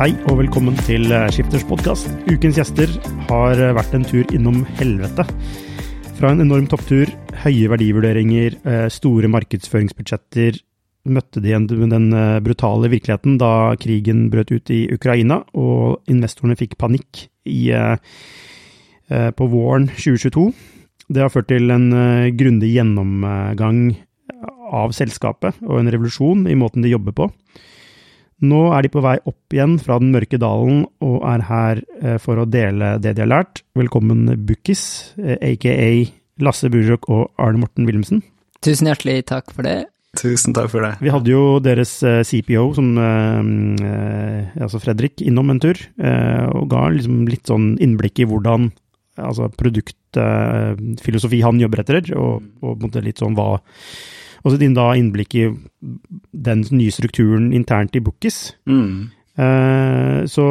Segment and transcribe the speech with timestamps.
[0.00, 2.06] Hei og velkommen til Skifters podkast.
[2.24, 2.88] Ukens gjester
[3.28, 5.26] har vært en tur innom helvete.
[6.16, 7.10] Fra en enorm topptur,
[7.42, 10.56] høye verdivurderinger, eh, store markedsføringsbudsjetter,
[11.04, 16.78] møtte de den eh, brutale virkeligheten da krigen brøt ut i Ukraina, og investorene fikk
[16.80, 17.96] panikk i, eh,
[19.36, 20.54] på våren 2022.
[21.12, 21.90] Det har ført til en
[22.40, 23.98] grundig gjennomgang
[24.72, 27.34] av selskapet og en revolusjon i måten de jobber på.
[28.40, 32.16] Nå er de på vei opp igjen fra den mørke dalen og er her eh,
[32.22, 33.60] for å dele det de har lært.
[33.76, 34.82] Velkommen, Bukkis,
[35.20, 38.22] aka eh, Lasse Burjok og Arne Morten Wilhelmsen.
[38.64, 39.90] Tusen hjertelig takk for det.
[40.16, 40.94] Tusen takk for det.
[41.04, 45.76] Vi hadde jo deres eh, CPO, som, altså Fredrik, innom en tur,
[46.56, 48.70] og ga liksom litt sånn innblikk i hvordan
[49.20, 53.60] altså produktfilosofi han jobber etter, og, og litt sånn hva
[54.40, 55.46] og så din da innblikk i
[56.32, 58.54] den nye strukturen internt i Bookis.
[58.68, 59.10] Mm.
[59.40, 60.46] Eh, så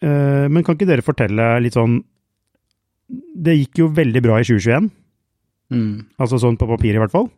[0.00, 1.98] eh, Men kan ikke dere fortelle litt sånn
[3.10, 4.86] Det gikk jo veldig bra i 2021.
[5.74, 5.96] Mm.
[6.20, 7.28] Altså sånn på papir, i hvert fall.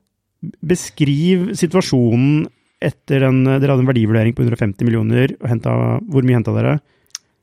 [0.62, 2.44] Beskriv situasjonen
[2.82, 5.34] etter den Dere hadde en verdivurdering på 150 millioner.
[5.40, 6.78] og hentet, Hvor mye henta dere?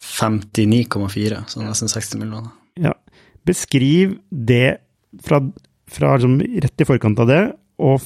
[0.03, 2.51] 59,4, så nesten 60 millioner.
[2.79, 2.93] Ja.
[3.47, 4.79] Beskriv det
[5.23, 5.39] fra,
[5.87, 7.41] fra liksom rett i forkant av det,
[7.79, 8.03] og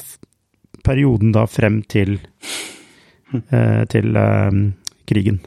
[0.88, 2.18] perioden da frem til,
[3.36, 4.64] eh, til eh,
[5.09, 5.42] krigen?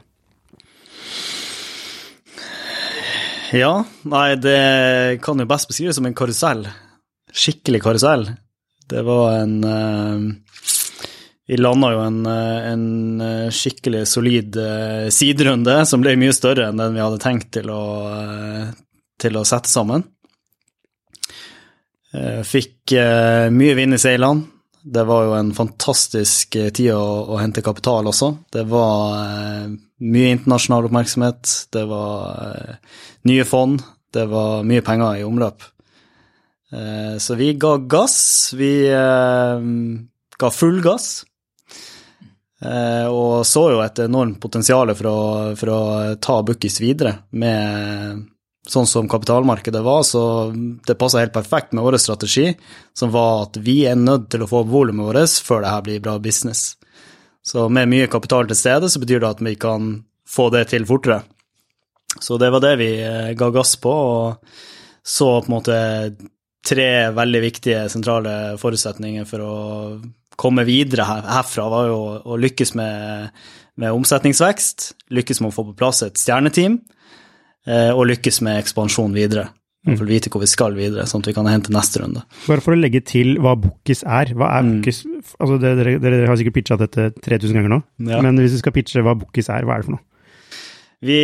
[3.51, 3.73] Ja,
[4.07, 6.69] nei, det kan jo best beskrives som en karusell.
[7.35, 8.29] Skikkelig karusell.
[8.91, 10.31] Det var en uh,
[11.51, 12.85] Vi landa jo en, en,
[13.55, 17.83] skikkelig solid uh, siderunde som ble mye større enn den vi hadde tenkt til å,
[18.07, 18.71] uh,
[19.19, 20.07] til å sette sammen.
[22.11, 22.91] Fikk
[23.55, 24.60] mye vind i seilene.
[24.83, 27.05] Det var jo en fantastisk eh, tid å,
[27.35, 28.33] å hente kapital også.
[28.53, 29.67] Det var eh,
[30.01, 33.83] mye internasjonal oppmerksomhet, det var eh, nye fond,
[34.15, 35.67] det var mye penger i omløp.
[36.73, 38.19] Eh, så vi ga gass.
[38.57, 39.67] Vi eh,
[40.41, 41.11] ga full gass.
[42.61, 45.21] Eh, og så jo et enormt potensial for å,
[45.57, 45.81] for å
[46.21, 48.27] ta Bukkis videre med
[48.69, 50.53] sånn som kapitalmarkedet var, så
[50.87, 52.51] det passa helt perfekt med vår strategi,
[52.97, 56.05] som var at vi er nødt til å få volumet vårt før det her blir
[56.05, 56.75] bra business.
[57.43, 59.95] Så med mye kapital til stede, så betyr det at vi kan
[60.29, 61.23] få det til fortere.
[62.21, 65.79] Så det var det vi eh, ga gass på, og så på en måte
[66.67, 69.55] tre veldig viktige sentrale forutsetninger for å
[70.41, 72.01] komme videre herfra, var jo
[72.33, 73.31] å lykkes med,
[73.81, 76.79] med omsetningsvekst, lykkes med å få på plass et stjerneteam,
[77.69, 79.51] og lykkes med ekspansjon videre.
[79.81, 82.21] For å vite hvor vi skal videre, sånn at vi kan hente neste runde.
[82.45, 84.35] Bare for å legge til hva Bookis er.
[84.37, 85.01] Hva er Bookis?
[85.09, 85.23] Mm.
[85.41, 88.21] Altså, dere, dere, har sikkert pitcha dette 3000 ganger nå, ja.
[88.25, 90.05] men hvis du skal pitche hva Bookis er, hva er det for noe?
[91.01, 91.21] Vi,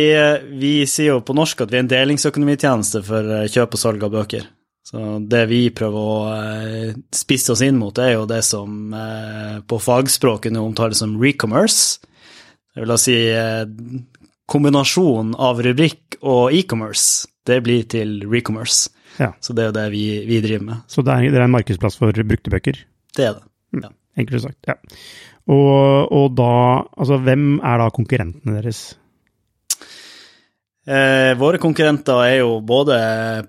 [0.57, 4.05] vi, sier jo på norsk at vi er en delingsøkonomitjeneste for eh, kjøp og salg
[4.07, 4.47] av bøker.
[4.87, 8.95] Så det vi prøver å eh, spisse oss inn mot, er jo det som
[9.69, 12.01] på fagspråket nå omtales som recommerce.
[12.73, 13.19] Det vil da si
[14.47, 18.91] kombinasjonen av rubrikk og e-commerce, det blir til recommerce.
[19.17, 19.31] Ja.
[19.41, 20.83] Så det er jo det vi, vi driver med.
[20.91, 22.79] Så det er, det er, en markedsplass for brukte bøker?
[23.17, 23.45] Det er det.
[23.73, 23.87] Mm.
[23.87, 23.91] Ja.
[24.21, 24.59] Enkelt sagt.
[24.69, 24.77] Ja.
[25.47, 26.51] Og, og, da
[26.97, 28.81] Altså, hvem er da konkurrentene deres?
[30.87, 32.97] Eh, våre konkurrenter er jo både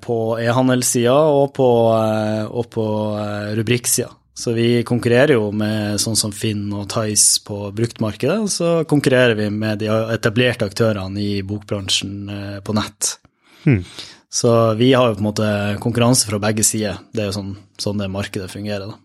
[0.03, 2.87] på e-handelssida og på, eh, og på
[3.23, 4.11] eh, rubrikksida.
[4.39, 9.35] Så vi konkurrerer jo med sånn som Finn og Tice på bruktmarkedet, og så konkurrerer
[9.35, 13.17] vi med de etablerte aktørene i bokbransjen eh, på nett.
[13.65, 13.83] Hmm.
[14.31, 15.51] Så vi har jo på en måte
[15.83, 17.01] konkurranse fra begge sider.
[17.11, 17.51] Det er jo sånn,
[17.83, 19.01] sånn det markedet fungerer, da.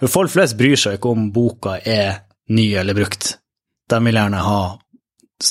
[0.00, 3.36] For folk flest bryr seg ikke om boka er ny eller brukt.
[3.90, 4.60] De vil gjerne ha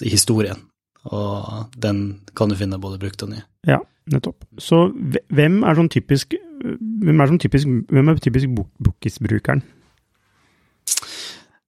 [0.03, 0.59] historien,
[1.07, 2.03] og den
[2.35, 3.41] kan du finne både brukt og ny.
[3.67, 3.79] Ja,
[4.11, 4.43] nettopp.
[4.59, 8.49] Så hvem er sånn typisk Hvem er, typisk, hvem er typisk
[8.81, 9.63] Bookis-brukeren?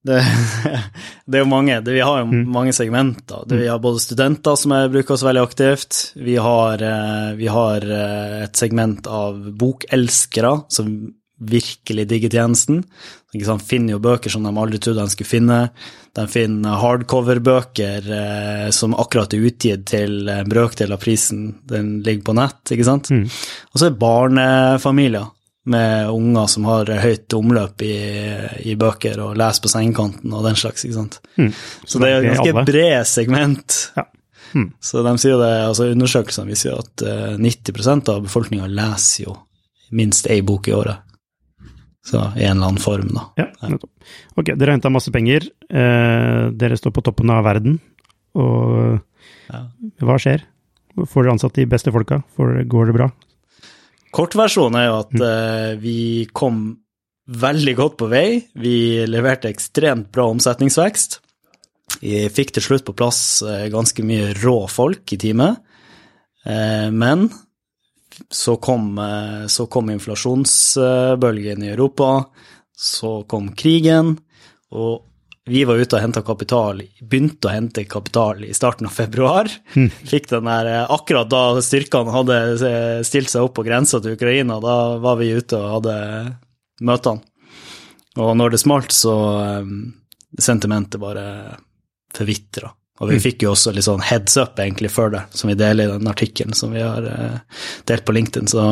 [0.03, 0.19] Det,
[1.31, 1.77] det er jo mange.
[1.85, 2.45] Det, vi har jo Mm.
[2.51, 3.45] mange segmenter.
[3.47, 5.99] Det, vi har både studenter som er, bruker oss veldig aktivt.
[6.19, 12.83] Vi har, eh, vi har eh, et segment av bokelskere som virkelig digger tjenesten.
[13.33, 13.59] De?
[13.65, 15.59] Finner jo bøker som de aldri trodde de skulle finne.
[16.13, 21.47] De finner hardcover-bøker eh, som akkurat er utgitt til en brøkdel av prisen.
[21.69, 23.09] Den ligger på nett, ikke sant.
[23.13, 23.25] Mm.
[23.25, 25.31] Og så er det barnefamilier
[25.63, 27.95] med unger som har høyt omløp i,
[28.67, 31.21] i bøker og leser på sengekanten og den slags, ikke sant.
[31.39, 31.53] Mm.
[31.87, 33.79] Så det er et ganske bred segment.
[33.95, 34.05] Ja.
[34.53, 34.67] Mm.
[34.83, 39.37] Så de sier det, altså undersøkelsene viser jo at eh, 90% av befolkninga leser jo
[39.97, 41.12] minst ei bok i året.
[42.03, 43.21] Så i en eller annen form, da.
[43.39, 43.91] Ja, nettopp.
[44.35, 45.45] Ok, dere har henta masse penger.
[45.71, 47.77] Eh, dere står på toppen av verden.
[48.35, 48.99] Og
[49.49, 49.61] Ja.
[50.03, 50.43] hva skjer?
[50.97, 52.21] Får dere ansatt de beste folka?
[52.37, 53.07] Går det bra?
[54.13, 55.97] Kortversjonen er jo at eh, vi
[56.33, 56.77] kom
[57.29, 58.43] veldig godt på vei.
[58.53, 61.19] Vi leverte ekstremt bra omsetningsvekst.
[62.03, 65.57] Vi fikk til slutt på plass eh, ganske mye rå folk i teamet.
[66.45, 67.29] Eh, men
[68.29, 72.25] så kom, eh, så kom inflasjonsbølgen i Europa,
[72.77, 74.17] så kom krigen,
[74.71, 75.03] og
[75.45, 79.49] vi var ute og henta kapital, begynte å hente kapital i starten av februar.
[80.11, 82.39] Fikk den der, eh, Akkurat da styrkene hadde
[82.69, 85.97] eh, stilt seg opp på grensa til Ukraina, da var vi ute og hadde
[86.81, 87.25] møtene.
[88.13, 89.13] Og når det smalt, så
[90.37, 91.23] sentimentet bare
[92.13, 92.69] forvitra.
[93.01, 95.89] Og vi fikk jo også litt sånn heads up egentlig før det, som vi deler
[95.89, 98.47] i den artikkelen som vi har uh, delt på LinkedIn.
[98.51, 98.65] Så,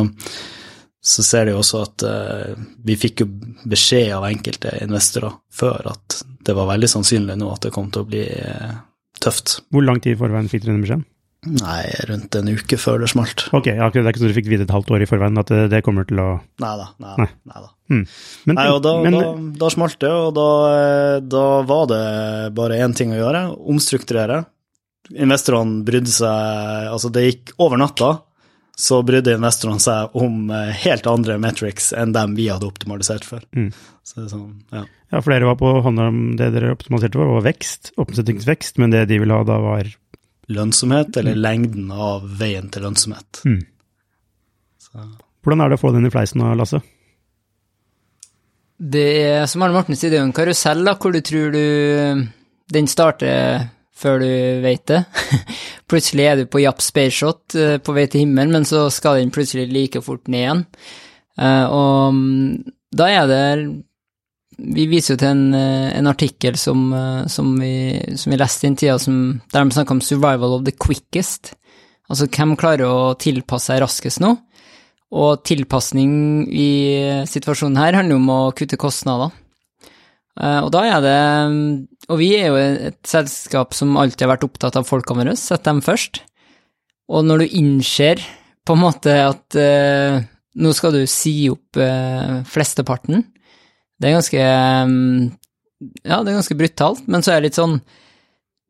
[1.02, 3.30] så ser du jo også at uh, vi fikk jo
[3.66, 8.06] beskjed av enkelte investorer før at det var veldig sannsynlig nå at det kom til
[8.06, 8.78] å bli uh,
[9.22, 9.60] tøft.
[9.74, 11.08] Hvor lang tid i forveien fikk dere den beskjeden?
[11.42, 13.48] Nei, rundt en uke før det smalt.
[13.58, 15.50] Ok, ja, det er ikke så du fikk vite et halvt år i forveien at
[15.50, 16.28] det, det kommer til å
[16.62, 17.30] Neida, nei, Nei.
[17.50, 17.70] nei da.
[17.90, 18.02] mm.
[18.46, 19.32] Men, Nei, og da, men da,
[19.64, 22.02] da smalt det, og da, eh, da var det
[22.60, 23.42] bare én ting å gjøre,
[23.74, 24.44] omstrukturere.
[25.18, 28.12] Investorene brydde seg Altså, det gikk over natta,
[28.78, 33.42] så brydde investorene seg om eh, helt andre metrics enn dem vi hadde optimalisert for.
[33.58, 33.72] Mm.
[34.06, 34.86] Så det er sånn, ja.
[34.86, 38.94] ja, for dere var på hånda om det dere optimaliserte for, var vekst, omsetningsvekst, men
[38.94, 39.90] det de ville ha da var
[40.56, 43.44] Lønnsomhet, eller lengden av veien til lønnsomhet.
[43.48, 43.62] mm.
[44.82, 45.06] Så.
[45.42, 46.82] Hvordan er det å få den i fleisen, nå, Lasse?
[48.82, 51.54] Det er, som Arne Morten sier, det er jo en karusell, da, hvor du tror
[51.54, 52.26] du
[52.72, 53.70] Den starter
[54.02, 54.32] før du
[54.64, 55.04] vet det.
[55.92, 59.34] plutselig er du på Japp Spaceshot eh, på vei til himmelen, men så skal den
[59.34, 60.64] plutselig like fort ned igjen.
[61.38, 63.44] Eh, og mm, da er det
[64.60, 68.66] Vi viser jo til en, eh, en artikkel som, eh, som, vi, som vi leste
[68.66, 71.54] i en tida, som, der de snakker om 'survival of the quickest'.
[72.10, 74.38] Altså hvem klarer å tilpasse seg raskest nå?
[75.14, 79.32] Og tilpasning i situasjonen her handler jo om å kutte kostnader.
[80.40, 84.44] Eh, Og da er det Og vi er jo et selskap som alltid har vært
[84.44, 86.22] opptatt av folka våre, sett dem først.
[87.10, 88.20] Og når du innser
[88.66, 89.56] på en måte at
[90.56, 93.31] nå skal du si opp flesteparten,
[94.02, 94.46] det er ganske
[94.90, 95.32] mm,
[96.04, 97.80] Ja, det er ganske brutalt, men så er det litt sånn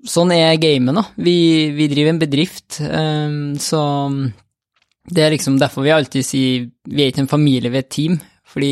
[0.02, 1.04] Sånn er gamet, da.
[1.22, 1.38] Vi,
[1.78, 3.82] vi driver en bedrift, eh, så
[5.14, 7.92] det er liksom derfor vi alltid sier vi er ikke en familie, vi er et
[7.94, 8.16] team.
[8.50, 8.72] Fordi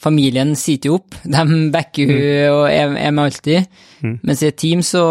[0.00, 3.68] familien sitter jo opp, de backer jo og er, er med alltid.
[4.00, 4.16] Mm.
[4.24, 5.02] Mens i et team, så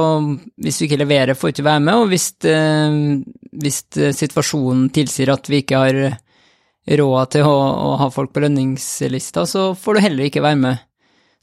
[0.58, 2.32] hvis du ikke leverer, får du ikke være med, og hvis,
[3.64, 6.02] hvis eh, situasjonen tilsier at vi ikke har
[6.90, 10.86] råd til å, å ha folk på lønningslista, så får du heller ikke være med.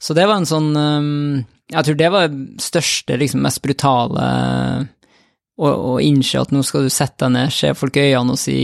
[0.01, 4.25] Så det var en sånn eh, Jeg tror det var det største, liksom mest brutale
[5.57, 8.41] å, å innse at nå skal du sette deg ned, se folk i øynene og
[8.41, 8.59] si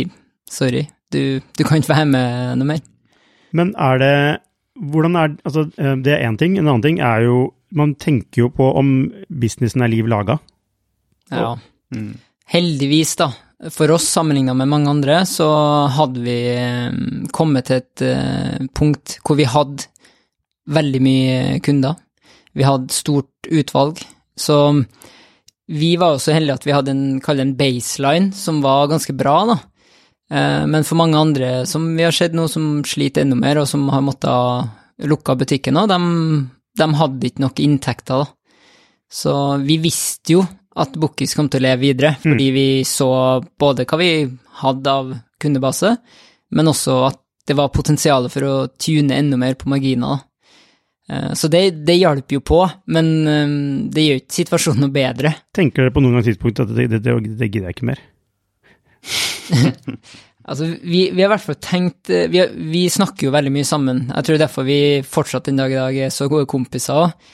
[0.49, 2.83] sorry, du, du kan ikke være med noe mer.
[3.53, 4.15] Men er det
[4.73, 6.55] Hvordan er Altså, eh, det er én ting.
[6.57, 10.39] En annen ting er jo Man tenker jo på om businessen er liv laga.
[11.29, 11.55] Ja.
[11.93, 12.15] Mm.
[12.49, 13.31] Heldigvis, da,
[13.71, 15.47] for oss sammenligna med mange andre, så
[15.93, 16.91] hadde vi eh,
[17.31, 19.87] kommet til et eh, punkt hvor vi hadde
[20.73, 21.95] veldig mye kunder.
[22.53, 24.01] Vi hadde stort utvalg,
[24.39, 24.57] så
[25.73, 29.37] vi var jo så heldige at vi hadde en, en baseline som var ganske bra,
[29.53, 29.57] da.
[30.31, 33.69] Eh, Men for mange andre som vi har sett nå, som sliter enda mer, og
[33.69, 35.99] som har måttet lukke butikken de,
[36.79, 38.31] de hadde ikke nok inntekter, da.
[39.13, 40.43] Så vi visste jo
[40.79, 43.07] at Bookis kom til å leve videre, fordi vi så
[43.59, 44.11] både hva vi
[44.63, 45.11] hadde av
[45.41, 45.95] kundebase,
[46.53, 50.23] men også at det var potensial for å tune enda mer på marginer.
[51.09, 52.61] Eh, Så det, det hjalp jo på,
[52.95, 53.55] men eh,
[53.93, 55.33] det gjør ikke situasjonen noe bedre.
[55.53, 58.03] Tenker dere på noen gang tidspunkt at det, det, det, det gidder jeg ikke mer?
[60.43, 62.41] Altså, vi, vi har i hvert fall tenkt eh, vi,
[62.73, 64.01] vi snakker jo veldig mye sammen.
[64.09, 67.29] Jeg tror derfor vi fortsatt den dag i dag er så gode kompiser òg.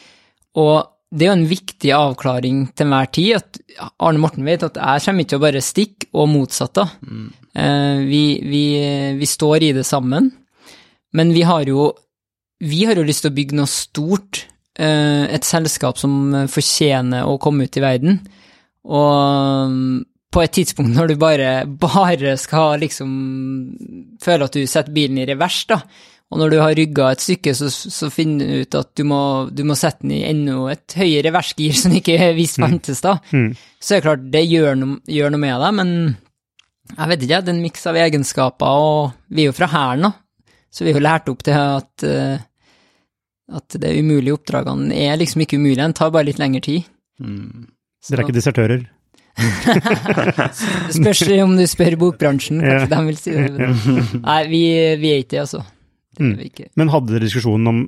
[0.62, 0.76] Og
[1.10, 3.60] det er jo en viktig avklaring til enhver tid at
[3.98, 6.74] Arne Morten vet at jeg kommer ikke til å bare stikke, og motsatt.
[6.74, 6.86] da.
[7.06, 7.26] Mm.
[8.10, 8.64] vi, vi,
[9.18, 10.32] vi står i det sammen,
[11.14, 11.92] men vi har jo
[12.60, 14.44] vi har jo lyst til å bygge noe stort,
[14.76, 18.20] eh, et selskap som fortjener å komme ut i verden.
[18.90, 19.98] Og mm,
[20.30, 21.52] på et tidspunkt når du bare,
[21.86, 23.12] bare skal liksom
[24.22, 25.82] føle at du setter bilen i revers, da,
[26.30, 29.20] og når du har rygga et stykke, så, så finner du ut at du må,
[29.50, 33.16] du må sette den i enda et høyere reversgir som ikke visst fantes, da.
[33.34, 33.48] Mm.
[33.82, 35.96] Så det er klart, det gjør noe, gjør noe med deg, men
[36.90, 40.06] jeg vet ikke, det er en miks av egenskaper, og vi er jo fra hæren,
[40.06, 40.14] da.
[40.70, 42.46] Så vi har jo lært opp til at, eh,
[43.58, 46.86] at det umulige oppdragene er liksom ikke umulige, den tar bare litt lengre tid.
[47.26, 47.66] Mm.
[48.06, 48.86] Så Dere er ikke desertører?
[49.40, 52.80] det spørs om du spør bokbransjen, Ja.
[52.86, 53.70] kanskje de vil si det.
[54.30, 54.64] Nei, vi,
[55.02, 55.66] vi er ikke det, altså.
[56.20, 56.68] Mm.
[56.80, 57.82] Men hadde dere diskusjonen om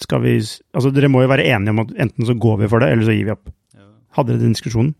[0.00, 0.38] skal vi,
[0.72, 3.04] altså Dere må jo være enige om at enten så går vi for det, eller
[3.04, 3.50] så gir vi opp.
[4.16, 4.94] Hadde dere den diskusjonen?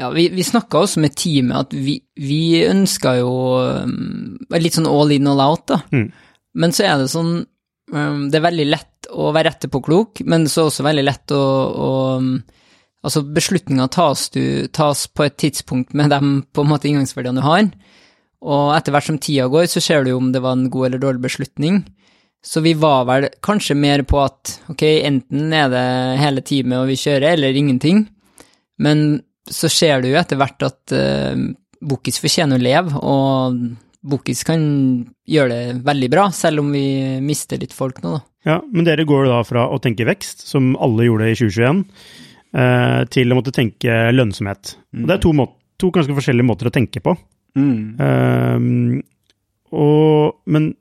[0.00, 4.88] Ja, vi, vi snakka også med teamet at vi, vi ønska jo um, litt sånn
[4.88, 5.82] all in all out, da.
[5.92, 6.06] Mm.
[6.60, 10.62] Men så er det sånn um, Det er veldig lett å være etterpåklok, men så
[10.62, 11.90] er det også veldig lett å, å
[12.22, 12.32] um,
[13.00, 14.26] Altså, beslutninga tas,
[14.76, 16.18] tas på et tidspunkt med de
[16.52, 17.70] på en måte inngangsverdiene du har,
[18.40, 20.88] og etter hvert som tida går, så ser du jo om det var en god
[20.88, 21.82] eller dårlig beslutning.
[22.40, 25.88] Så vi var vel kanskje mer på at ok, enten er det
[26.22, 28.06] hele teamet og vi kjører, eller ingenting.
[28.80, 29.20] Men
[29.50, 31.36] så ser du jo etter hvert at uh,
[31.84, 33.60] Bokis fortjener å leve, og
[34.00, 34.62] Bokis kan
[35.28, 38.24] gjøre det veldig bra, selv om vi mister litt folk nå, da.
[38.48, 41.82] Ja, Men dere går da fra å tenke vekst, som alle gjorde i 2021,
[42.56, 44.78] uh, til å måtte tenke lønnsomhet.
[44.96, 47.18] Og det er to, må to ganske forskjellige måter å tenke på.
[47.58, 47.96] Mm.
[48.00, 49.02] Ehm,
[49.70, 50.74] og, men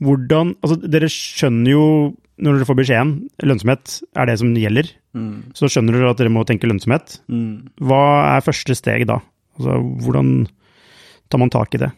[0.00, 1.84] hvordan Altså, dere skjønner jo
[2.40, 3.10] når dere får beskjeden
[3.44, 5.50] lønnsomhet er det som gjelder, Mm.
[5.58, 7.16] så skjønner dere at dere må tenke lønnsomhet.
[7.26, 7.72] Mm.
[7.82, 9.16] Hva er første steg da?
[9.58, 10.46] Altså, hvordan
[11.28, 11.90] tar man tak i det?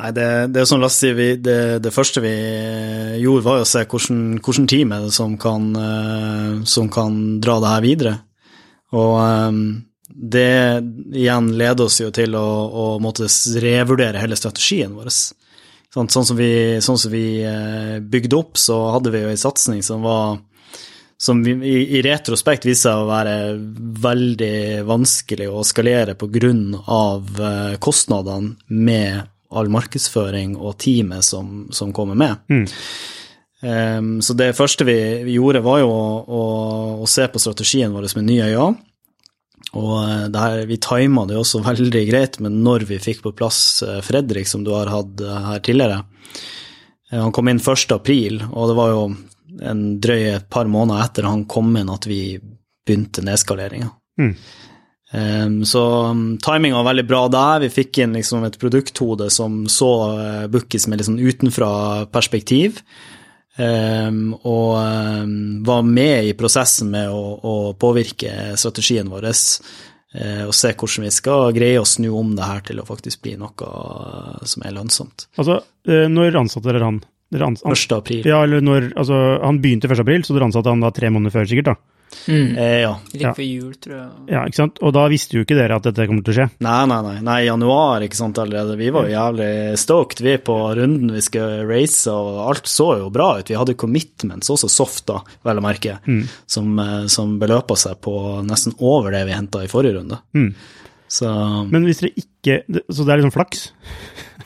[0.00, 2.32] Nei, det, det er som Lasse sier, vi, det, det første vi
[3.20, 7.58] gjorde, var å se hvordan, hvordan team er det som kan, eh, som kan dra
[7.60, 8.14] det her videre.
[8.96, 9.60] Og eh,
[10.14, 10.82] det
[11.14, 13.28] igjen leder oss jo til å, å måtte
[13.62, 15.10] revurdere hele strategien vår.
[15.90, 16.52] Sånn, sånn som vi,
[16.82, 20.38] sånn som vi eh, bygde opp, så hadde vi jo en satsing som var
[21.20, 23.34] som vi, i, i retrospekt viser seg å være
[24.00, 26.52] veldig vanskelig å skalere pga.
[26.52, 32.38] Eh, kostnadene med all markedsføring og teamet som, som kommer med.
[32.48, 32.68] Mm.
[33.60, 36.44] Um, så det første vi, vi gjorde, var jo å, å,
[37.04, 38.78] å se på strategien vår med nye øyne.
[39.78, 43.34] Og eh, det her, vi tima det også veldig greit med når vi fikk på
[43.36, 46.02] plass eh, Fredrik, som du har hatt eh, her tidligere.
[47.10, 47.90] Han kom inn 1.
[47.90, 49.02] april, og det var jo
[49.66, 52.38] en drøy et par måneder etter han kom inn at vi
[52.86, 53.88] begynte nedskaleringa.
[54.20, 54.34] Mm.
[55.10, 55.82] Um, så
[56.14, 57.64] um, timing var veldig bra der.
[57.64, 61.70] Vi fikk inn liksom et produkthode som så uh, Bookies med litt sånn utenfra
[62.14, 62.78] perspektiv.
[63.58, 65.30] Um, og um,
[65.66, 69.26] var med i prosessen med å, å påvirke strategien vår.
[69.26, 73.22] uh, og se hvordan vi skal greie å snu om det her til å faktisk
[73.26, 75.26] bli noe uh, som er lønnsomt.
[75.36, 77.02] Altså, uh, når ansatte dere han?
[77.30, 77.92] Dere ans 1.
[77.94, 78.24] april.
[78.26, 80.00] ja, eller når, altså, han begynte 1.
[80.02, 81.68] april, så dere ansatte han da tre måneder før, sikkert?
[81.70, 81.99] da?
[82.26, 82.58] Mm.
[82.58, 82.92] Eh, ja.
[83.14, 84.08] Like før jul, tror jeg.
[84.32, 84.80] Ja, ikke sant?
[84.84, 86.48] Og da visste jo ikke dere at dette kommer til å skje.
[86.66, 87.14] Nei, nei, nei.
[87.26, 88.76] Nei, januar, ikke sant, allerede.
[88.80, 93.12] Vi var jo jævlig stoked, vi, på runden vi skulle race, og alt så jo
[93.14, 93.52] bra ut.
[93.52, 96.00] Vi hadde commitments, også soft, da, vel å merke,
[96.50, 98.14] som, eh, som beløpa seg på
[98.46, 100.20] nesten over det vi henta i forrige runde.
[100.36, 100.52] Mm.
[101.10, 101.26] Så
[101.70, 102.60] Men hvis dere ikke
[102.94, 103.64] Så det er liksom flaks?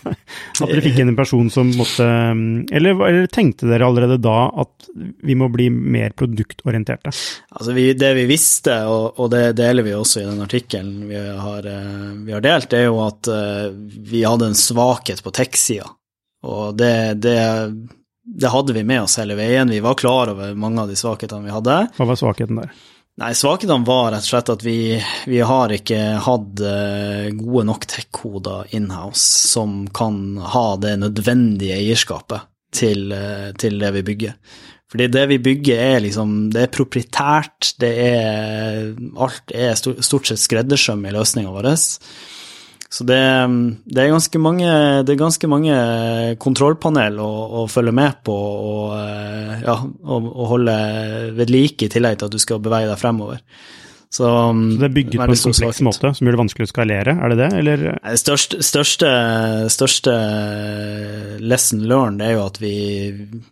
[0.63, 4.89] At dere fikk inn en person som måtte eller, eller tenkte dere allerede da at
[4.95, 7.11] vi må bli mer produktorienterte?
[7.55, 11.19] Altså vi, det vi visste, og, og det deler vi også i den artikkelen vi
[11.19, 13.69] har, eh, vi har delt, er jo at eh,
[14.15, 15.89] vi hadde en svakhet på tech-sida.
[16.45, 16.95] Og det,
[17.25, 17.39] det,
[18.25, 19.73] det hadde vi med oss hele veien.
[19.73, 21.79] Vi var klar over mange av de svakhetene vi hadde.
[21.97, 22.75] Hva var svakheten der?
[23.15, 24.79] Nei, svakhetene var rett og slett at vi,
[25.31, 32.49] vi har ikke hatt eh, gode nok tech-koder inhouse som kan ha det nødvendige eierskapet
[32.75, 34.35] til, eh, til det vi bygger.
[34.91, 40.43] Fordi det vi bygger er liksom, det er proprietært, det er, alt er stort sett
[40.43, 41.71] skreddersøm i løsninga vår.
[42.95, 43.21] Så det,
[43.91, 44.67] det, er ganske mange,
[45.03, 45.77] det er ganske mange
[46.43, 50.77] kontrollpanel å, å følge med på og, eh, ja, og, og holde
[51.35, 53.43] ved like, i tillegg til at du skal bevege deg fremover.
[54.15, 57.17] Så, så det er bygget på en kompleks måte som gjør det vanskelig å skalere,
[57.19, 57.81] er det det, eller?
[57.99, 59.11] Det største, største,
[59.75, 60.15] største
[61.43, 62.77] lesson learned er jo at vi,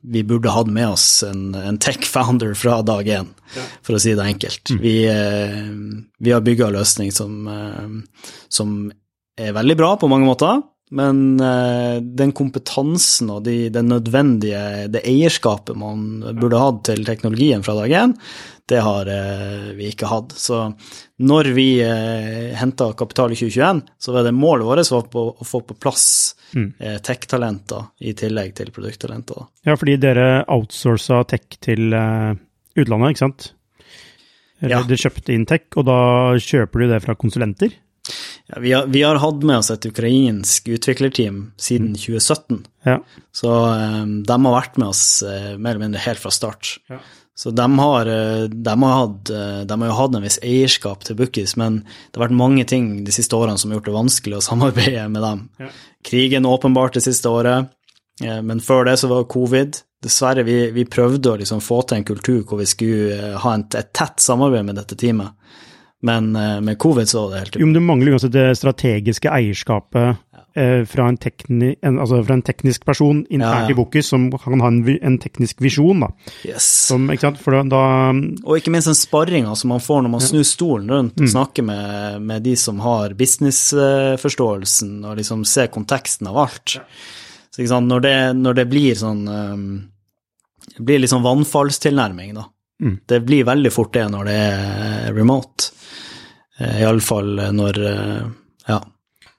[0.06, 3.66] vi burde hatt med oss en, en tech founder fra dag én, ja.
[3.82, 4.76] for å si det enkelt.
[4.76, 4.82] Mm.
[4.86, 5.60] Vi, eh,
[6.22, 8.76] vi, har bygga en løsning som, eh, som
[9.40, 10.60] er veldig bra på mange måter,
[10.92, 17.64] men uh, den kompetansen og de, det nødvendige det eierskapet man burde hatt til teknologien
[17.64, 18.12] fra dag én,
[18.68, 20.34] det har uh, vi ikke hatt.
[20.36, 20.60] Så
[21.22, 25.76] når vi eh, henta kapital i 2021, så var det målet vårt å, få på
[25.78, 26.06] plass
[26.50, 26.68] mm.
[27.04, 29.44] tech-talenter i tillegg til produkttalenter.
[29.68, 33.46] Ja, fordi dere outsourca tech til utlandet, ikke sant?
[34.62, 34.82] Eller ja.
[34.88, 36.00] dere kjøpte inn tech, og da
[36.42, 37.76] kjøper du det fra konsulenter?
[38.54, 42.56] Ja, vi, har, vi, har, hatt med oss et ukrainsk utviklerteam siden 2017.
[42.56, 42.62] Mm.
[42.84, 42.98] Ja.
[43.32, 46.74] Så um, de har vært med oss uh, mer eller mindre helt fra start.
[46.92, 46.98] Ja.
[47.34, 51.06] Så de har, uh, de, har hatt, uh, de har, jo hatt en viss eierskap
[51.08, 53.96] til Bookies, men det har vært mange ting de siste årene som har gjort det
[53.96, 55.46] vanskelig å samarbeide med dem.
[56.04, 57.72] Krigen åpenbart det siste året,
[58.20, 59.78] men før det så var det covid.
[60.02, 63.64] Dessverre, vi, vi prøvde å liksom få til en kultur hvor vi skulle ha en,
[63.78, 65.32] et tett samarbeid med dette teamet.
[66.02, 69.30] Men eh, med covid så var det helt Jo, men du mangler uansett det strategiske
[69.30, 70.40] eierskapet ja.
[70.58, 73.70] eh, fra, en tekni, en, altså fra, en teknisk person internt ja, ja.
[73.70, 76.08] i Bokus som kan ha en, en teknisk visjon, da.
[76.48, 76.66] Yes.
[76.88, 77.38] Som, ikke sant?
[77.44, 77.84] For da,
[78.42, 81.32] og ikke minst den sparringa som man får når man snur stolen rundt og mm.
[81.36, 86.80] snakker med, med, de som har businessforståelsen, og liksom ser konteksten av alt.
[87.52, 87.92] Så ikke sant?
[87.92, 89.64] Når, det, når det blir sånn um,
[90.72, 92.48] Det blir litt sånn vannfallstilnærming, da.
[92.82, 92.98] Mm.
[93.06, 95.70] Det blir veldig fort det når det er remote.
[96.60, 98.26] Eh, Iallfall når, eh,
[98.68, 98.78] ja,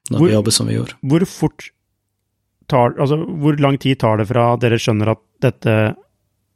[0.10, 0.98] når hvor, vi jobber som vi gjorde.
[1.02, 1.70] Hvor fort
[2.72, 5.76] tar Altså, hvor lang tid tar det fra dere skjønner at dette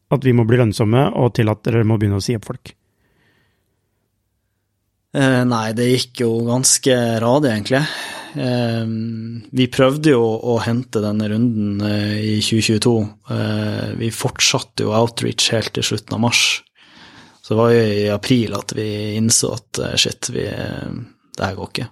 [0.07, 2.71] At vi må bli lønnsomme, og til at dere må begynne å si opp folk?
[5.17, 7.81] Eh, nei, det gikk jo ganske radig, egentlig.
[8.37, 8.85] Eh,
[9.59, 12.95] vi prøvde jo å hente denne runden eh, i 2022.
[13.35, 16.43] Eh, vi fortsatte jo outreach helt til slutten av mars.
[17.47, 21.55] Så det var jo i april at vi innså at eh, shit, vi, det her
[21.55, 21.85] går ikke.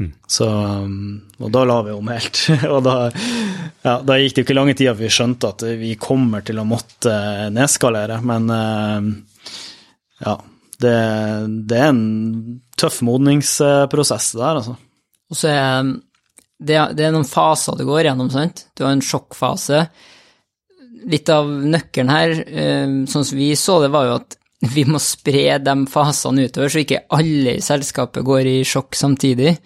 [0.00, 0.08] Mm.
[0.26, 2.40] Så, um, og da la vi om helt.
[2.74, 2.96] og da,
[3.84, 6.66] ja, da, gikk det jo ikke lange tida vi skjønte at vi kommer til å
[6.66, 7.14] måtte
[7.54, 8.18] nedskalere.
[8.26, 9.08] Men eh,
[10.26, 10.34] ja,
[10.82, 10.98] det,
[11.70, 12.04] det er en
[12.74, 14.78] tøff modningsprosess det der, altså.
[15.30, 15.92] Og så er
[16.58, 18.66] det, det er noen faser det går gjennom, sant.
[18.74, 19.86] Du har en sjokkfase.
[21.14, 25.00] Litt av nøkkelen her, eh, sånn som vi så det, var jo at vi må
[25.02, 29.56] spre de fasene utover, så ikke alle i selskapet går i sjokk samtidig.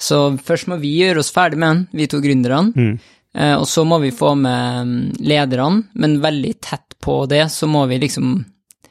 [0.00, 2.72] Så først må vi gjøre oss ferdig med den, vi to gründerne.
[2.74, 2.94] Mm.
[3.34, 7.68] Eh, og så må vi få med mm, lederne, men veldig tett på det så
[7.70, 8.40] må vi liksom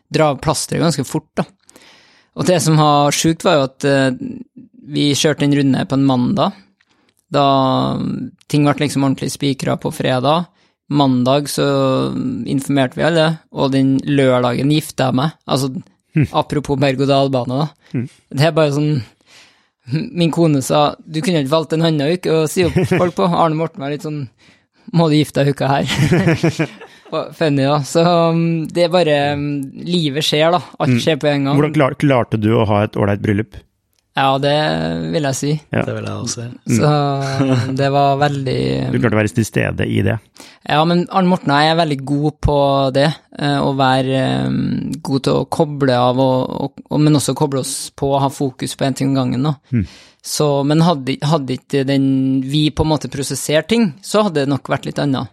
[0.10, 1.46] dra av plasteret ganske fort, da.
[2.40, 4.16] Og det som var sjukt, var jo at uh,
[4.94, 6.56] vi kjørte en runde på en mandag,
[7.30, 7.46] da
[8.50, 10.48] ting ble liksom ordentlig spikra på fredag.
[10.90, 11.66] Mandag så
[12.50, 15.36] informerte vi alle, og den lørdagen gifta jeg meg.
[15.46, 15.70] Altså,
[16.18, 16.28] mm.
[16.42, 17.94] apropos berg-og-dal-bane, da.
[17.94, 18.08] Mm.
[18.34, 18.92] Det er bare sånn
[19.90, 23.26] Min kone sa du kunne ikke valgt en annen uke å si opp folk på.
[23.26, 24.20] Arne Morten var litt sånn
[24.94, 25.90] Må du gifte deg uka her?
[27.40, 27.80] Funny, da.
[27.90, 29.48] Så um, det er bare um,
[29.86, 30.62] Livet skjer, da.
[30.78, 31.02] Alt mm.
[31.06, 31.58] skjer på en gang.
[31.58, 33.58] Hvordan klarte du å ha et ålreit bryllup?
[34.20, 34.56] Ja, det
[35.14, 35.52] vil jeg si.
[35.72, 35.84] Ja.
[35.88, 36.48] Det vil jeg også si.
[36.50, 36.76] Mm.
[36.76, 38.60] Så det var veldig
[38.92, 40.18] Du klarte å være til stede i det?
[40.68, 42.60] Ja, men Arne Morten og jeg er veldig god på
[42.98, 43.08] det.
[43.40, 44.60] Eh, å være eh,
[45.08, 48.76] god til å koble av, og, og, men også koble oss på å ha fokus
[48.76, 49.52] på én ting om gangen.
[49.72, 49.88] Mm.
[50.26, 52.08] Så, men hadde, hadde ikke den
[52.44, 55.32] vi på en måte prosessert ting, så hadde det nok vært litt annet.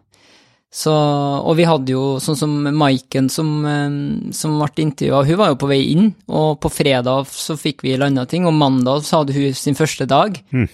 [0.73, 5.53] Så, og vi hadde jo sånn som Maiken som, eh, som ble intervjua, hun var
[5.53, 9.23] jo på vei inn, og på fredag så fikk vi landa ting, og mandag så
[9.23, 10.37] hadde hun sin første dag.
[10.53, 10.67] Mm.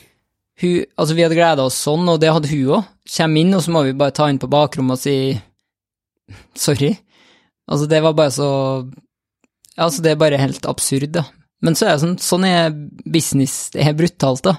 [0.62, 2.90] Hun, altså vi hadde gleda oss sånn, og det hadde hun òg.
[3.12, 5.16] Kjem inn, og så må vi bare ta inn på bakrommet og si
[6.58, 6.94] sorry.
[7.70, 8.50] Altså det var bare så
[9.72, 11.22] Altså det er bare helt absurd, da.
[11.64, 12.74] Men så er det sånn, sånn er
[13.08, 14.58] business, det er brutalt, da.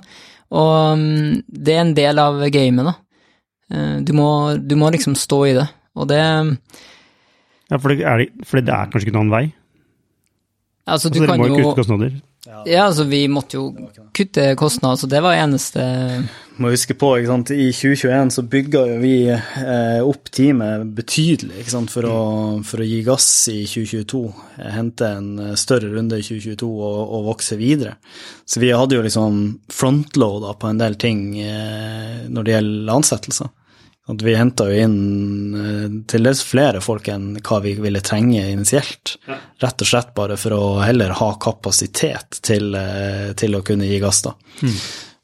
[0.58, 1.04] Og um,
[1.46, 2.94] det er en del av gamet, da.
[3.74, 6.22] Eh, du må, du må, liksom stå i det, og det
[7.72, 9.48] Ja, for det er, for det er kanskje ikke noen vei?
[10.84, 12.12] Altså, du altså, kan jo
[12.68, 13.70] Ja, altså vi måtte jo
[14.12, 15.80] kutte kostnader, så det var eneste
[16.60, 21.64] Må huske på, ikke sant, i 2021 så bygga jo vi eh, opp teamet betydelig
[21.64, 22.20] ikke sant, for å,
[22.68, 24.22] for å gi gass i 2022.
[24.76, 27.96] Hente en eh, større runde i 2022 og, og vokse videre.
[28.46, 29.42] Så vi hadde jo liksom
[29.74, 33.50] frontloada på en del ting eh, når det gjelder ansettelser.
[34.12, 38.42] At vi henta jo inn eh, til dels flere folk enn hva vi ville trenge
[38.52, 39.16] initielt.
[39.30, 39.38] Ja.
[39.64, 44.02] Rett og slett bare for å heller ha kapasitet til, eh, til å kunne gi
[44.04, 44.36] gass, da.
[44.60, 44.76] Mm.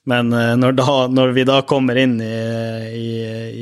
[0.10, 2.32] Men eh, når, da, når, vi da kommer inn i,
[2.96, 3.12] i,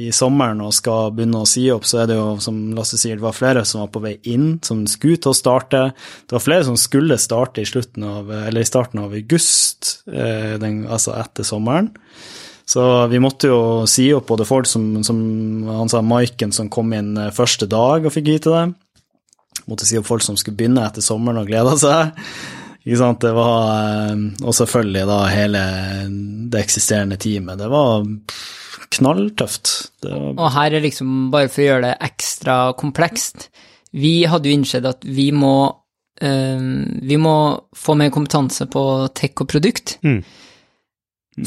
[0.06, 3.18] i, sommeren og skal begynne å si opp, så er det jo, som Lasse sier,
[3.18, 5.88] det var flere som var på vei inn, som skulle til å starte.
[6.30, 11.48] Det var flere som skulle starte i, av, i starten av august, den, altså etter
[11.48, 11.96] sommeren.
[12.68, 15.20] Så vi måtte jo si opp både folk som, som
[15.72, 18.66] han sa Maiken, som kom inn eh, første dag og fikk vite det.
[19.72, 22.12] Måtte si opp folk som skulle begynne etter sommeren og gleda seg.
[22.84, 23.24] Ikke sant?
[23.24, 23.72] Det var,
[24.12, 25.62] eh, og selvfølgelig da hele
[26.52, 27.60] det eksisterende teamet.
[27.62, 28.04] Det var
[28.98, 29.72] knalltøft.
[30.04, 30.36] Det var...
[30.36, 33.48] Og her er liksom, bare for å gjøre det ekstra komplekst,
[33.96, 35.56] vi hadde jo innsett at vi må,
[36.20, 36.68] øh,
[37.00, 37.38] vi må
[37.76, 38.84] få mer kompetanse på
[39.16, 39.96] tech og produkt.
[40.04, 40.20] Mm.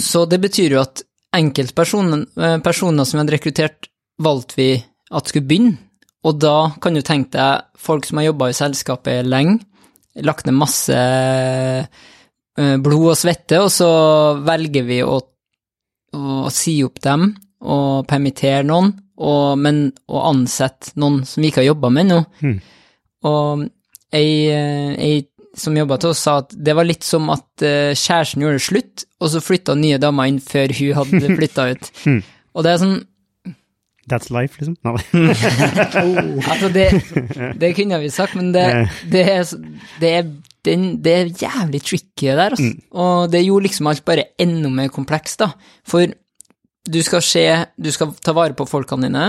[0.00, 1.04] Så det betyr jo at
[1.36, 3.90] enkeltpersoner eh, som vi hadde rekruttert,
[4.20, 4.70] valgte vi
[5.10, 5.78] at skulle begynne.
[6.26, 9.60] Og da kan du tenke deg folk som har jobba i selskapet lenge,
[10.20, 13.90] lagt ned masse eh, blod og svette, og så
[14.44, 15.16] velger vi å,
[16.12, 21.62] å si opp dem og permittere noen, og, men å ansette noen som vi ikke
[21.62, 22.20] har jobba med ennå.
[22.44, 22.56] Mm.
[23.30, 23.64] Og
[24.16, 25.18] ei, eh, ei
[25.58, 29.04] som jobba til oss, sa at det var litt som at kjæresten gjorde det slutt,
[29.20, 31.90] og så flytta nye damer inn før hun hadde flytta ut.
[32.06, 32.20] mm.
[32.54, 33.00] Og det er sånn
[34.10, 34.76] That's life, liksom?
[34.82, 34.96] No.
[36.50, 36.88] altså, det,
[37.60, 38.64] det, kunne vi sagt, men det,
[39.12, 39.44] det, er,
[40.02, 40.32] det, er,
[40.64, 42.72] det er, jævlig tricky der, altså.
[42.72, 42.80] Mm.
[43.04, 45.52] Og det gjorde liksom alt bare enda mer komplekst, da.
[45.86, 46.10] For
[46.90, 47.44] du skal se
[47.76, 49.26] Du skal ta vare på folkene dine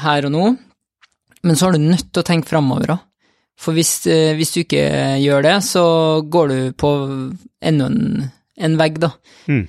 [0.00, 0.44] her og nå,
[1.44, 2.98] men så har du nødt til å tenke framover, da.
[3.60, 4.84] For hvis, eh, hvis, du ikke
[5.22, 5.84] gjør det, så
[6.26, 6.94] går du på
[7.64, 9.10] enda en en vegg, da.
[9.50, 9.64] Mm.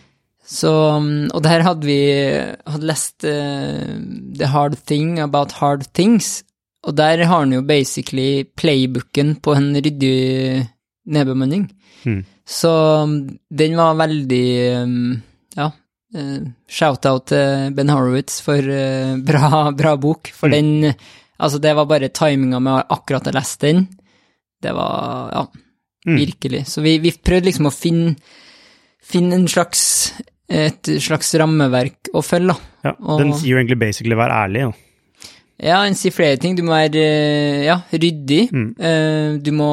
[0.45, 0.71] Så,
[1.33, 2.01] og der hadde vi
[2.69, 3.95] hadde lest uh,
[4.37, 6.43] The Hard Thing About Hard Things,
[6.85, 10.67] og der har han jo basically playbooken på en ryddig
[11.09, 11.65] nedbemanning.
[12.05, 12.21] Mm.
[12.45, 12.71] Så
[13.49, 14.47] den var veldig
[14.83, 15.15] um,
[15.57, 15.71] Ja,
[16.13, 20.53] uh, shout-out til Ben Horowitz for uh, bra, bra, bok, for mm.
[20.53, 20.93] den
[21.35, 23.85] Altså, det var bare timinga med akkurat jeg leste den.
[24.63, 25.45] Det var Ja,
[26.07, 26.17] mm.
[26.17, 26.65] virkelig.
[26.71, 28.15] Så vi, vi prøvde liksom å finne
[29.05, 29.83] finne en slags,
[30.49, 32.89] et slags rammeverk å følge, da.
[32.89, 34.81] Ja, den sier jo egentlig basically vær ærlig, da.
[35.63, 36.57] Ja, en sier flere ting.
[36.57, 37.03] Du må være
[37.63, 38.65] ja, ryddig, mm.
[38.75, 39.69] Eh, du må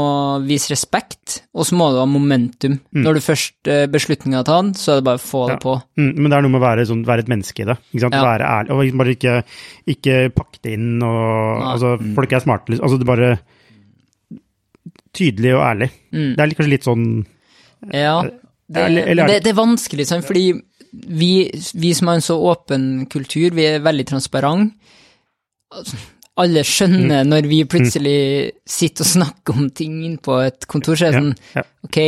[0.46, 2.76] vise respekt, og så må du ha momentum.
[2.94, 3.00] Mm.
[3.02, 5.56] Når du først uh, beslutninga er tatt, så er det bare å få ja.
[5.56, 5.74] det på.
[5.98, 7.76] Mm, men det er noe med å være, sånn, være et menneske i det.
[7.90, 8.18] Ikke sant?
[8.18, 8.22] Ja.
[8.28, 9.34] Være ærlig, og bare ikke,
[9.96, 12.14] ikke pakke det inn og Altså, mm.
[12.14, 12.86] folk er smarte, liksom.
[12.86, 13.32] Altså, det er bare
[15.18, 15.90] tydelig og ærlig.
[16.14, 16.30] Mm.
[16.36, 17.08] Det er kanskje litt sånn
[17.90, 18.16] Ja.
[18.72, 20.46] Det, det, det, er vanskelig, sånn, fordi
[20.92, 24.78] vi, vi, som har en så åpen kultur, vi er veldig transparente.
[26.42, 27.28] Alle skjønner mm.
[27.28, 28.18] når vi plutselig
[28.64, 31.66] sitter og snakker om ting på et kontor, så det sånn, ja, ja.
[31.84, 31.98] ok,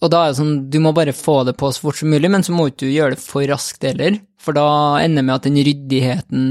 [0.00, 2.30] og da er det sånn, du må bare få det på så fort som mulig,
[2.32, 4.66] men så må du gjøre det for raskt heller, for da
[5.02, 6.44] ender det med at den ryddigheten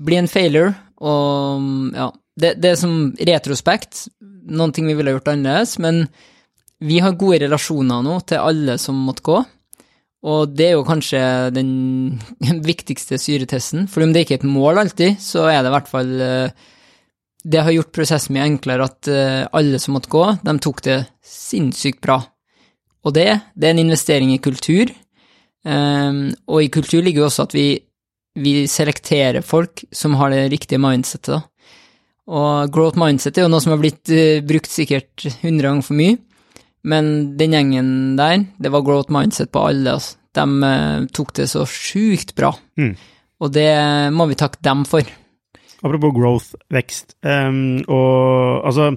[0.00, 2.08] blir en failure, og ja,
[2.40, 4.06] det, det er som retrospekt,
[4.50, 6.04] noen ting vi ville gjort annerledes, men
[6.80, 9.40] vi har gode relasjoner nå til alle som måtte gå,
[10.20, 11.20] og det er jo kanskje
[11.54, 11.70] den
[12.70, 15.88] viktigste syretesten, for om det ikke er et mål alltid, så er det i hvert
[15.88, 16.66] fall eh,
[17.40, 20.98] Det har gjort prosessen mye enklere at eh, alle som måtte gå, de tok det
[21.24, 22.20] sinnssykt bra.
[23.00, 24.92] Og det, det er en investering i kultur,
[25.64, 27.68] ehm, og i kultur ligger jo også at vi,
[28.36, 31.48] vi selekterer folk som har det riktige mindsettet.
[32.28, 34.12] Og growth mindset er jo noe som har blitt
[34.44, 36.18] brukt sikkert hundre ganger for mye,
[36.82, 39.98] men den gjengen der, det var growth mindset på alle.
[39.98, 40.16] Altså.
[40.36, 42.52] De uh, tok det så sjukt bra.
[42.78, 42.94] Mm.
[43.40, 43.72] Og det
[44.14, 45.04] må vi takke dem for.
[45.80, 47.16] Apropos growth, vekst.
[47.24, 48.92] Um, og altså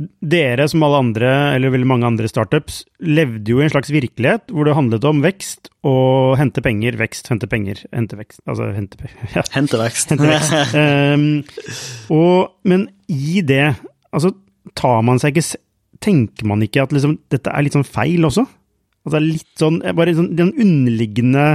[0.00, 4.52] Dere, som alle andre, eller veldig mange andre startups, levde jo i en slags virkelighet
[4.54, 9.10] hvor det handlet om vekst og hente penger, vekst, hente penger, hente vekst Altså hente,
[9.36, 9.44] ja.
[9.56, 10.14] hente vekst.
[10.14, 10.76] Hente vekst.
[10.78, 11.26] um,
[12.20, 13.74] og, men i det,
[14.14, 14.32] altså
[14.78, 15.60] tar man seg ikke
[16.00, 18.46] tenker man ikke at liksom, dette er litt sånn feil også?
[19.06, 21.54] Altså litt sånn, bare sånn, den underliggende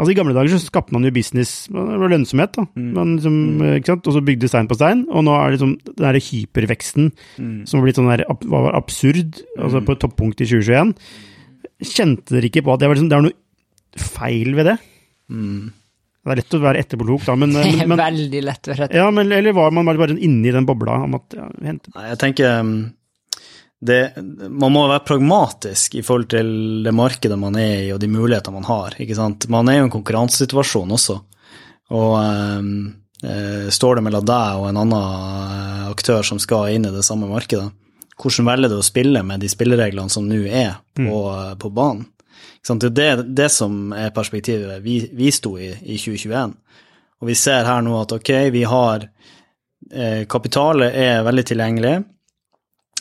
[0.00, 2.62] Altså I gamle dager så skapte man jo business, det var lønnsomhet, da.
[2.96, 3.34] Man liksom,
[3.76, 4.08] ikke sant?
[4.08, 5.04] Og så bygde stein på stein.
[5.12, 7.10] Og nå er det liksom den der hyperveksten
[7.68, 10.90] som har blitt sånn der, var absurd, altså på et toppunkt i 2021.
[11.92, 14.76] Kjente dere ikke på at det var, liksom, det var noe feil ved det?
[16.22, 18.98] Det er lett å være etterpåklok, da, men, men, men Veldig lett å være etterpåklok.
[19.04, 21.78] ja, men, eller var man bare, bare inni den bobla om at ja, Nei,
[22.08, 22.74] jeg tenker um,
[23.82, 24.14] det,
[24.48, 26.48] Man må være pragmatisk i forhold til
[26.86, 28.94] det markedet man er i, og de mulighetene man har.
[29.02, 29.48] ikke sant?
[29.50, 31.18] Man er jo i en konkurransesituasjon også.
[31.92, 32.70] Og um,
[33.26, 37.02] eh, står det mellom deg og en annen eh, aktør som skal inn i det
[37.04, 37.72] samme markedet,
[38.22, 41.58] hvordan velger du å spille med de spillereglene som nå er på, mm.
[41.58, 42.06] på banen?
[42.62, 42.86] Ikke sant?
[42.86, 46.54] Det er det, det som er perspektivet vi, vi sto i i 2021.
[47.22, 49.08] Og vi ser her nå at ok, vi har
[49.90, 51.96] eh, Kapitalet er veldig tilgjengelig.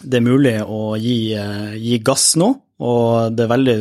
[0.01, 2.49] Det er mulig å gi, eh, gi gass nå,
[2.81, 3.77] og det er veldig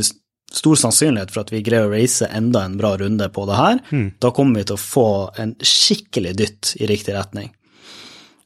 [0.50, 3.80] stor sannsynlighet for at vi greier å race enda en bra runde på det her.
[4.18, 7.52] Da kommer vi til å få en skikkelig dytt i riktig retning.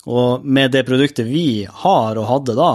[0.06, 2.72] Og med det produktet vi har og hadde da,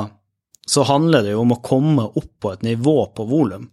[0.69, 3.69] så handler det jo om å komme opp på et nivå på volum.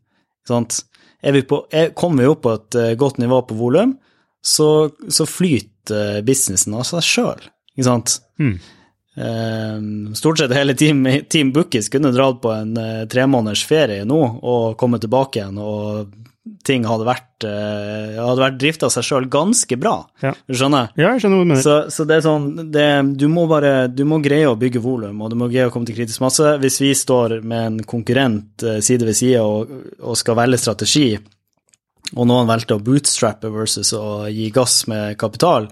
[0.48, 0.82] Sant?
[1.20, 3.96] Er vi på, er, kommer vi opp på et eh, godt nivå på volum,
[4.44, 8.18] så, så flyter eh, businessen av seg sjøl, ikke sant?
[8.60, 8.72] Eh,
[9.16, 14.74] stort sett hele Team, team Bookies kunne dratt på en tre tremåneders ferie nå og
[14.76, 16.10] kommet tilbake igjen, og
[16.66, 19.94] ting hadde vært, eh, hadde vært drifta seg sjøl ganske bra.
[20.22, 20.32] Ja.
[20.50, 20.90] Skjønner?
[20.98, 21.64] Ja, jeg skjønner hva du mener.
[21.64, 22.86] Så, så det er sånn det,
[23.18, 25.88] Du må bare Du må greie å bygge volum, og du må greie å komme
[25.88, 26.56] til kritisk masse.
[26.62, 31.08] Hvis vi står med en konkurrent eh, side ved side og, og skal velge strategi,
[32.14, 35.66] og noen valgte å bootstrappe versus å gi gass med kapital,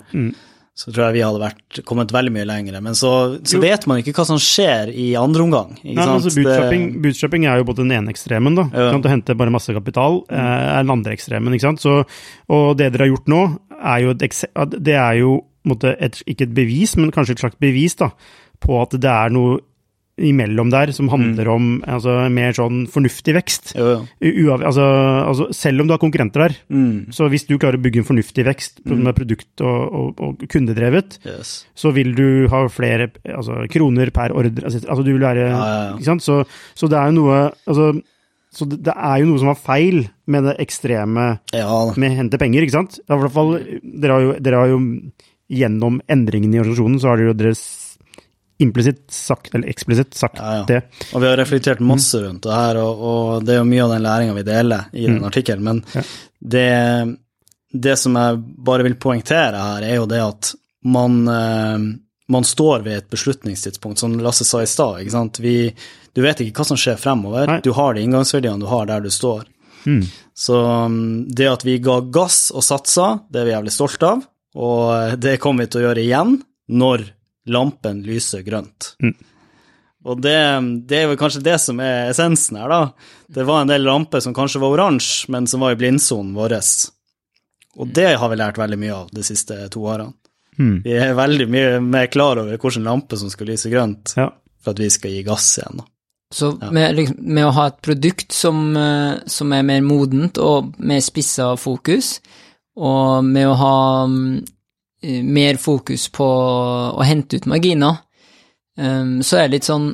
[0.74, 2.80] så tror jeg vi hadde vært, kommet veldig mye lenger.
[2.82, 3.10] Men så,
[3.46, 5.76] så vet man ikke hva som skjer i andre omgang.
[5.78, 8.64] Ikke Nei, altså, bootstrapping, bootstrapping er jo både den ene ekstremen, da.
[8.74, 8.88] Ja.
[8.98, 9.06] Du?
[9.10, 10.34] Hente bare masse kapital mm.
[10.34, 11.54] er den andre ekstremen.
[11.54, 11.84] ikke sant?
[11.84, 12.00] Så,
[12.50, 13.42] og det dere har gjort nå,
[13.78, 14.42] er jo et,
[14.74, 15.36] det er jo
[15.94, 18.10] et, ikke et bevis, men kanskje et slags bevis da,
[18.64, 19.60] på at det er noe
[20.16, 23.72] imellom der som handler om altså, mer sånn fornuftig vekst.
[23.74, 24.52] Jo, jo.
[24.54, 24.84] Altså,
[25.26, 27.10] altså, selv om du har konkurrenter der, Mm.
[27.10, 31.18] så hvis du klarer å bygge en fornuftig vekst med produkt og, og, og kundedrevet,
[31.26, 31.66] Yes.
[31.74, 34.62] så vil du ha flere altså, kroner per ordre.
[34.64, 35.92] Altså, altså du vil være Ja, ja, ja.
[35.98, 36.22] Ikke sant?
[36.22, 36.44] Så,
[36.78, 37.90] så det er jo noe altså,
[38.54, 41.40] Så det, det er jo noe som var feil med det ekstreme
[41.98, 43.00] med hente penger, ikke sant?
[43.02, 44.78] I hvert fall, dere har jo, dere har jo
[45.50, 47.83] gjennom endringene i organisasjonen, så har dere jo dere s-
[48.62, 50.64] implisitt sagt, eller eksplisitt sagt Ja, ja.
[50.68, 50.82] det.
[51.14, 53.90] Og vi har reflektert masse rundt det her, og, og det er jo mye av
[53.96, 55.64] den læringa vi deler i den artikkelen.
[55.66, 56.02] Men Ja.
[56.54, 57.16] det,
[57.72, 60.52] det som jeg bare vil poengtere her, er jo det at
[60.84, 61.78] man, eh,
[62.28, 65.00] man står ved et beslutningstidspunkt, som Lasse sa i stad.
[65.02, 65.40] ikke sant?
[65.42, 65.74] Vi,
[66.14, 67.46] du vet ikke hva som skjer fremover.
[67.50, 67.58] Nei.
[67.64, 69.44] Du har de inngangsverdiene du har der du står.
[70.34, 74.22] Så um, det at vi ga gass og satsa, det er vi jævlig stolte av,
[74.56, 76.38] og det kommer vi til å gjøre igjen
[76.72, 77.04] når
[77.46, 78.94] lampen lyser grønt.
[80.04, 80.36] Og det,
[80.88, 82.80] det er vel kanskje det som er essensen her, da.
[83.32, 86.58] Det var en del lamper som kanskje var oransje, men som var i blindsonen vår.
[87.80, 90.12] Og det har vi lært veldig mye av de siste to årene.
[90.84, 94.28] Vi er veldig mye mer klar over hvilken lampe som skal lyse grønt, Ja.
[94.62, 95.80] for at vi skal gi gass igjen.
[95.80, 95.84] da.
[96.34, 100.74] Så med, liksom, med å ha et produkt som, eh, som er mer modent og
[100.78, 102.20] mer spissa fokus,
[102.76, 104.44] og med å ha mm,
[105.24, 108.00] mer fokus på å hente ut marginer,
[108.78, 109.92] um, så er det litt sånn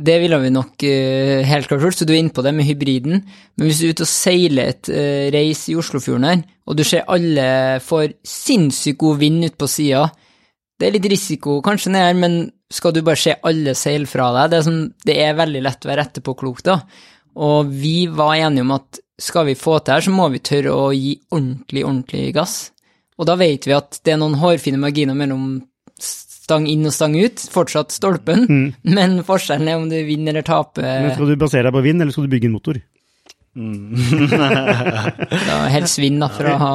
[0.00, 2.64] Det ville vi nok eh, helt klart gjort, så du er inne på det med
[2.64, 3.24] hybriden.
[3.58, 6.84] Men hvis du er ute og seiler et uh, reis i Oslofjorden her, og du
[6.86, 10.06] ser alle får sinnssykt god vind ut på sida,
[10.78, 12.38] det er litt risiko kanskje ned her, men
[12.72, 14.52] skal du bare se alle seile fra deg?
[14.52, 16.78] Det er, sånn, det er veldig lett å være etterpåklok, da.
[17.42, 20.72] Og vi var enige om at skal vi få til her, så må vi tørre
[20.72, 22.70] å gi ordentlig, ordentlig gass.
[23.20, 25.58] Og da vet vi at det er noen hårfine marginer mellom
[26.00, 28.46] stang inn og stang ut, fortsatt stolpen,
[28.82, 31.12] men forskjellen er om du vinner eller Men taper.
[31.14, 32.80] skal du basere deg på vind, eller skal du bygge en motor?
[35.50, 36.74] Da helst vind, da, for å ha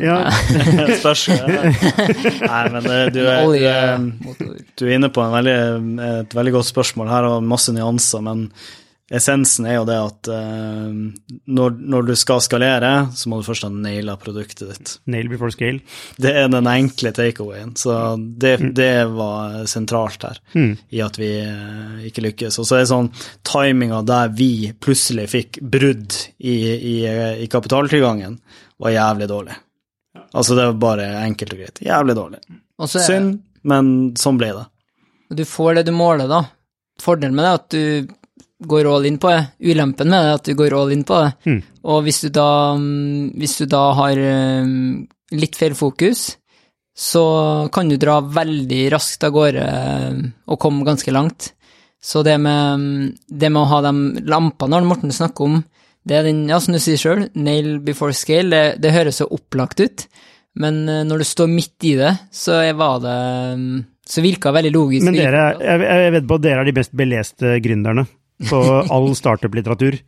[0.00, 0.18] Ja,
[1.00, 1.26] Spørs.
[1.30, 4.06] Nei, men eh, du er, du er.
[4.74, 5.58] Du er inne på en veldig,
[6.24, 8.48] et veldig godt spørsmål her, og masse nyanser, men
[9.12, 10.88] essensen er jo det at uh,
[11.46, 14.94] når, når du skal skalere, så må du først ha naila produktet ditt.
[15.12, 15.82] nail before scale.
[16.16, 20.40] Det er den enkle takeawayen, så det, det var sentralt her,
[20.88, 22.58] i at vi uh, ikke lykkes.
[22.62, 23.12] Og så er det sånn
[23.44, 26.96] timinga der vi plutselig fikk brudd i, i,
[27.44, 28.40] i kapitaltilgangen,
[28.80, 29.54] var jævlig dårlig.
[30.34, 31.80] Altså, det var bare enkelt og greit.
[31.84, 32.40] Jævlig dårlig.
[32.80, 33.86] Er- Synd, men
[34.18, 34.64] sånn ble det.
[35.34, 36.40] Du får det du måler, da.
[37.02, 38.14] Fordelen med det er at du
[38.62, 39.42] går all in på det.
[39.60, 41.32] Ulempen med det er at du går all in på det.
[41.84, 45.06] Og hvis du da, mm, hvis du da har mm,
[45.40, 46.36] litt feil fokus,
[46.94, 47.24] så
[47.74, 49.66] kan du dra veldig raskt av gårde
[50.14, 51.52] mm, og komme ganske langt.
[52.04, 53.94] Så det med, mm, det med å ha de
[54.28, 55.62] lampene Arne Morten snakker om,
[56.04, 59.26] det er den, ja, som du sier sjøl, nail before scale, det, det høres så
[59.32, 60.04] opplagt ut,
[60.60, 63.20] men eh, når du står midt i det, så var det
[63.58, 65.06] mm, Så virka veldig logisk.
[65.08, 68.04] Men dere, jeg, jeg vet på at dere er de best beleste gründerne
[68.50, 69.98] på all startup-litteratur.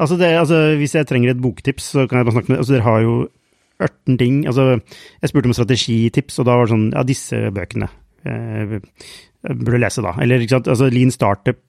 [0.00, 2.86] Altså, altså, hvis jeg trenger et boktips, så kan jeg bare snakke med Altså, dere
[2.86, 3.14] har jo
[3.80, 4.46] ørten ting.
[4.46, 4.80] Altså,
[5.22, 7.88] jeg spurte om strategitips, og da var det sånn Ja, disse bøkene
[8.24, 8.78] eh,
[9.48, 10.14] burde lese, da.
[10.20, 10.70] Eller ikke sant.
[10.72, 11.60] Altså, Lean Startup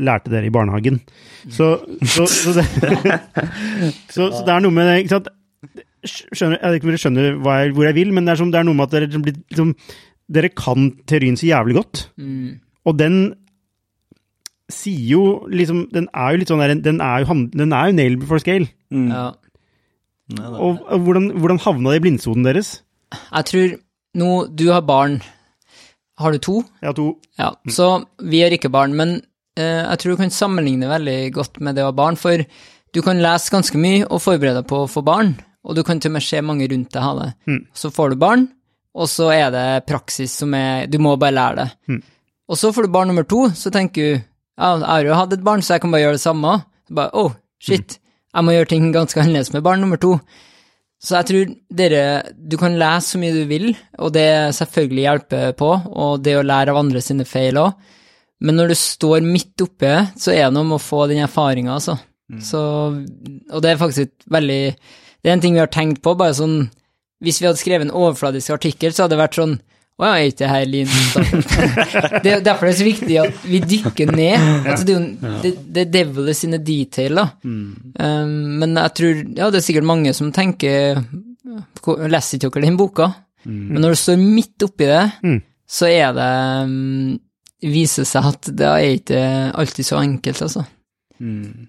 [0.00, 1.00] lærte dere i barnehagen.
[1.52, 2.64] Så, så, så, det,
[4.14, 5.32] så, det er noe med det, ikke sant.
[6.02, 8.40] Skjønner, jeg vet ikke om dere skjønner hva jeg, hvor jeg vil, men det er,
[8.40, 9.74] som, det er noe med at dere, liksom liksom,
[10.32, 12.06] dere kan teorien så jævlig godt.
[12.18, 12.56] Mm.
[12.88, 13.18] Og den
[14.72, 17.96] sier jo liksom Den er jo litt sånn der, den er jo, den er jo
[17.98, 18.68] nail before scale.
[18.92, 19.08] Mm.
[19.12, 19.26] Ja.
[20.32, 22.80] Nei, det- Og, og hvordan, hvordan havna det i blindsonen deres?
[23.12, 23.74] Jeg tror
[24.14, 25.20] nå Du har barn.
[26.18, 26.62] Har du to?
[26.82, 27.06] Jeg har to
[27.38, 29.22] Ja, så vi har ikke barn, men
[29.56, 32.44] eh, jeg tror du kan sammenligne veldig godt med det å ha barn, for
[32.92, 35.32] du kan lese ganske mye og forberede deg på å få barn,
[35.64, 37.30] og du kan til og med se mange rundt deg ha det.
[37.48, 37.62] Mm.
[37.74, 38.44] Så får du barn,
[38.94, 41.68] og så er det praksis som er Du må bare lære det.
[41.88, 42.02] Mm.
[42.52, 44.22] Og så får du barn nummer to, så tenker du
[44.58, 46.54] jeg har jo hatt et barn, så jeg kan bare gjøre det samme.
[46.88, 47.98] Så bare, oh, shit,
[48.32, 50.16] jeg må gjøre ting ganske annerledes med barn nummer to.
[51.02, 52.02] Så jeg tror dere
[52.38, 56.46] Du kan lese så mye du vil, og det selvfølgelig hjelper på, og det å
[56.46, 57.74] lære av andre sine feil òg,
[58.42, 61.22] men når du står midt oppi det, så er det noe med å få den
[61.22, 61.98] erfaringa, altså.
[62.40, 62.60] Så
[63.52, 66.32] Og det er faktisk et veldig Det er en ting vi har tenkt på, bare
[66.32, 66.70] sånn
[67.20, 69.52] Hvis vi hadde skrevet en overfladisk artikkel, så hadde det vært sånn
[70.00, 70.88] å ja, er ikke det her lean
[72.24, 74.46] det er derfor det er så viktig at vi dykker ned.
[74.66, 77.26] Altså, det er jo det, det devil is in the detail, da.
[77.44, 81.02] Um, men jeg tror Ja, det er sikkert mange som tenker
[81.84, 83.10] "Ko- Leser ikke dere den boka?
[83.44, 85.40] Men når du står midt oppi det, Mm.
[85.68, 86.30] så er det
[86.64, 87.18] um,
[87.62, 89.22] viser seg at det er ikke
[89.54, 90.64] alltid så enkelt, altså.
[91.20, 91.68] Mm.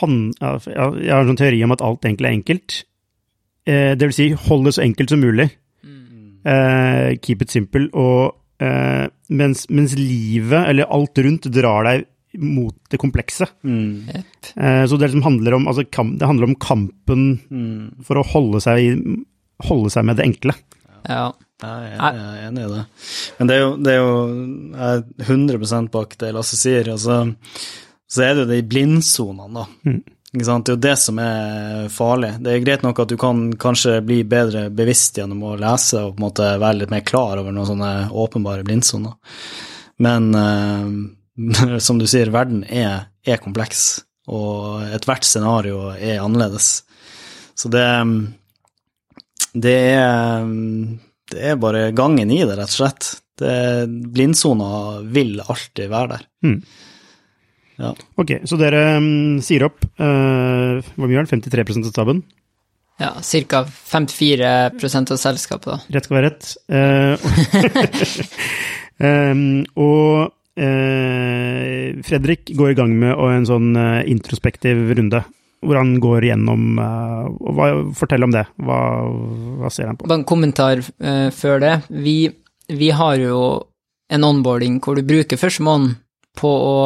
[0.00, 2.84] han, Jeg har en sånn teori om at alt egentlig er enkelt.
[3.66, 5.50] Eh, det vil si, hold det så enkelt som mulig.
[6.44, 7.88] Eh, keep it simple.
[7.94, 12.06] Og uh, mens, mens livet, eller alt rundt, drar deg
[12.38, 13.46] mot det komplekse.
[13.64, 14.08] Mm.
[14.12, 18.04] Eh, så det liksom handler om, altså, kamp, det handler om kampen Mm.
[18.04, 19.24] for å holde seg, i-
[19.66, 20.54] holde seg med det enkle.
[21.08, 21.32] Ja.
[21.58, 22.82] Jeg er, jeg er enig i det.
[23.40, 24.12] Men det er jo, det er jo
[24.76, 26.84] Jeg er 100% bak det Lasse sier.
[26.92, 27.34] Altså,
[28.08, 29.64] så er det jo de blindsonene, da.
[29.84, 30.02] Mm.
[30.32, 32.34] Det er jo det som er farlig.
[32.44, 36.16] Det er greit nok at du kan kanskje bli bedre bevisst gjennom å lese og
[36.16, 39.16] på en måte være litt mer klar over noen sånne åpenbare blindsoner.
[40.04, 46.82] Men uh, som du sier, verden er, er kompleks, og ethvert scenario er annerledes.
[47.56, 47.86] Så det,
[49.56, 50.44] det er
[51.28, 53.08] det er bare gangen i det, rett og slett.
[53.88, 56.24] Blindsoner vil alltid være der.
[56.44, 56.60] Mm.
[57.78, 57.92] Ja.
[58.18, 61.30] Ok, så dere um, sier opp uh, Hvor mye er det?
[61.30, 62.24] 53% av staben?
[62.98, 63.60] ja Ca.
[63.92, 65.78] 54% av selskapet, da.
[65.94, 66.48] Rett skal være rett.
[66.66, 67.14] Uh,
[68.98, 69.44] um,
[69.86, 75.22] og eh, Fredrik går i gang med en sånn eh, introspektiv runde,
[75.62, 78.42] hvor han går gjennom og Fortell om det.
[78.66, 78.80] Hva,
[79.62, 80.10] hva ser han på?
[80.10, 80.82] Bare en kommentar
[81.34, 81.74] før det.
[81.94, 82.18] Vi,
[82.74, 83.40] vi har jo
[84.10, 85.96] en onboarding hvor du bruker første måneden
[86.38, 86.76] på å,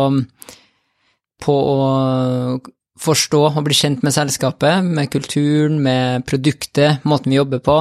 [1.43, 2.61] på å
[3.03, 7.81] forstå og bli kjent med selskapet, med kulturen, med produktet, måten vi jobber på,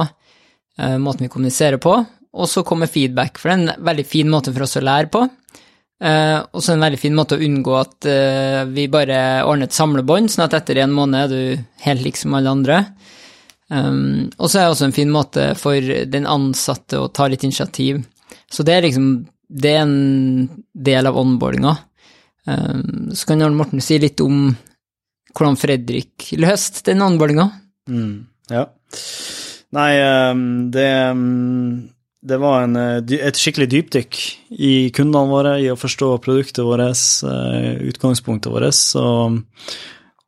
[0.78, 1.94] eh, måten vi kommuniserer på,
[2.32, 5.10] og så kommer feedback, for det er en veldig fin måte for oss å lære
[5.12, 5.28] på.
[6.02, 9.76] Eh, og så en veldig fin måte å unngå at eh, vi bare ordner et
[9.76, 12.84] samlebånd, sånn at etter en måned er du helt lik som alle andre.
[13.72, 18.02] Og så er det også en fin måte for den ansatte å ta litt initiativ.
[18.52, 19.06] Så det er liksom
[19.48, 21.72] det er en del av onboardinga.
[22.46, 24.50] Um, så kan Arne Morten si litt om
[25.32, 27.48] hvordan Fredrik løste den onboardinga.
[27.90, 28.66] Mm, ja.
[29.72, 31.88] Nei, ehm, det, ehm,
[32.22, 34.20] det var en, eh, et skikkelig dypdykk
[34.58, 38.82] i kundene våre, i å forstå produktet vårt, eh, utgangspunktet vårt.
[39.00, 39.40] Og,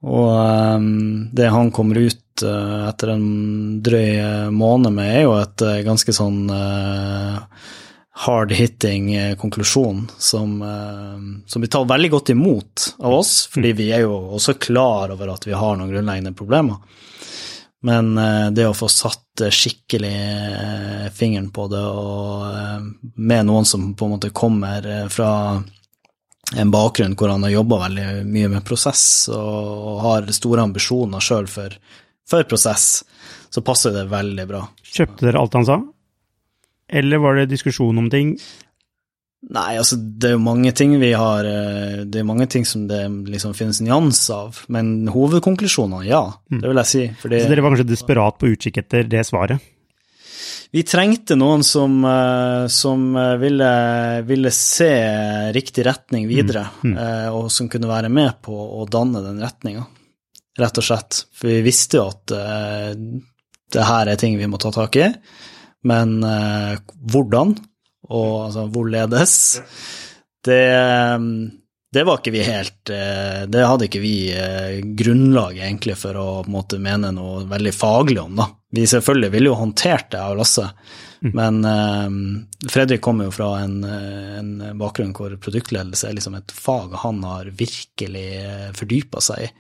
[0.03, 5.69] og ehm, det han kommer ut eh, etter en drøy måned med, er jo et
[5.85, 6.49] ganske sånn
[8.17, 13.91] hard-hitting eh, konklusjon som, eh, som blir tatt veldig godt imot av oss, fordi vi
[13.93, 16.79] er jo også klar over at vi har noen grunnleggende problemer.
[17.83, 19.21] Men eh, det å få satt
[19.51, 20.15] skikkelig
[21.11, 25.31] fingeren på det, og med noen som på en måte kommer fra
[26.55, 31.51] en bakgrunn hvor han har jobba veldig mye med prosess og har store ambisjoner sjøl
[31.51, 31.75] for,
[32.31, 33.03] for prosess,
[33.51, 34.63] så passer det veldig bra.
[34.87, 35.81] Kjøpte dere alt han sa?
[36.95, 38.37] Eller var det diskusjon om ting?
[39.55, 42.87] Nei, altså det er jo mange ting vi har eh, Det er mange ting som
[42.89, 47.05] det liksom finnes nyanser av, men hovedkonklusjonene, ja, det vil jeg si.
[47.21, 49.61] Fordi Så dere var kanskje desperat på utkikk etter det svaret?
[50.75, 53.71] vi trengte noen som, eh, som eh, ville,
[54.27, 54.91] ville se
[55.55, 59.85] riktig retning videre, eh, og som kunne være med på å danne den retninga,
[60.59, 61.21] rett og slett.
[61.31, 62.35] For vi visste jo at
[63.75, 65.07] det her er ting vi må ta tak i,
[65.89, 66.81] men eh,
[67.13, 67.55] hvordan,
[68.11, 69.37] og altså hvorledes,
[70.45, 70.63] det,
[71.95, 76.29] det var ikke vi helt eh, Det hadde ikke vi eh, grunnlag egentlig for å
[76.51, 78.49] måte mene noe veldig faglig om, da.
[78.75, 80.65] Vi selvfølgelig ville jo håndtert det, jeg og Lasse,
[81.39, 82.17] men eh,
[82.73, 87.53] Fredrik kommer jo fra en, en bakgrunn hvor produktledelse er liksom et fag han har
[87.55, 88.27] virkelig
[88.81, 89.53] fordypa seg i.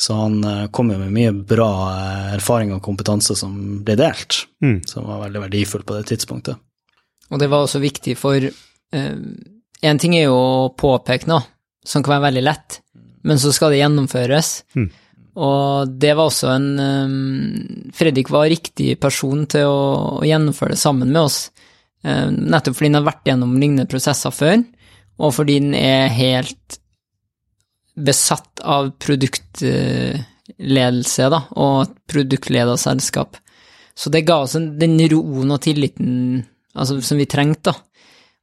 [0.00, 4.46] Så han eh, kom jo med mye bra eh, erfaring og kompetanse som ble delt,
[4.64, 4.80] Mm.
[4.88, 6.56] som var veldig verdifull på det tidspunktet.
[7.30, 8.40] Og det var også viktig for
[9.82, 11.44] En ting er jo å påpeke noe,
[11.86, 12.80] som kan være veldig lett,
[13.24, 14.48] men så skal det gjennomføres.
[14.76, 14.88] Mm.
[15.40, 20.82] Og det var også en um, Fredrik var riktig person til å, å gjennomføre det
[20.82, 21.38] sammen med oss.
[22.02, 24.64] um, nettopp fordi han har vært gjennom lignende prosesser før,
[25.20, 26.79] og fordi han er helt
[27.94, 32.00] besatt av produktledelse, da, og et
[32.80, 33.36] selskap.
[33.94, 37.74] Så det ga oss den roen og tilliten altså, som vi trengte, da.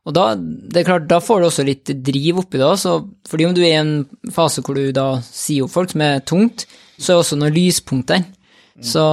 [0.07, 2.91] Og da, det er klart, da får du også litt driv oppi det også,
[3.27, 6.23] fordi om du er i en fase hvor du da sier opp folk som er
[6.23, 6.63] tungt,
[6.95, 8.23] så er det også noen lyspunkt der.
[8.79, 9.03] Så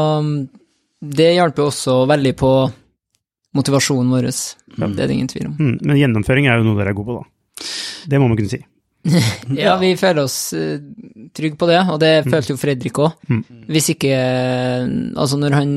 [1.02, 2.50] det hjelper også veldig på
[3.58, 5.56] motivasjonen vår, det er det ingen tvil om.
[5.58, 5.76] Mm.
[5.80, 7.26] Men gjennomføring er jo noe dere er gode på, da.
[8.10, 8.62] Det må man kunne si.
[9.58, 10.78] Ja, vi føler oss eh,
[11.36, 13.16] trygge på det, og det følte jo Fredrik òg.
[13.28, 13.42] Mm.
[13.68, 14.86] Hvis ikke eh,
[15.20, 15.74] Altså, når han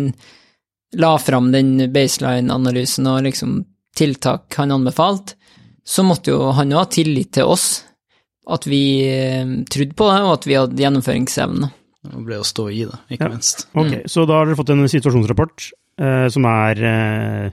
[0.97, 3.57] la fram den baseline-analysen og liksom
[3.97, 5.35] tiltak han anbefalte,
[5.87, 7.83] så måtte jo han jo ha tillit til oss,
[8.47, 11.69] at vi eh, trodde på det, og at vi hadde gjennomføringsevne.
[12.07, 13.33] Det ble å stå i det, ikke Ja.
[13.33, 13.65] minst.
[13.75, 15.65] Ok, så da har dere fått en situasjonsrapport
[15.99, 17.49] eh, som er eh,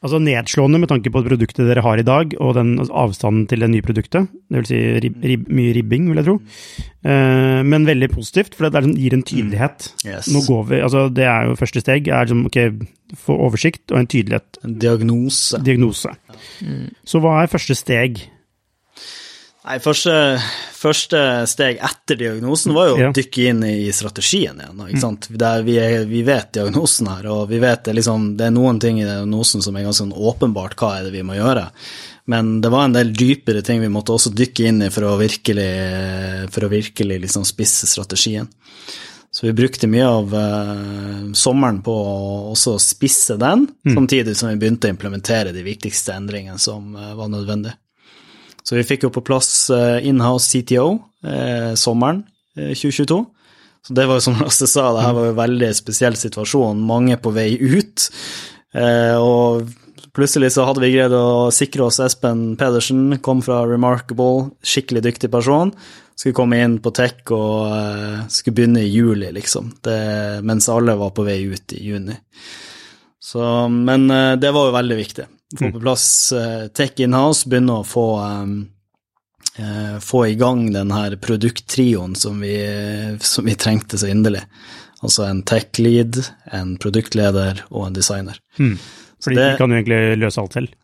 [0.00, 3.60] altså nedslående med tanke på produktet dere har i dag, og den altså, avstanden til
[3.64, 4.30] det nye produktet.
[4.48, 6.38] Det vil si rib, rib, mye ribbing, vil jeg tro.
[7.04, 9.90] Uh, men veldig positivt, for det er, gir en tydelighet.
[10.06, 10.32] Yes.
[10.32, 14.00] Nå går vi, altså Det er jo første steg, er liksom, ok, få oversikt og
[14.00, 14.60] en tydelighet.
[14.64, 15.60] En diagnose.
[15.64, 16.16] Diagnose.
[17.04, 18.22] Så hva er første steg?
[19.70, 20.12] Nei, første,
[20.74, 23.10] første steg etter diagnosen var jo Ja.
[23.10, 24.80] å dykke inn i strategien igjen.
[24.88, 25.28] Ikke sant?
[25.30, 28.80] Der vi, er, vi vet diagnosen her, og vi vet det liksom Det er noen
[28.82, 31.68] ting i diagnosen som er ganske sånn åpenbart hva er det vi må gjøre.
[32.30, 35.14] Men det var en del dypere ting vi måtte også dykke inn i for å
[35.20, 35.70] virkelig,
[36.50, 38.50] for å virkelig liksom spisse strategien.
[39.30, 44.58] Så vi brukte mye av uh, sommeren på å også spisse den, samtidig som vi
[44.58, 47.78] begynte å implementere de viktigste endringene som uh, var nødvendige.
[48.64, 50.88] Så vi fikk jo på plass eh, inhouse CTO
[51.24, 52.24] eh, sommeren
[52.56, 53.20] eh, 2022.
[53.86, 56.82] Så det var jo som Lasse sa, det her var jo en veldig spesiell situasjon.
[56.86, 58.10] Mange på vei ut.
[58.76, 59.70] Eh, og
[60.16, 65.32] plutselig så hadde vi greid å sikre oss Espen Pedersen, kom fra Remarkable, skikkelig dyktig
[65.32, 65.72] person.
[66.18, 69.72] Skulle komme inn på tech og eh, skulle begynne i juli, liksom.
[69.84, 70.00] Det,
[70.44, 72.18] mens alle var på vei ut i juni.
[73.20, 73.42] Så,
[73.72, 75.28] men eh, det var jo veldig viktig.
[75.58, 76.04] Få på plass
[76.36, 78.52] uh, tech in-house, begynne å få, um,
[79.58, 82.54] uh, få i gang den her produkttrioen som vi,
[83.18, 84.44] som vi trengte så inderlig.
[85.02, 86.20] Altså en tech-lead,
[86.52, 88.38] en produktleder og en designer.
[88.60, 88.76] Mm.
[89.24, 90.76] Fordi det- de kan jo egentlig løse alt selv.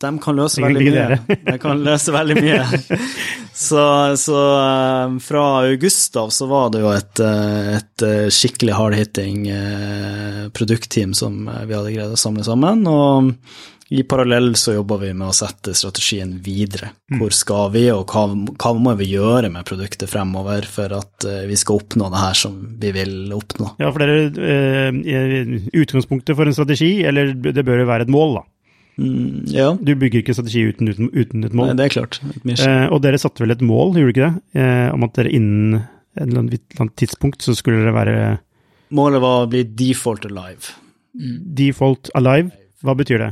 [0.00, 1.36] De kan løse veldig mye.
[1.46, 2.64] De kan løse veldig mye.
[3.56, 3.80] Så,
[4.20, 4.40] så
[5.24, 8.04] fra august av så var det jo et, et
[8.36, 9.46] skikkelig hardhitting
[10.52, 12.82] produktteam som vi hadde greid å samle sammen.
[12.84, 13.30] Og
[13.88, 16.88] i parallell så jobber vi med å sette strategien videre.
[17.20, 18.24] Hvor skal vi, og hva,
[18.58, 22.34] hva må vi gjøre med produktet fremover for at eh, vi skal oppnå det her
[22.40, 23.76] som vi vil oppnå.
[23.78, 28.12] Ja, for dere, eh, i utgangspunktet for en strategi, eller det bør jo være et
[28.16, 28.44] mål, da.
[28.96, 31.70] Mm, ja, Du bygger ikke strategi uten, uten, uten et mål.
[31.70, 32.18] Nei, det er klart.
[32.56, 34.62] Eh, og dere satte vel et mål, gjorde dere ikke det?
[34.66, 35.78] Eh, om at dere innen
[36.16, 36.42] et eller
[36.80, 38.18] annet tidspunkt så skulle dere være
[38.96, 40.72] Målet var å bli default alive.
[41.14, 42.50] default alive.
[42.84, 43.30] Hva betyr det?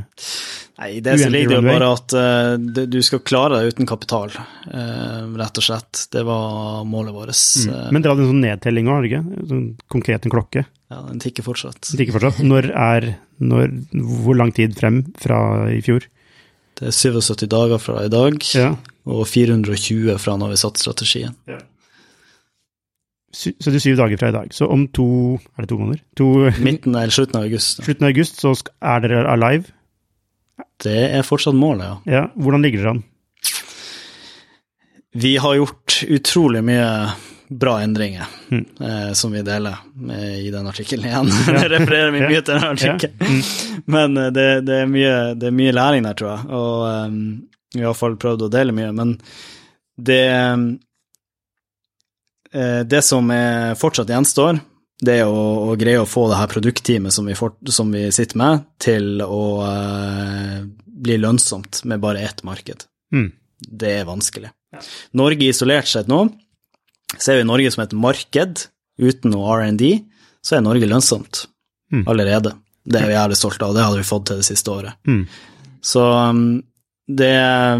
[0.75, 5.21] Nei, det så ligger jo bare at uh, du skal klare deg uten kapital, uh,
[5.39, 6.01] rett og slett.
[6.11, 7.37] Det var målet vårt.
[7.63, 7.93] Mm.
[7.95, 9.21] Men dere hadde en sånn nedtelling dere ikke?
[9.51, 10.65] Sånn konkret en klokke.
[10.91, 11.79] ja, den tikker fortsatt.
[11.93, 12.41] Den tikker fortsatt.
[12.43, 13.71] Når er når,
[14.25, 15.39] Hvor lang tid frem fra
[15.71, 16.07] i fjor?
[16.75, 18.35] Det er 77 dager fra i dag.
[18.55, 18.73] Ja.
[19.05, 21.37] og 420 fra når vi satte strategien.
[21.47, 21.61] Sy-
[23.35, 24.53] 77 dager fra i dag.
[24.55, 25.05] Så om to
[25.57, 26.01] Er det to måneder?
[26.19, 26.27] To,
[26.63, 27.83] Midten eller slutten av august.
[27.83, 29.71] slutten av august så er dere alive.
[30.83, 31.95] Det er fortsatt målet, ja.
[32.15, 33.03] Ja, hvordan ligger dere an?
[35.15, 36.89] Vi har gjort utrolig mye
[37.49, 38.65] bra endringer, Mm.
[38.81, 41.29] eh, som vi deler med, i den artikkelen igjen.
[41.47, 43.43] Jeg refererer vi mye til den artikkelen.
[43.85, 46.49] Men eh, det, det, er mye, det er mye læring der, tror jeg.
[46.49, 47.19] Og um,
[47.75, 48.91] vi har iallfall prøvd å dele mye.
[48.97, 49.15] Men
[49.97, 50.21] det
[52.55, 54.61] Det som er fortsatt gjenstår,
[55.03, 57.35] det er å, å greie å få det her produktteamet som vi,
[57.67, 62.85] som vi sitter med, til å uh, bli lønnsomt med bare ett marked.
[63.11, 63.27] Mm.
[63.59, 64.53] Det er vanskelig.
[65.19, 66.21] Norge isolert sett nå,
[67.17, 68.63] ser vi Norge som et marked
[69.03, 69.91] uten noe R&D,
[70.39, 71.43] så er Norge lønnsomt
[71.91, 72.07] Mm.
[72.07, 72.51] allerede.
[72.85, 74.97] Det er vi jævlig stolte av, det hadde vi fått til det siste året.
[75.07, 75.25] Mm.
[75.85, 76.63] Så um,
[77.07, 77.35] det,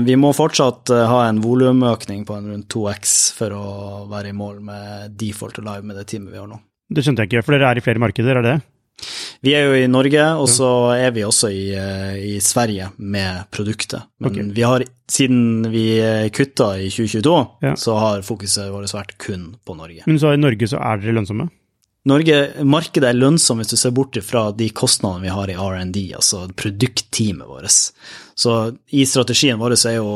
[0.05, 3.65] vi må fortsatt uh, ha en volumøkning på en rundt 2x for å
[4.11, 6.59] være i mål med default og live med det teamet vi har nå.
[6.93, 8.55] Det skjønte jeg ikke, for dere er i flere markeder, er det?
[9.43, 13.49] Vi er jo i Norge, og så er vi også i, uh, i Sverige med
[13.53, 14.05] produktet.
[14.21, 14.47] Men okay.
[14.55, 17.76] vi har, siden vi uh, kutta i 2022, Ja.
[17.82, 20.05] så har fokuset vårt vært kun på Norge.
[20.05, 21.49] Men så i Norge så er dere lønnsomme?
[22.06, 26.03] Norge, markedet er lønnsomt hvis du ser bort fra de kostnadene vi har i R&D,
[26.14, 27.91] altså produktteamet vårt.
[28.38, 28.51] Så
[28.93, 30.12] i strategien vår så er jo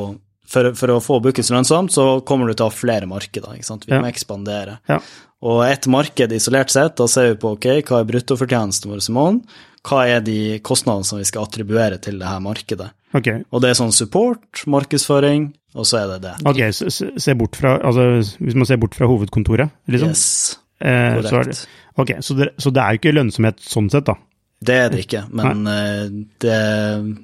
[0.50, 3.56] for, for å få Bookings lønnsomt, så kommer du til å ha flere markeder.
[3.58, 3.86] ikke sant?
[3.86, 4.02] Vi Ja.
[4.02, 4.80] må ekspandere.
[4.90, 5.00] Ja.
[5.42, 9.14] Og et marked isolert sett, da ser vi på ok, hva er bruttofortjenesten vår i
[9.14, 9.44] måneden,
[9.86, 12.90] hva er de kostnadene som vi skal attribuere til det her markedet.
[13.14, 16.34] Ok, Og det er sånn support, markedsføring, og så er det det.
[16.46, 20.10] Ok, se- se bort fra, altså hvis man ser bort fra hovedkontoret, liksom?
[20.10, 22.24] Yes, eh, så det, korrekt.
[22.26, 24.16] så det, så det er jo ikke lønnsomhet sånn sett, da?
[24.62, 26.10] Det er det ikke, men eh,
[26.44, 26.56] det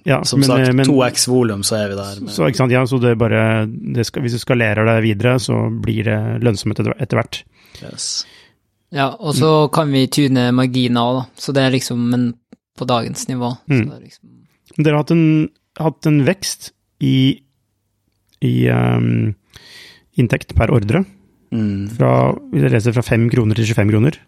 [0.07, 2.21] Ja, Som men, eh, sagt, men- 2x volum, så er vi der.
[2.31, 5.57] Så ikke sant, ja, så det bare, det skal, hvis du skalerer det videre, så
[5.81, 7.43] blir det lønnsomhet etter, hvert.
[7.83, 8.25] Yes.
[8.95, 11.25] Ja, og så kan vi tune marginer òg, da.
[11.35, 12.33] Så det er liksom men
[12.77, 13.57] på dagens nivå.
[13.67, 13.89] Så Mm.
[13.89, 14.31] det er liksom
[14.83, 15.49] Dere har hatt en,
[15.79, 17.41] hatt en vekst i,
[18.41, 19.35] i um,
[20.17, 21.14] inntekt per ordre, Mm.
[21.97, 22.11] Fra,
[22.51, 24.19] hvis jeg leser fra 5 kroner til 25 kroner.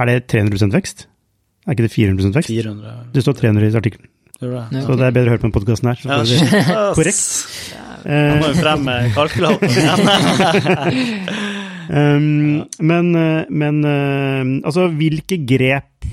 [0.00, 1.06] Er det 300 vekst?
[1.66, 2.50] Er ikke det 400 vekst?
[2.50, 4.06] 400 Det står 300 i artikkelen,
[4.40, 4.48] det?
[4.48, 4.64] Ja.
[4.86, 5.98] så det er bedre å høre på den podkasten her.
[6.00, 6.48] Så Ja, får shit.
[6.98, 7.24] Korrekt.
[8.08, 10.00] Eh, må vi frem med kalkulatoren igjen.
[12.80, 16.06] Men, eh, men eh, altså, hvilke grep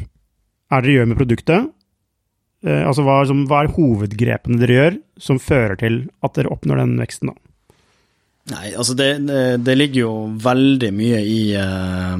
[0.67, 1.69] er dere gjør med produktet?
[2.65, 6.51] Eh, altså, hva, er som, hva er hovedgrepene dere gjør som fører til at dere
[6.53, 7.31] oppnår den veksten?
[7.31, 7.35] da?
[8.47, 9.09] Nei, altså det,
[9.59, 12.15] det, ligger jo veldig mye i uh,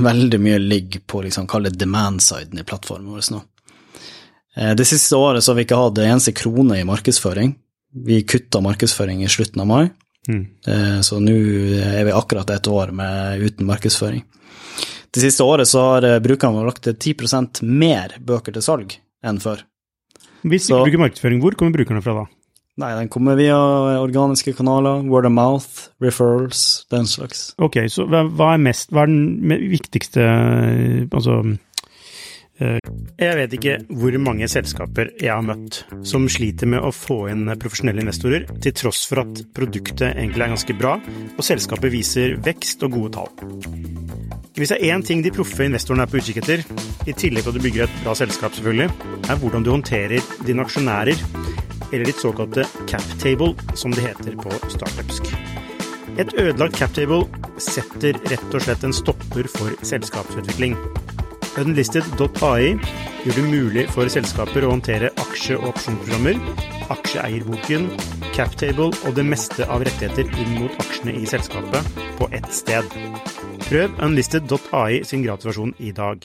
[0.00, 3.42] Veldig mye ligger på liksom, kall det demand-siden i plattformen vår nå.
[4.56, 7.52] Uh, det siste året så har vi ikke hatt en eneste krone i markedsføring.
[8.08, 9.86] Vi kutta markedsføring i slutten av mai,
[10.26, 10.40] Mm.
[10.66, 11.30] uh, Så nå
[11.86, 14.24] er vi akkurat et år med, uten markedsføring.
[15.16, 18.98] Det siste året så har eh, brukerne våre lagt til 10% mer bøker til salg
[19.24, 19.62] enn før.
[20.42, 22.24] Hvis vi ikke så, bruker markedsføring, hvor kommer brukerne fra da?
[22.76, 23.56] Nei, den kommer via
[24.02, 27.54] organiske kanaler, word of mouth, referrals, den slags.
[27.56, 31.38] Ok, så hva er mest Hva er den viktigste eh, Altså
[32.60, 32.76] eh,
[33.16, 37.48] Jeg vet ikke hvor mange selskaper jeg har møtt som sliter med å få inn
[37.56, 40.98] profesjonelle investorer, til tross for at produktet egentlig er ganske bra,
[41.32, 43.32] og selskapet viser vekst og gode tall.
[44.56, 46.64] Hvis det er én ting de proffe investorene er på utkikk etter,
[47.08, 48.92] i tillegg til at du bygger et bra selskap selvfølgelig,
[49.32, 51.24] er hvordan du håndterer dine aksjonærer,
[51.96, 55.32] eller ditt såkalte cap table, som det heter på startupsk.
[56.16, 57.26] Et ødelagt captable
[57.60, 60.76] setter rett og slett en stopper for selskapsutvikling.
[61.60, 62.74] Unlisted.ai
[63.24, 66.36] gjør det mulig for selskaper å håndtere aksje- og opsjonsprogrammer,
[66.92, 67.88] aksjeeierboken,
[68.36, 71.88] captable og det meste av rettigheter inn mot aksjene i selskapet
[72.20, 72.88] på ett sted.
[73.66, 76.24] Prøv Unlisted.ai sin gratisversjon i dag.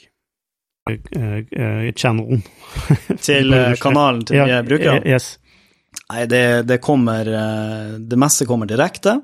[0.90, 0.98] Eh,
[1.52, 2.44] eh, Channelen.
[3.22, 5.02] Til eh, kanalen til brukerne.
[5.06, 5.38] eh, Yes.
[6.12, 9.22] Nei, det, det kommer eh, Det meste kommer direkte,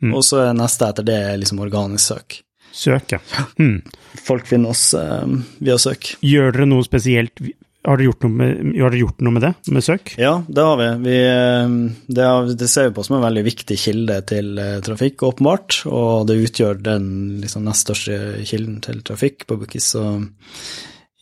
[0.00, 0.14] Mm.
[0.16, 2.36] og så er neste etter det liksom organisk søk.
[2.72, 3.18] Søk, ja.
[3.58, 3.82] Hmm.
[4.24, 5.26] Folk finner oss eh,
[5.60, 6.14] via søk.
[6.24, 7.42] Gjør dere noe spesielt
[7.84, 10.14] Har dere gjort noe med, har dere gjort noe med det, med søk?
[10.16, 10.88] Ja, det har vi.
[11.04, 11.74] vi eh,
[12.16, 15.82] det, har, det ser vi på som en veldig viktig kilde til trafikk, åpenbart.
[15.92, 17.10] Og det utgjør den
[17.44, 19.92] liksom, nest største kilden til trafikk på Bookis.
[19.92, 20.06] Så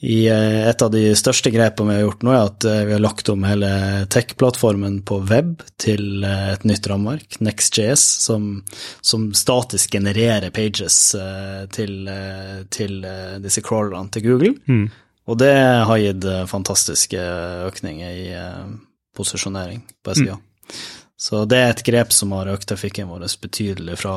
[0.01, 2.95] i eh, et av de største grepene vi har gjort nå, er at eh, vi
[2.95, 3.71] har lagt om hele
[4.15, 8.47] tech-plattformen på web til eh, et nytt rammeverk, NextJS, som,
[9.03, 11.01] som statisk genererer pages
[11.75, 12.11] til,
[12.71, 12.95] til
[13.43, 14.55] disse crawlerne til Google.
[14.71, 14.87] Mm.
[15.29, 15.53] Og det
[15.91, 17.25] har gitt fantastiske
[17.67, 18.31] økninger i
[19.19, 20.39] posisjonering på SEO.
[21.19, 24.15] Så det er et grep som har økt trafikken vår betydelig fra,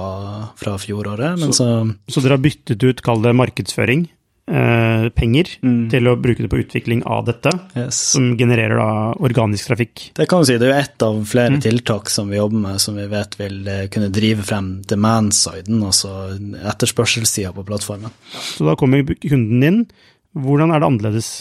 [0.62, 1.42] fra fjoråret.
[1.42, 4.06] Men så, så, så dere har byttet ut, kall det markedsføring,
[4.52, 5.90] eh, penger, Mm.
[5.90, 7.96] til å bruke det på utvikling av dette, yes.
[8.14, 10.12] som genererer da organisk trafikk?
[10.18, 12.82] Det kan du si, det er jo ett av flere tiltak som vi jobber med,
[12.82, 16.16] som vi vet vil eh, kunne drive frem demand-siden, altså
[16.74, 18.12] etterspørselssida på plattformen.
[18.36, 19.86] Så da kommer kunden inn.
[20.38, 21.32] Hvordan er det annerledes?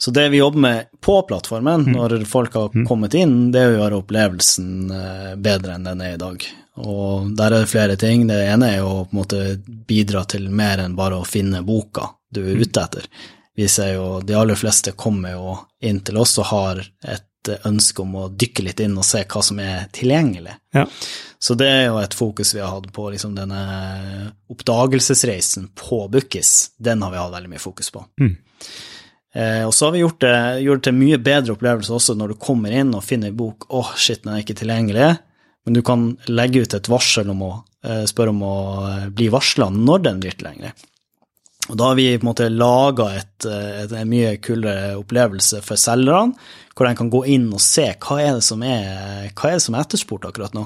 [0.00, 3.78] Så det vi jobber med på plattformen, når folk har kommet inn, det er å
[3.82, 6.46] gjøre opplevelsen eh, bedre enn den er i dag.
[6.80, 8.24] Og der er det flere ting.
[8.30, 12.08] Det ene er å på en måte bidra til mer enn bare å finne boka
[12.30, 13.08] du er ute etter.
[13.56, 17.26] Vi ser jo, De aller fleste kommer jo inn til oss og har et
[17.66, 20.54] ønske om å dykke litt inn og se hva som er tilgjengelig.
[20.76, 20.84] Ja.
[21.40, 23.60] Så det er jo et fokus vi har hatt på liksom denne
[24.52, 26.72] oppdagelsesreisen på Bukkis.
[26.76, 28.04] Den har vi hatt veldig mye fokus på.
[29.32, 32.32] Eh, og så har vi gjort det, gjort det til mye bedre opplevelse også når
[32.32, 35.10] du kommer inn og finner en bok åh, shit, den er ikke tilgjengelig,
[35.64, 37.52] men du kan legge ut et varsel om å
[37.86, 38.56] eh, spørre om å
[39.14, 40.74] bli varsla når den blir tilgjengelig.
[41.68, 43.10] Og da har vi på en måte laga
[43.44, 46.34] en mye kulere opplevelse for selgerne,
[46.74, 49.64] hvor de kan gå inn og se hva er det som er, hva er, det
[49.66, 50.64] som er etterspurt akkurat nå.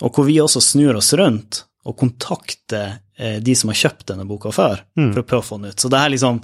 [0.00, 4.26] Og hvor vi også snur oss rundt og kontakter eh, de som har kjøpt denne
[4.28, 4.82] boka før,
[5.12, 5.80] for å prøve å få den ut.
[5.80, 6.42] Så det her liksom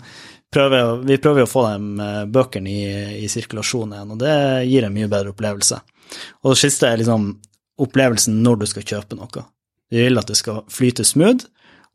[0.53, 2.87] prøver, vi prøver å få de eh, bøkene i,
[3.25, 4.37] i sirkulasjon igjen, og det
[4.71, 5.83] gir en mye bedre opplevelse.
[6.45, 7.35] Og det siste er liksom
[7.83, 9.45] opplevelsen når du skal kjøpe noe.
[9.93, 11.45] Vi vil at det skal flyte smooth,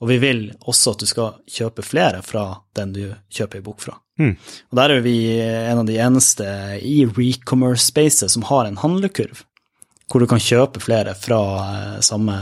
[0.02, 2.45] og vi vil også at du skal kjøpe flere fra
[2.78, 3.99] den du kjøper ei bok fra.
[4.22, 6.47] Og der er vi en av de eneste
[6.86, 9.43] i recommerce-spacet som har en handlekurv,
[10.12, 12.36] hvor du kan kjøpe flere fra eh, samme,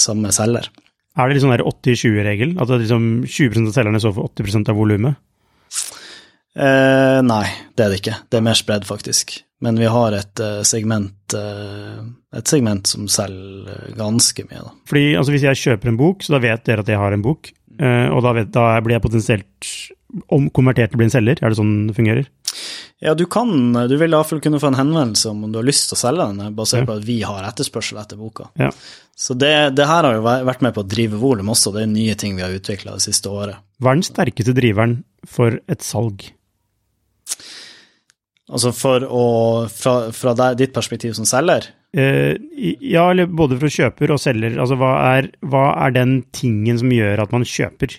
[0.00, 0.68] samme selger.
[1.16, 2.56] Er det sånn der 80-20-regel?
[2.60, 5.20] At det liksom 20% av selgerne står for 80% av volumet?
[6.56, 7.44] Eh, nei,
[7.76, 8.18] det er det ikke.
[8.28, 9.38] Det er mer spredd, faktisk.
[9.64, 12.00] Men vi har et eh, segment, eh,
[12.36, 14.72] et segment som selger ganske mye, da.
[14.90, 17.24] Fordi altså, hvis jeg kjøper en bok, så da vet dere at jeg har en
[17.24, 17.48] bok,
[17.80, 19.70] eh, og da, vet, da blir jeg potensielt
[20.32, 21.40] omkonvertert til å bli en selger?
[21.40, 22.28] Er det sånn det fungerer?
[23.04, 23.50] Ja, du kan,
[23.88, 26.54] du vil iallfall kunne få en henvendelse om du har lyst til å selge den,
[26.56, 28.48] basert på at vi har etterspørsel etter boka.
[28.60, 28.70] Ja.
[29.16, 31.92] Så det, det her har jo vært med på å drive volum også, det er
[31.92, 33.60] nye ting vi har utvikla det siste året.
[33.80, 34.98] Hva er den sterkeste driveren
[35.28, 36.28] for et salg?
[38.46, 39.24] Altså for å,
[39.72, 41.66] fra, fra der, ditt perspektiv som selger,
[41.96, 42.36] Eh,
[42.84, 44.58] ja, eller både for kjøper og selger.
[44.60, 47.94] Altså, hva er, hva er den tingen som gjør at man kjøper?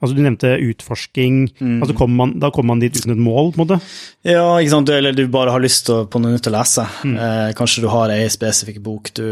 [0.00, 1.42] Altså, du nevnte utforsking.
[1.60, 3.76] Altså, kom man, da kommer man dit uten et mål, på en måte?
[4.24, 6.86] Ja, ikke sant, eller du bare har lyst til på noe nytt å lese.
[7.04, 9.26] Eh, kanskje du har ei spesifikk bok du,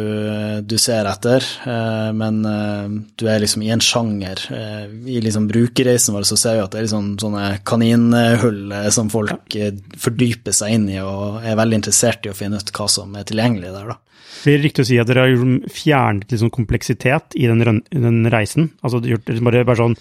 [0.68, 4.44] du ser etter, eh, men eh, du er liksom i en sjanger.
[4.52, 4.84] Eh,
[5.16, 9.08] I liksom brukerreisen vår så ser vi at det er liksom sånne kaninhull eh, som
[9.12, 9.70] folk ja.
[9.96, 13.24] fordyper seg inn i og er veldig interessert i å finne ut hva som er
[13.28, 13.98] tilgjengelig der, da.
[14.38, 18.70] Blir det riktig å si at dere har fjernet liksom kompleksitet i den, den reisen?
[18.86, 19.96] Altså gjort bare, bare sånn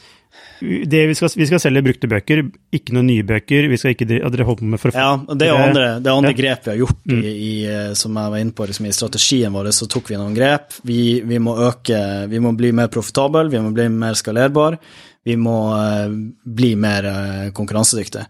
[0.60, 2.42] vi, skal, vi skal selge brukte bøker,
[2.74, 3.68] ikke noen nye bøker.
[3.72, 6.18] Vi skal ikke dere holde på med for Ja, det er jo andre, det er
[6.18, 6.40] andre Ja.
[6.42, 9.54] grep vi har gjort i, i, eh, som jeg var inne på, liksom, i strategien
[9.54, 10.80] vår, så tok vi noen grep.
[10.88, 12.02] Vi, vi må øke,
[12.32, 14.80] vi må bli mer profitable, vi må bli mer skalerbar,
[15.28, 16.10] vi må eh,
[16.44, 18.28] bli mer eh, konkurransedyktige.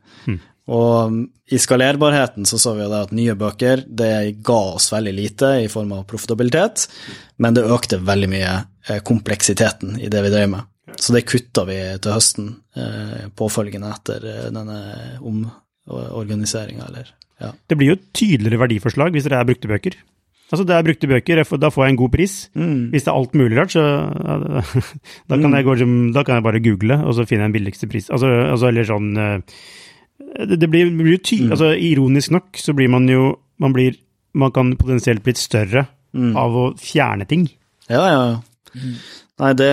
[0.67, 1.19] Og mm,
[1.55, 5.53] i skalerbarheten så så vi jo det at nye bøker det ga oss veldig lite
[5.63, 6.89] i form av profitabilitet,
[7.39, 8.55] men det økte veldig mye
[9.07, 10.67] kompleksiteten i det vi drev med.
[10.95, 14.77] Så det kutta vi til høsten, eh, påfølgende etter eh, denne
[15.19, 17.51] omorganiseringa, eller ja.
[17.69, 19.97] Det blir jo et tydeligere verdiforslag hvis det er brukte bøker.
[20.47, 22.35] Altså, det er brukte bøker, da får jeg en god pris.
[22.55, 24.37] Hvis det er alt mulig rart, så ja,
[25.27, 25.75] da, kan jeg gå,
[26.15, 28.07] da kan jeg bare google, og så finner jeg den billigste pris.
[28.09, 29.59] Altså, altså eller sånn eh,
[30.17, 31.43] Det, det blir, jo ty...
[31.51, 33.99] Altså, ironisk nok så blir man jo Man blir
[34.33, 37.43] Man kan potensielt blitt større av å fjerne ting.
[37.91, 38.81] Ja, ja, ja.
[39.37, 39.67] Nei, det,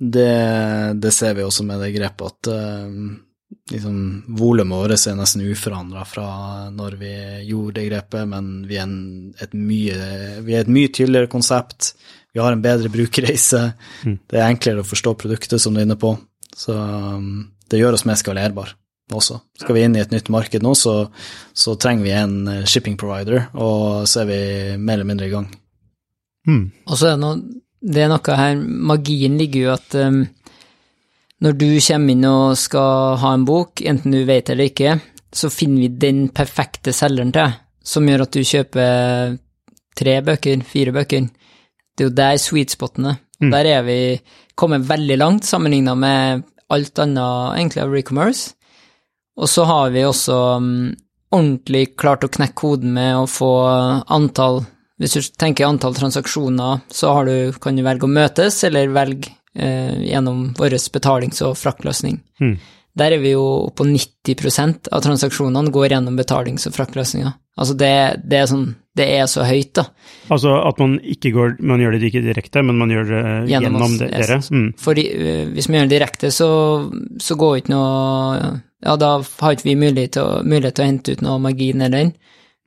[0.00, 2.94] det, det ser vi også med det grepet at eh,
[3.74, 3.98] liksom,
[4.38, 6.26] volumet vårt er nesten uforandra fra
[6.72, 7.12] når vi
[7.50, 10.00] gjorde det grepet, men vi er, en, et, mye,
[10.46, 11.92] vi er et mye tydeligere konsept.
[12.32, 13.62] Vi har en bedre brukerreise.
[14.30, 16.14] Det er enklere å forstå produktet, som du er inne på.
[16.56, 18.74] Så um, det gjør oss mer skalerbar
[19.12, 19.40] også.
[19.58, 20.94] Skal vi inn i et nytt marked nå, så,
[21.52, 24.42] så trenger vi en eh, shipping provider, og så er vi
[24.78, 25.48] mer eller mindre i gang.
[26.86, 27.40] Og så er det noe,
[27.80, 30.20] det er noe her, magien ligger jo at um,
[31.40, 34.98] når du kommer inn og skal ha en bok, enten du vet eller ikke,
[35.32, 37.54] så finner vi den perfekte selgeren til
[37.90, 39.36] som gjør at du kjøper
[39.96, 41.28] tre bøker, fire bøker.
[41.96, 43.20] Det er jo der sweet spoten er.
[43.40, 43.98] Der er vi
[44.54, 48.52] kommet veldig langt sammenligna med alt annet egentlig av recommerce.
[49.40, 50.90] Og så har vi også um,
[51.32, 53.50] ordentlig klart å knekke koden med å få
[54.12, 54.60] antall
[55.00, 59.32] Hvis du tenker antall transaksjoner, så har du, kan du velge å møtes, eller velge
[59.56, 62.20] eh, gjennom vår betalings- og fraktløsning.
[62.42, 62.58] Mm.
[63.00, 67.32] Der er vi jo på 90% av transaksjonene går gjennom betalings- og fraktløsninger.
[67.60, 67.90] Altså det,
[68.28, 69.84] det, er sånn, det er så høyt, da.
[70.32, 73.20] Altså at man ikke går Man gjør det ikke direkte, men man gjør det
[73.50, 74.38] Gjennom gjennom, oss, det, dere.
[74.50, 74.66] Mm.
[74.80, 75.10] For i-
[75.54, 76.48] hvis man gjør det direkte, så,
[77.20, 80.88] så går ikke noe Ja, da har ikke vi mulighet til, å, mulighet til å
[80.90, 82.12] hente ut noe margin eller den,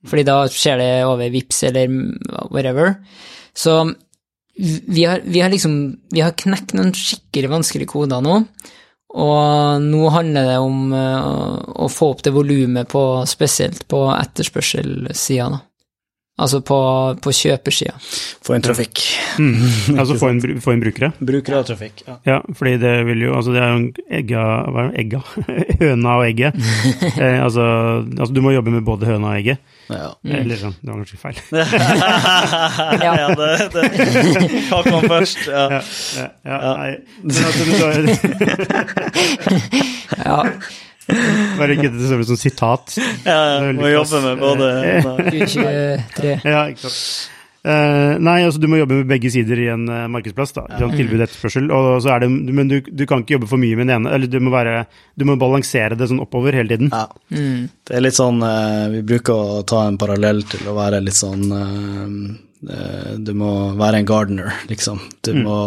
[0.09, 1.93] fordi da skjer det over VIPS eller
[2.51, 2.95] whatever.
[3.55, 3.81] Så
[4.55, 5.75] vi har, vi har liksom
[6.13, 8.41] Vi har knekt noen skikkelig vanskelige koder nå,
[9.13, 11.27] og nå handler det om eh,
[11.85, 12.93] å få opp det volumet
[13.29, 15.61] spesielt på etterspørselssida, da.
[16.33, 16.77] Altså på,
[17.21, 17.93] på kjøpersida.
[18.41, 18.97] Få inn trafikk.
[19.37, 19.53] Mm.
[20.01, 21.11] Altså få inn, få inn brukere.
[21.21, 22.01] Brukere av trafikk.
[22.07, 22.15] Ja.
[22.25, 23.77] Ja, fordi det vil jo Altså, det er jo
[24.17, 25.03] egga Hva er det?
[25.03, 25.19] Egga?
[25.83, 26.57] Høna og egget.
[27.21, 27.63] eh, altså,
[28.17, 29.61] altså, du må jobbe med både høna og egget.
[29.93, 30.09] Ja.
[30.25, 31.37] Eller sånn, det var kanskje feil.
[33.03, 33.83] ja, det, det
[34.71, 35.41] Kakan først.
[35.45, 35.65] Ja.
[35.69, 35.81] Ja,
[36.17, 36.91] ja, ja, nei.
[37.21, 37.63] Men altså,
[40.23, 40.39] Ja,
[41.59, 42.97] bare ikke det som et sånt sitat.
[43.27, 44.71] Ja, ja, må jobbe med både
[45.35, 46.35] 23.
[46.47, 47.29] Ja, ikke sant.
[47.63, 50.51] Uh, nei, altså du må jobbe med begge sider i en uh, markedsplass.
[50.57, 50.89] da, ja.
[50.91, 51.69] Tilbud og etterspørsel.
[51.71, 52.29] Og så er det,
[52.59, 54.11] men du, du kan ikke jobbe for mye med den ene.
[54.17, 54.81] eller Du må, være,
[55.15, 56.91] du må balansere det sånn oppover hele tiden.
[56.91, 57.05] Ja.
[57.31, 57.69] Mm.
[57.87, 61.19] Det er litt sånn uh, Vi bruker å ta en parallell til å være litt
[61.19, 61.45] sånn
[62.63, 63.49] Du må
[63.79, 65.01] være en gardener, liksom.
[65.25, 65.57] Du må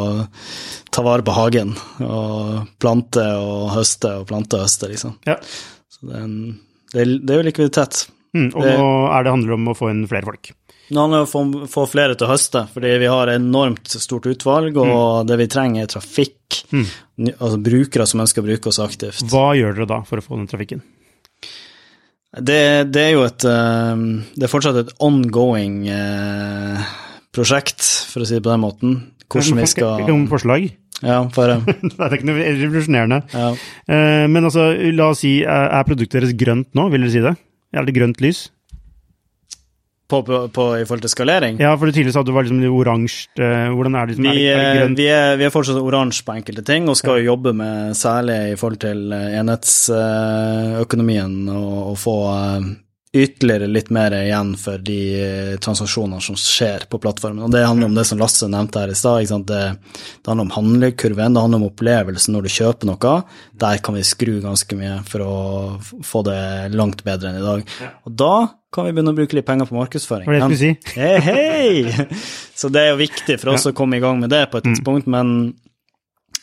[0.94, 5.16] ta vare på hagen og plante og høste og plante og høste, liksom.
[5.28, 5.36] Ja.
[5.92, 6.36] Så det er, en,
[6.92, 8.06] det er, det er jo likviditet.
[8.36, 10.52] Mm, og Det- nå er det handler om å få inn flere folk.
[10.86, 11.40] Nå handler om å få,
[11.72, 15.82] få flere til å høste, fordi vi har enormt stort utvalg, og det vi trenger
[15.82, 19.24] er trafikk, ny- altså brukere som ønsker å bruke oss aktivt.
[19.32, 20.84] Hva gjør dere da for å få den trafikken?
[22.36, 22.60] Det,
[22.92, 24.00] det er jo et eh,
[24.36, 26.88] Det er fortsatt et ongoing eh,
[27.36, 28.96] prosjekt, for å si det på den måten.
[29.32, 30.68] Hvordan vi skal Om forslag?
[31.04, 33.22] Ja, bare det er ikke noe revolusjonerende.
[33.32, 33.48] ja.
[33.88, 37.24] Eh, men altså, la oss si, er er produktet deres grønt nå, vil dere si
[37.24, 37.34] det?
[37.76, 38.46] Er det grønt lys?
[40.08, 41.58] På, på, på, I forhold til skalering?
[41.62, 43.26] Ja, for tidligere sa du var liksom oransje.
[43.42, 44.16] eh, Hvordan er det?
[44.16, 46.62] Liksom, Vi, er det, er det eh, vi, er, vi er fortsatt oransje på enkelte
[46.66, 49.38] ting, og skal jo jobbe med særlig i forhold til eh,
[50.06, 52.68] enhetsøkonomien og, og få eh,
[53.16, 57.46] ytterligere litt mer igjen for de eh, transaksjonene som skjer på plattformen.
[57.46, 59.24] Og det handler om det som Lasse nevnte her i stad.
[59.48, 63.14] Det, det handler om handlekurven, det handler om opplevelsen når du kjøper noe.
[63.56, 65.34] Der kan vi skru ganske mye for å
[66.04, 66.40] få det
[66.76, 67.60] langt bedre enn i dag.
[68.04, 68.34] Og da
[68.76, 70.26] kan vi begynne å bruke litt penger på markedsføring.
[70.28, 70.98] Var det jeg skulle si?
[71.00, 72.18] Hei, hei!
[72.60, 74.66] Så det er jo viktig for oss å komme i gang med det på et
[74.68, 75.30] tidspunkt, men,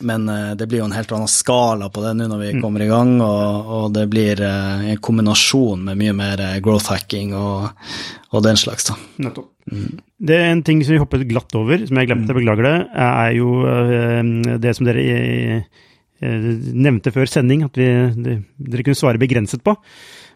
[0.02, 2.82] men eh, det blir jo en helt annen skala på det nå når vi kommer
[2.82, 7.36] i gang, og, og det blir eh, en kombinasjon med mye mer eh, growth hacking
[7.38, 7.70] og,
[8.34, 8.98] og den slags, da.
[9.28, 9.50] Nettopp.
[10.24, 13.30] Det er en ting som vi hoppet glatt over, som jeg glemte, beklager det, er
[13.38, 13.54] jo
[14.60, 15.62] det som dere
[16.24, 17.86] nevnte før sending, at vi,
[18.68, 19.74] dere kunne svare begrenset på.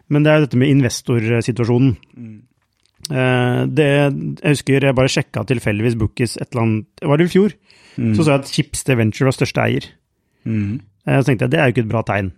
[0.09, 1.91] Men det er jo dette med investorsituasjonen.
[3.09, 3.87] Eh, det,
[4.43, 7.53] jeg husker jeg bare sjekka tilfeldigvis Bookies et eller annet Var det i fjor?
[7.99, 9.87] Så så jeg at Chipster Venture var største eier.
[10.45, 10.79] Mm.
[11.07, 12.29] Eh, Så tenkte jeg det er jo ikke et bra tegn.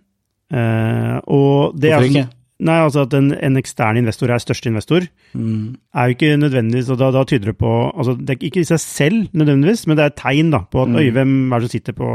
[0.52, 2.28] Eh, og det Hvorfor er, ikke?
[2.62, 5.76] Nei, altså At en, en ekstern investor er største investor, Mm.
[5.96, 8.66] er jo ikke nødvendigvis og da, da tyder det på altså Det er ikke i
[8.68, 11.70] seg selv nødvendigvis, men det er et tegn da, på at øy, hvem er det
[11.70, 12.08] som sitter på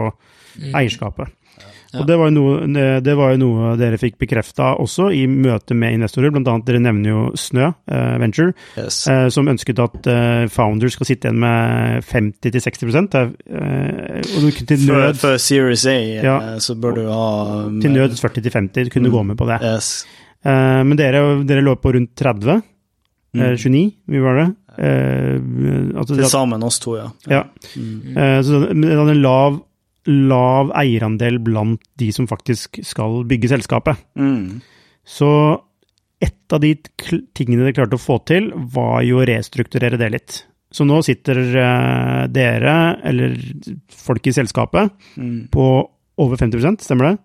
[0.78, 1.32] eierskapet.
[1.96, 2.68] Og det var, noe,
[3.04, 6.82] det, var jo noe dere fikk bekrefta også i møte med investorer, blant annet dere
[6.84, 9.00] nevner jo Snø eh, Venture, Yes.
[9.08, 13.32] eh, som ønsket at eh, founders skal sitte igjen med 50-60 uh,
[14.20, 16.38] og du, til nød, for Series A Ja.
[16.54, 17.28] eh, så bør du ha
[17.68, 19.62] um, til nød 40-50 kunne gå med på det.
[19.64, 19.92] Yes.
[20.46, 22.62] Eh, men dere, dere lå på rundt 30.
[23.36, 23.42] Mm.
[23.44, 24.48] eh, 29, vi var det.
[24.78, 25.38] Eh,
[25.98, 27.08] altså, Til sammen oss to, ja.
[27.32, 27.44] ja.
[27.74, 29.60] Eh, så det hadde en lav,
[30.08, 33.99] lav eierandel blant de som faktisk skal bygge selskapet.
[34.16, 34.62] Mm.
[35.08, 35.30] Så
[36.24, 36.74] et av de
[37.38, 40.38] tingene de klarte å få til, var jo å restrukturere det litt.
[40.74, 42.74] Så nå sitter eh, dere,
[43.08, 43.36] eller
[43.93, 45.47] folk i selskapet, Mm.
[45.53, 45.68] på
[46.18, 47.18] over 50% stemmer det?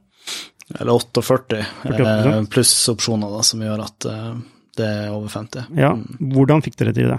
[0.78, 2.50] Eller 48, eh, 48%.
[2.52, 4.34] pluss opsjoner, da, som gjør at eh,
[4.78, 5.66] det er over 50.
[5.76, 5.94] Ja.
[6.20, 7.18] Hvordan fikk dere til det?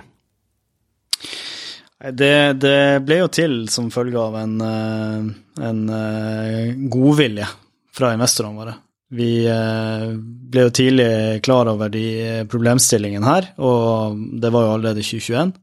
[2.12, 5.28] Det, det ble jo til som følge av en, eh,
[5.64, 7.48] en eh, godvilje
[7.96, 8.74] fra investorene våre.
[9.14, 11.08] Vi eh, ble jo tidlig
[11.46, 15.54] klar over de problemstillingene her, og det var jo allerede 2021.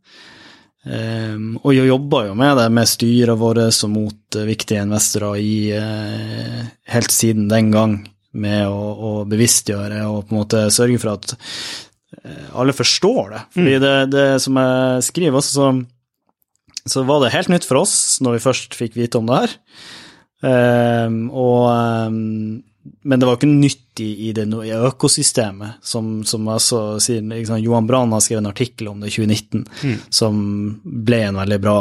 [0.80, 5.56] Um, og jeg jobba jo med det med styret våre og mot viktige investorer i,
[6.88, 7.98] helt siden den gang
[8.32, 11.34] med å, å bevisstgjøre og på en måte sørge for at
[12.56, 13.42] alle forstår det.
[13.58, 15.99] Fordi det, det som jeg skriver også, så,
[16.90, 19.54] så var det helt nytt for oss når vi først fikk vite om det her.
[20.40, 22.62] Um, og, um,
[23.02, 28.14] men det var ikke nytt i, det i økosystemet, som, som altså liksom, Johan Brann
[28.16, 29.98] har skrevet en artikkel om det i 2019, mm.
[30.08, 30.38] som
[30.80, 31.76] ble en veldig bra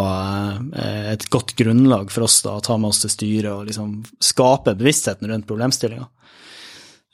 [0.75, 3.93] eh, et godt grunnlag for oss da, å ta med oss til styret og liksom
[4.19, 6.09] skape bevisstheten rundt problemstillinga.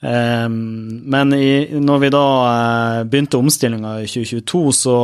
[0.03, 4.97] Um, men i, når vi da uh, begynte omstillinga i 2022, så,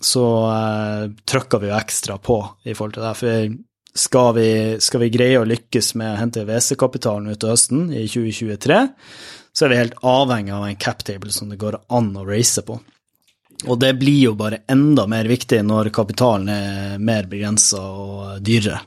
[0.00, 3.14] så uh, trykka vi jo ekstra på i forhold til det.
[3.20, 3.56] For
[3.98, 4.50] skal vi,
[4.82, 8.80] skal vi greie å lykkes med å hente WC-kapitalen ut av høsten i 2023,
[9.52, 12.78] så er vi helt avhengig av en captable som det går an å race på.
[13.66, 18.78] Og det blir jo bare enda mer viktig når kapitalen er mer begrensa og dyrere.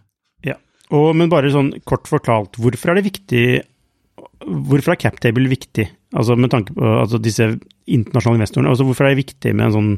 [0.48, 0.56] Ja,
[0.96, 3.46] og, men bare sånn kort fortalt, hvorfor er det viktig
[4.42, 5.86] Hvorfor er captable viktig,
[6.18, 7.46] altså med tanke på altså disse
[7.86, 8.72] internasjonale investorene?
[8.74, 9.92] Altså hvorfor er det viktig med en sånn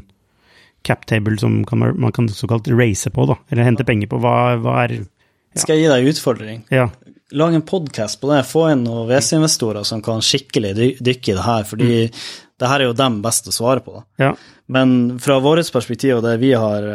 [0.84, 4.20] captable som kan, man kan såkalt race på, da, eller hente penger på.
[4.20, 5.62] Hva, hva er ja.
[5.62, 6.62] Skal jeg gi deg en utfordring?
[6.74, 6.88] Ja.
[7.34, 8.40] Lag en podkast på det.
[8.46, 12.24] Få inn noen VC-investorer som kan skikkelig dykke i det her, fordi mm.
[12.60, 14.02] det her er jo dem best å svare på.
[14.20, 14.32] Ja.
[14.66, 16.88] Men fra vårt perspektiv og det vi, har,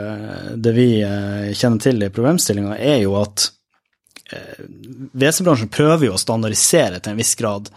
[0.59, 3.55] det vi eh, kjenner til i problemstillinga, er jo at eh,
[5.13, 7.69] WC-bransjen prøver jo å standardisere til en viss grad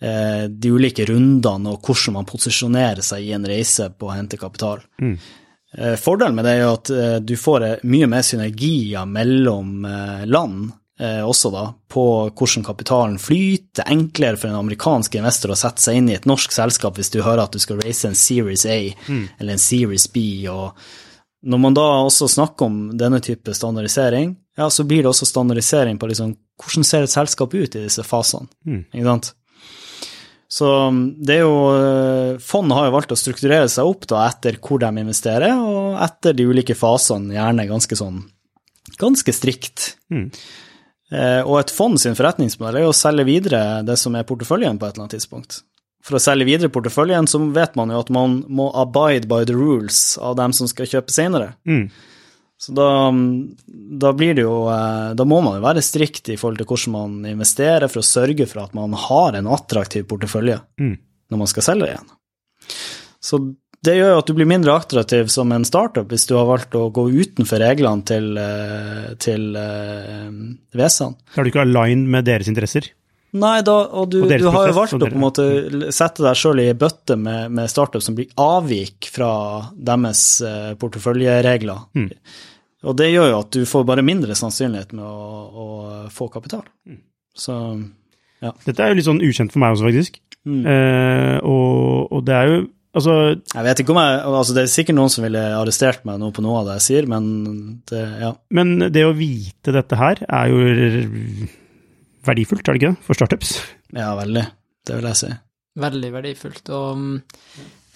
[0.00, 4.40] eh, de ulike rundene og hvordan man posisjonerer seg i en reise på å hente
[4.40, 4.84] kapital.
[5.02, 5.16] Mm.
[5.76, 9.78] Eh, fordelen med det er at eh, du får mye mer synergier mellom
[10.26, 12.02] land også, da, på
[12.32, 13.84] hvordan kapitalen flyter.
[13.92, 17.18] Enklere for en amerikansk investor å sette seg inn i et norsk selskap hvis du
[17.20, 19.26] hører at du skal raise en Series A mm.
[19.36, 20.22] eller en Series B.
[20.48, 20.72] og
[21.46, 25.98] når man da også snakker om denne type standardisering, ja, så blir det også standardisering
[26.00, 28.48] på liksom, hvordan ser et selskap ut i disse fasene.
[28.64, 28.86] Mm.
[28.92, 29.34] ikke sant?
[30.48, 34.22] Så um, det er jo eh, Fondet har jo valgt å strukturere seg opp da
[34.28, 38.22] etter hvor de investerer, og etter de ulike fasene, gjerne ganske sånn
[38.96, 39.96] ganske strikt.
[40.14, 40.28] Mm.
[41.12, 44.86] Eh, og et fond sin forretningsmodell er å selge videre det som er porteføljen på
[44.86, 45.60] et eller annet tidspunkt.
[46.06, 49.56] For å selge videre porteføljen så vet man jo at man må abide by the
[49.56, 51.54] rules av dem som skal kjøpe senere.
[51.66, 51.88] Mm.
[52.58, 53.12] Så da,
[54.00, 56.94] da, blir det jo eh, Da må man jo være strikt i forhold til hvordan
[56.94, 60.96] man investerer, for å sørge for at man har en attraktiv portefølje mm.
[61.32, 62.10] når man skal selge igjen.
[63.20, 63.42] Så
[63.84, 66.74] det gjør jo at du blir mindre attraktiv som en startup hvis du har valgt
[66.78, 71.12] å gå utenfor reglene til, eh, til VC-ene.
[71.36, 72.88] Da er du ikke aligned med deres interesser?
[73.36, 75.46] Nei, da, og du, og du har jo valgt å på en måte
[75.94, 79.30] sette deg sjøl i bøtte med, med, startup som blir avvik fra
[79.74, 81.88] deres uh, porteføljeregler.
[81.98, 82.08] Mm.
[82.86, 85.66] Og det gjør jo at du får bare mindre sannsynlighet med å, å
[86.12, 86.64] få kapital.
[86.86, 87.02] Mm.
[87.36, 87.56] Så
[88.44, 88.52] ja.
[88.66, 90.18] Dette er jo litt sånn ukjent for meg også, faktisk.
[90.46, 90.62] Mm.
[90.70, 92.64] Eh, og, og, det er jo
[92.96, 96.20] Altså Jeg vet ikke om jeg altså Det er sikkert noen som ville arrestert meg
[96.22, 97.26] nå på noe av det jeg sier, men
[97.90, 98.30] det, ja.
[98.54, 100.60] Men det å vite dette her er jo
[102.28, 103.56] verdifullt, er det ikke det, for startups?
[103.96, 104.44] Ja, veldig.
[104.86, 105.30] Det vil jeg si.
[105.86, 106.70] Veldig verdifullt.
[106.74, 107.16] Og mm,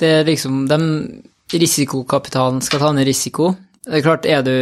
[0.00, 0.86] det er liksom Den
[1.50, 3.52] risikokapitalen skal ta ned risiko.
[3.84, 4.56] Det er klart, er du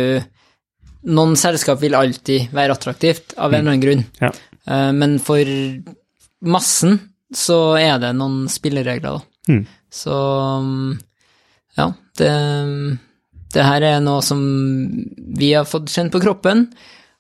[1.09, 4.01] Noen selskap vil alltid være attraktivt, av en eller annen grunn.
[4.19, 4.33] Ja.
[4.67, 5.47] Eh, men for
[6.45, 6.99] massen
[7.35, 9.53] så er det noen spilleregler, da.
[9.53, 9.63] Mm.
[9.95, 10.17] Så
[11.79, 11.87] ja,
[12.19, 12.33] det,
[13.55, 14.43] det her er noe som
[15.39, 16.67] vi har fått kjent på kroppen.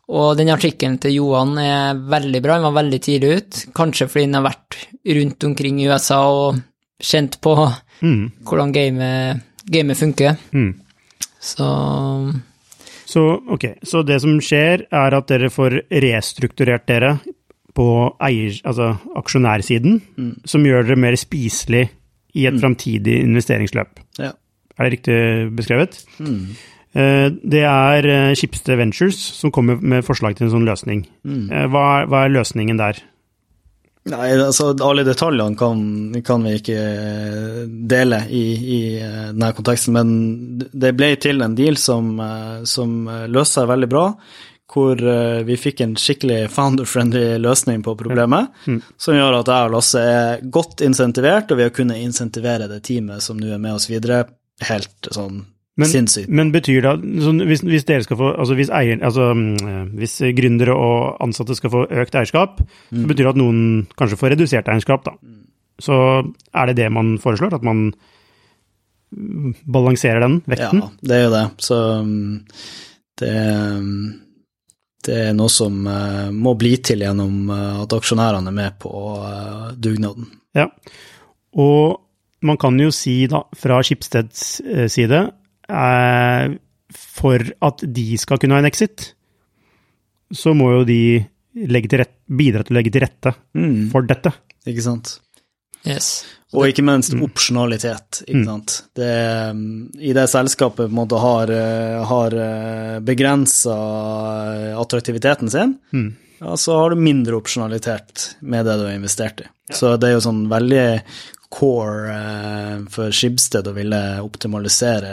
[0.08, 3.62] Og den artikkelen til Johan er veldig bra, han var veldig tidlig ut.
[3.76, 4.78] Kanskje fordi han har vært
[5.18, 6.60] rundt omkring i USA og
[6.98, 7.54] kjent på
[8.00, 8.22] mm.
[8.48, 10.38] hvordan gamet, game funker.
[10.56, 10.72] Mm.
[11.38, 11.68] Så
[13.08, 17.14] så, ok, så det som skjer, er at dere får restrukturert dere
[17.78, 17.86] på
[18.20, 20.32] eier, altså aksjonærsiden, mm.
[20.48, 21.86] som gjør dere mer spiselig
[22.36, 22.60] i et mm.
[22.60, 24.02] framtidig investeringsløp.
[24.20, 24.34] Ja.
[24.76, 25.16] Er det riktig
[25.56, 26.02] beskrevet?
[26.20, 26.52] Mm.
[26.98, 31.04] Eh, det er eh, Schibsted Ventures som kommer med forslag til en sånn løsning.
[31.22, 31.46] Mm.
[31.46, 33.00] Eh, hva, hva, er løsningen der?
[34.08, 35.80] Nei, altså Alle detaljene kan,
[36.24, 36.82] kan vi ikke
[37.90, 42.14] dele i, i, denne konteksten, men det ble til en deal som,
[42.64, 44.06] som løste seg veldig bra.
[44.68, 45.02] Hvor
[45.44, 48.48] vi fikk en skikkelig founder-friendly løsning på problemet.
[48.64, 48.80] Mm.
[49.00, 52.80] Som gjør at jeg og Lasse er godt insentivert, og vi har kunnet insentivere det
[52.88, 54.24] teamet som nå er med oss videre,
[54.70, 55.44] helt sånn
[55.78, 56.08] men.
[56.26, 60.18] Men betyr det sånn, hvis, hvis, dere skal få, altså hvis, eier, altså, mm, hvis
[60.36, 63.02] gründere og ansatte skal få økt eierskap, mm.
[63.02, 63.60] så betyr det at noen
[63.98, 65.14] kanskje får redusert eierskap, da.
[65.22, 65.44] Mm.
[65.78, 65.96] Så
[66.58, 67.54] er det det man foreslår?
[67.54, 67.92] At man
[69.10, 70.82] balanserer den vekten?
[70.82, 71.44] Ja, det er jo det.
[71.64, 72.34] Så mm,
[73.20, 73.36] det,
[75.08, 78.92] det er noe som uh, må bli til gjennom uh, at aksjonærene er med på
[79.22, 80.28] uh, dugnaden.
[80.56, 80.68] Ja,
[81.58, 82.04] og
[82.44, 84.60] man kan jo si da, fra Skipsteds
[84.92, 85.24] side,
[85.68, 89.12] for at de skal kunne ha en exit,
[90.32, 91.00] så må jo de
[91.58, 93.88] til rett, bidra til å legge til rette mm.
[93.92, 94.32] for dette.
[94.68, 95.16] Ikke sant.
[95.86, 96.22] Yes.
[96.56, 97.22] Og ikke minst mm.
[97.26, 98.22] opsjonalitet.
[98.26, 98.46] ikke mm.
[98.48, 98.76] sant?
[98.96, 99.10] Det,
[100.00, 103.76] I det selskapet på en måte har, eh, har eh, begrensa
[104.80, 106.08] attraktiviteten sin, mm.
[106.40, 109.48] ja, så har du mindre opsjonalitet med det du har investert i.
[109.68, 109.76] Ja.
[109.76, 110.86] Så det er jo sånn veldig
[111.52, 115.12] core eh, for Skibsted å ville optimalisere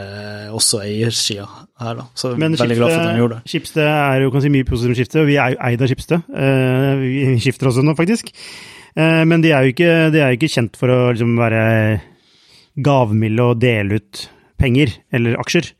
[0.54, 1.46] også eiersida
[1.80, 2.06] her, da.
[2.16, 3.52] Så Men veldig glad for at de gjorde det.
[3.52, 6.32] Skibsted er jo kanskje mye positivt med Skibsted, og vi er jo eid av Skibsted.
[7.02, 8.32] Vi skifter også nå, faktisk.
[8.96, 11.64] Eh, men de er jo ikke, er ikke kjent for å liksom være
[12.86, 14.26] gavmilde og dele ut
[14.60, 15.70] penger eller aksjer.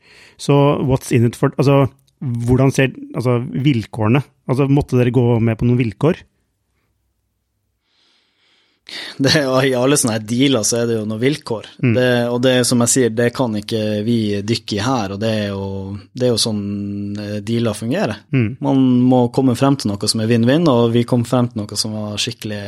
[0.41, 0.53] Så
[0.85, 1.87] what's in it for Altså,
[2.21, 6.21] hvordan ser altså, vilkårene Altså, måtte dere gå med på noen vilkår?
[9.17, 9.33] Det,
[9.67, 11.65] I alle sånne dealer så er det jo noen vilkår.
[11.83, 11.93] Mm.
[11.97, 14.17] Det, og det som jeg sier, det kan ikke vi
[14.47, 15.67] dykke i her, og det er jo,
[16.13, 16.61] det er jo sånn
[17.19, 18.21] eh, dealer fungerer.
[18.35, 18.47] Mm.
[18.63, 21.79] Man må komme frem til noe som er vinn-vinn, og vi kom frem til noe
[21.79, 22.61] som var skikkelig,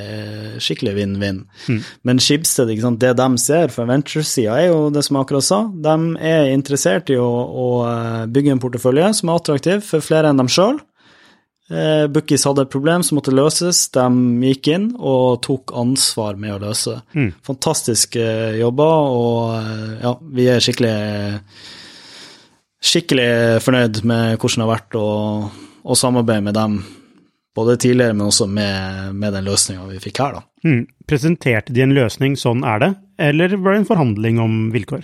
[0.63, 1.43] skikkelig vinn-vinn.
[1.69, 1.79] Mm.
[2.09, 5.63] Men Skibsted, det de ser fra venturesida, er jo det som jeg akkurat sa.
[5.87, 5.97] De
[6.33, 10.43] er interessert i å, å eh, bygge en portefølje som er attraktiv for flere enn
[10.43, 10.81] dem sjøl.
[11.69, 13.83] Eh, Bookies hadde et problem som måtte løses.
[13.93, 14.05] De
[14.49, 17.01] gikk inn og tok ansvar med å løse det.
[17.19, 17.29] Mm.
[17.45, 20.95] Fantastiske jobber, og eh, ja, vi er skikkelig
[22.79, 25.09] skikkelig fornøyd med hvordan det har vært å,
[25.83, 26.79] å samarbeide med dem,
[27.57, 30.45] både tidligere, men også med, med den løsninga vi fikk her, da.
[30.63, 30.85] Mm.
[31.09, 32.91] Presenterte de en løsning, sånn er det,
[33.29, 35.03] eller var det en forhandling om vilkår?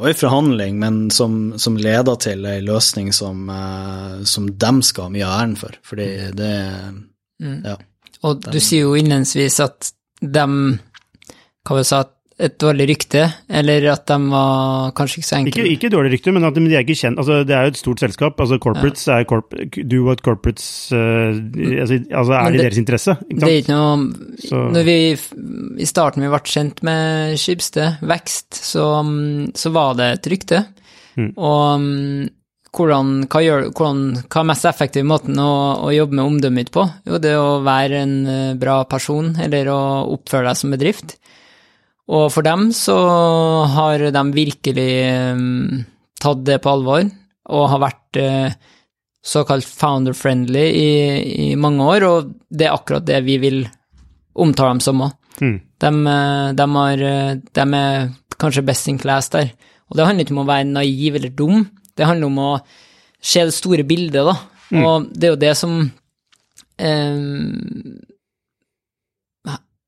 [0.00, 5.08] Var i forhandling, men som, som leder til ei løsning som, uh, som dem skal
[5.08, 5.78] ha mye av æren for.
[5.86, 6.54] Fordi det
[7.42, 7.60] mm.
[7.66, 7.76] Ja.
[8.26, 10.54] Og du sier jo innledningsvis at dem
[11.62, 12.00] Hva var det du sa?
[12.38, 15.52] Et dårlig rykte, eller at de var kanskje ikke så enkle?
[15.64, 17.80] Ikke, ikke dårlig rykte, men at de, er ikke kjent Altså, det er jo et
[17.80, 18.40] stort selskap.
[18.40, 19.18] altså Corporates ja.
[19.18, 19.56] er corp,
[19.90, 23.16] do what corporates uh, altså, altså, er det i deres interesse.
[23.26, 23.44] Ikke sant?
[23.44, 24.62] Det er ikke noe så.
[24.76, 24.96] Når vi
[25.82, 28.88] i starten vi ble kjent med Skibsted, vekst, så,
[29.58, 30.64] så var det et rykte.
[31.18, 31.32] Mm.
[31.34, 31.88] Og
[32.78, 35.52] hvordan, hva, gjør, hvordan, hva er mest effektiv måten å,
[35.88, 36.84] å jobbe med omdømmet på?
[37.08, 39.80] Jo, det å være en eh, bra person, eller å
[40.14, 41.16] oppføre deg som bedrift.
[42.08, 42.96] Og for dem så
[43.68, 44.90] har de virkelig
[45.36, 45.84] um,
[46.20, 47.08] tatt det på alvor,
[47.48, 48.56] og har vært uh,
[49.24, 50.90] såkalt founder-friendly i,
[51.52, 53.60] i, mange år, og det er akkurat det vi vil
[54.38, 55.14] omtale dem som òg.
[55.38, 55.56] Mm.
[55.78, 56.66] De, eh, de,
[57.54, 58.08] de, er
[58.40, 59.52] kanskje best in class der.
[59.88, 61.66] Og det handler ikke om å være naiv eller dum,
[61.98, 62.50] det handler om å
[63.18, 64.36] se det store bildet, da.
[64.70, 64.82] Mm.
[64.84, 65.74] Og det er jo det som
[66.78, 67.48] um,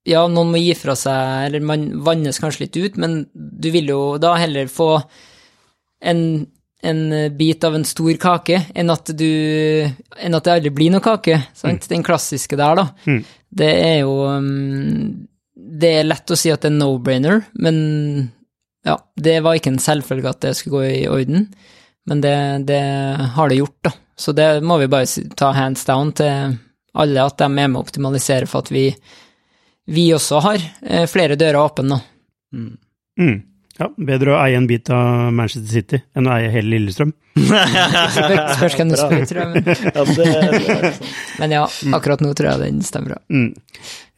[0.08, 3.90] ja, noen må gi fra seg, eller man vannes kanskje litt ut, men du vil
[3.92, 4.94] jo da heller få
[6.00, 6.22] en,
[6.80, 7.02] en
[7.36, 11.42] bit av en stor kake enn at du enn at det aldri blir noe kake.
[11.52, 11.84] Sant?
[11.84, 11.90] Mm.
[11.92, 12.86] Den klassiske der, da.
[13.04, 13.20] Mm.
[13.60, 17.76] Det er jo um, Det er lett å si at det er no-brainer, men
[18.86, 21.50] ja, det var ikke en selvfølge at det skulle gå i orden,
[22.08, 22.36] men det,
[22.70, 22.80] det
[23.36, 23.92] har det gjort, da.
[24.20, 26.56] Så det må vi bare ta hands down til
[26.96, 28.86] alle, at de er med å optimalisere for at vi
[29.90, 32.00] vi også har eh, flere dører åpne nå.
[32.54, 32.74] Mm.
[33.20, 33.38] Mm.
[33.80, 37.14] Ja, bedre å eie en bit av Manchester City enn å eie hele Lillestrøm.
[38.58, 39.52] Spørs hvem du spør, tror jeg.
[39.54, 39.70] Men...
[39.94, 40.26] ja, det,
[40.66, 40.90] det
[41.40, 41.62] men ja,
[41.96, 43.22] akkurat nå tror jeg den stemmer bra.
[43.32, 43.54] Mm.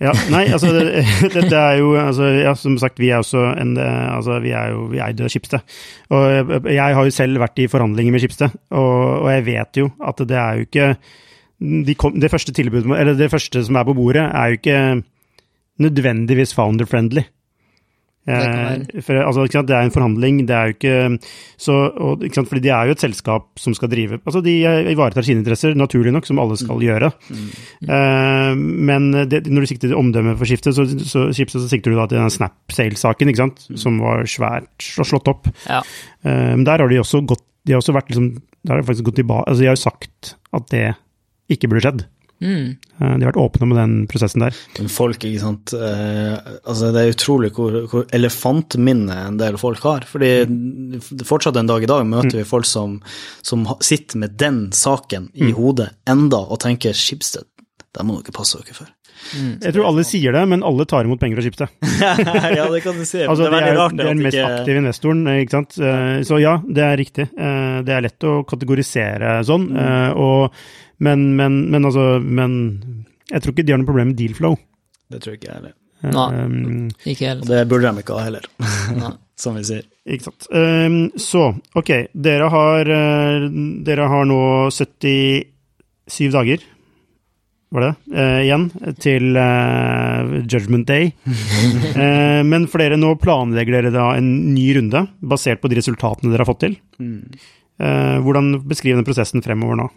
[0.03, 1.05] Ja, nei, altså det,
[1.37, 4.89] dette er jo altså, ja, Som sagt, vi er også en altså, Vi er jo
[4.91, 5.63] vi eide Skipsted.
[6.11, 9.93] Og jeg har jo selv vært i forhandlinger med Skipsted, og, og jeg vet jo
[10.03, 10.95] at det er jo ikke
[11.63, 14.79] de kom, det første tilbudet, eller det første som er på bordet, er jo ikke
[15.81, 17.25] nødvendigvis founder-friendly.
[18.23, 20.99] Eh, for, altså, det er en forhandling, det er jo ikke
[21.59, 24.53] så og, ikke Fordi de er jo et selskap som skal drive Altså, de
[24.93, 26.85] ivaretar sine interesser, naturlig nok, som alle skal mm.
[26.87, 27.11] gjøre.
[27.35, 27.49] Mm.
[27.97, 31.99] Eh, men det, når du sikter til omdømmet for skiftet, så, så, så, sikter du
[31.99, 33.83] da til den Snap Sales-saken, ikke sant, mm.
[33.83, 35.51] som var svært og slått opp.
[35.67, 35.83] Ja.
[36.23, 38.29] Uh, men der har de også gått De har også vært liksom
[38.63, 40.87] Der har de faktisk gått tilbake Altså, de har jo sagt at det
[41.51, 42.05] ikke burde skjedd.
[42.43, 42.75] Mm.
[42.99, 44.57] Eh, de har vært åpne med den prosessen der.
[44.79, 46.35] Men folk, ikke sant eh,
[46.67, 50.07] altså Det er utrolig hvor, hvor elefantminne en del folk har.
[50.09, 50.33] fordi
[51.29, 52.41] fortsatt en dag i dag møter mm.
[52.43, 52.99] vi folk som,
[53.47, 55.55] som, sitter med den saken i mm.
[55.59, 57.47] hodet enda og tenker Skipsted,
[57.93, 58.91] det må dere passe dere for.
[59.63, 61.69] Jeg tror alle sier det, men alle tar imot penger fra Schibsted.
[62.59, 63.23] ja, det kan du si.
[63.25, 65.79] Altså, det er rart det er den mest ikke aktive investoren, eh, ikke sant.
[65.81, 67.29] Eh, Så ja, det er riktig.
[67.37, 69.69] Eh, Det er lett å kategorisere sånn.
[69.73, 70.19] Mm.
[70.21, 70.65] Og,
[71.03, 72.59] men, men, men altså Men
[73.33, 74.59] jeg tror ikke de har noe problem med deal flow.
[75.13, 75.75] Det tror ikke jeg heller.
[76.03, 76.29] Nei.
[76.43, 78.47] um, Ikke Og det burde de ikke ha heller,
[79.43, 79.85] som vi sier.
[80.03, 80.49] Ikke sant.
[80.51, 81.45] Um, så,
[81.79, 81.93] ok.
[82.27, 82.91] Dere har,
[83.87, 84.41] dere har nå
[84.75, 86.65] 77 dager,
[87.73, 88.67] var det det, eh, igjen
[89.01, 91.13] til eh, Judgment Day.
[91.93, 96.43] Eh, men dere nå planlegger dere da en ny runde, basert på de resultatene dere
[96.43, 96.77] har fått til.
[96.99, 99.89] Eh, hvordan beskriver den prosessen fremover nå?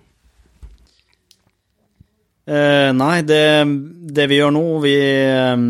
[2.46, 3.66] Eh, nei, det,
[4.14, 5.64] det vi gjør nå Vi, eh,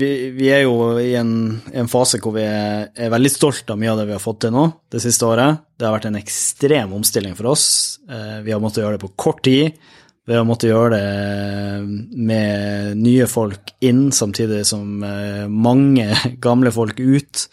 [0.00, 1.34] vi, vi er jo i en,
[1.76, 4.40] en fase hvor vi er, er veldig stolt av mye av det vi har fått
[4.46, 5.60] til nå det siste året.
[5.76, 7.66] Det har vært en ekstrem omstilling for oss.
[8.08, 9.76] Eh, vi har måttet gjøre det på kort tid.
[10.24, 16.08] Vi å måtte gjøre det med nye folk inn, samtidig som eh, mange
[16.46, 17.46] gamle folk ut.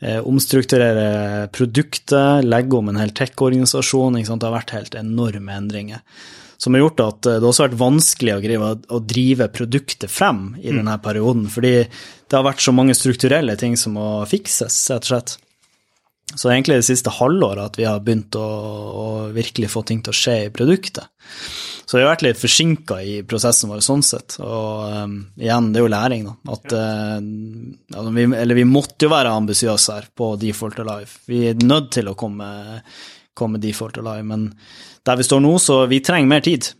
[0.00, 4.16] Eh, omstrukturere produktet, legge om en hel tech-organisasjon.
[4.16, 6.00] Det har vært helt enorme endringer
[6.60, 10.72] som har gjort at eh, det også har vært vanskelig å, drive produktet frem i
[10.72, 15.12] denne perioden, fordi det har vært så mange strukturelle ting som må fikses, rett og
[15.12, 15.36] slett.
[16.36, 20.12] Så egentlig det siste halvåret at vi har begynt å, å virkelig få ting til
[20.12, 21.08] å skje i produktet.
[21.90, 25.80] Så vi har vært litt forsinka i prosessen vår sånn sett, og um, igjen, det
[25.80, 26.54] er jo læring, da.
[26.54, 31.10] At uh, vi, Eller vi måtte jo være ambisiøse her på Default Alive.
[31.26, 32.46] Vi er nødt til å komme,
[33.34, 34.44] komme Default Alive, men
[35.02, 36.70] der vi står nå, så vi trenger mer tid.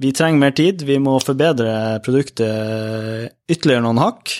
[0.00, 4.32] Vi trenger mer tid, vi må forbedre produktet ytterligere noen hakk.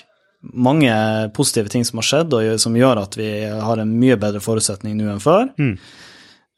[0.57, 0.95] Mange
[1.37, 4.97] positive ting som har skjedd, og som gjør at vi har en mye bedre forutsetning
[4.97, 5.51] nå enn før.
[5.61, 5.77] Eh,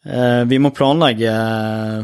[0.07, 1.33] Vi må planlegge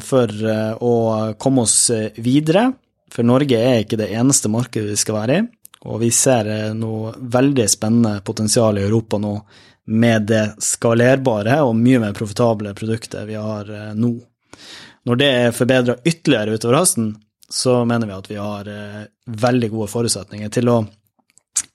[0.02, 0.94] for eh, å
[1.38, 2.72] komme oss eh, videre,
[3.12, 5.44] for Norge er ikke det eneste markedet vi skal være i.
[5.90, 9.36] Og vi ser eh, noe veldig spennende potensial i Europa nå
[9.92, 14.14] med det skalerbare og mye mer profitable produktet vi har eh, nå.
[15.02, 17.16] Når det er forbedra ytterligere utover høsten,
[17.52, 19.00] så mener vi at vi har eh,
[19.46, 20.78] veldig gode forutsetninger til å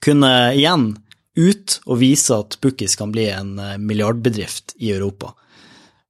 [0.03, 0.93] kunne igjen
[1.37, 5.35] ut og vise at Bookis kan bli en eh, milliardbedrift i Europa.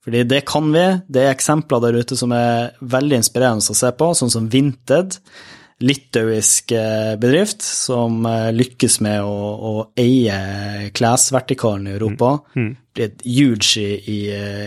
[0.07, 0.85] Fordi det kan vi.
[1.11, 5.17] Det er eksempler der ute som er veldig inspirerende å se på, sånn som Vinted,
[5.83, 9.33] litauisk eh, bedrift som eh, lykkes med å,
[9.67, 10.37] å eie
[10.95, 12.31] klesvertikalen i Europa.
[12.95, 14.21] Blitt huge i, i,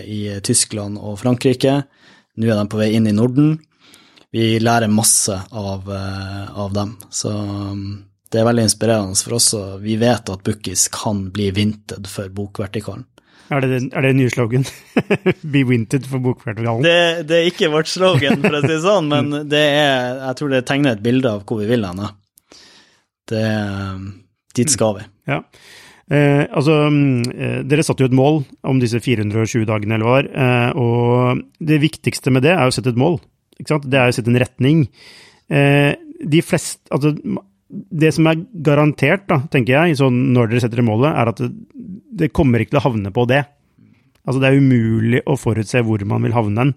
[0.05, 1.79] i Tyskland og Frankrike.
[2.37, 3.57] Nå er de på vei inn i Norden.
[4.31, 6.99] Vi lærer masse av, eh, av dem.
[7.09, 7.87] Så um,
[8.29, 12.29] det er veldig inspirerende for oss, og vi vet at Bookies kan bli Vinted for
[12.29, 13.09] bokvertikalen.
[13.51, 14.65] Er det, er det nye slogan?
[15.55, 16.85] Be winted for Bokfestivalen?
[16.87, 20.41] Det, det er ikke vårt slogan, for å si det sånn, men det er, jeg
[20.41, 22.05] tror det tegner et bilde av hvor vi vil hen.
[24.59, 25.07] Dit skal vi.
[25.31, 25.41] Ja.
[26.11, 30.21] Eh, altså, mm, dere satte jo et mål om disse 420 dagene, eller hva.
[30.27, 33.21] Eh, og det viktigste med det er å sette et mål.
[33.61, 34.87] Det er å sette en retning.
[35.51, 37.15] Eh, de fleste Altså,
[37.71, 41.41] det som er garantert, da, tenker jeg, sånn når dere setter det målet, er at
[41.43, 41.51] det,
[42.21, 43.45] det kommer ikke til å havne på det.
[44.27, 46.75] Altså, det er umulig å forutse hvor man vil havne hen.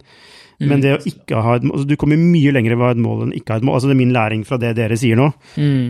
[0.63, 2.93] Men det å ikke ha et mål altså, Du kommer mye lenger ved å ha
[2.93, 3.75] et mål enn ikke ha et mål.
[3.75, 5.25] Altså, det er min læring fra det dere sier nå.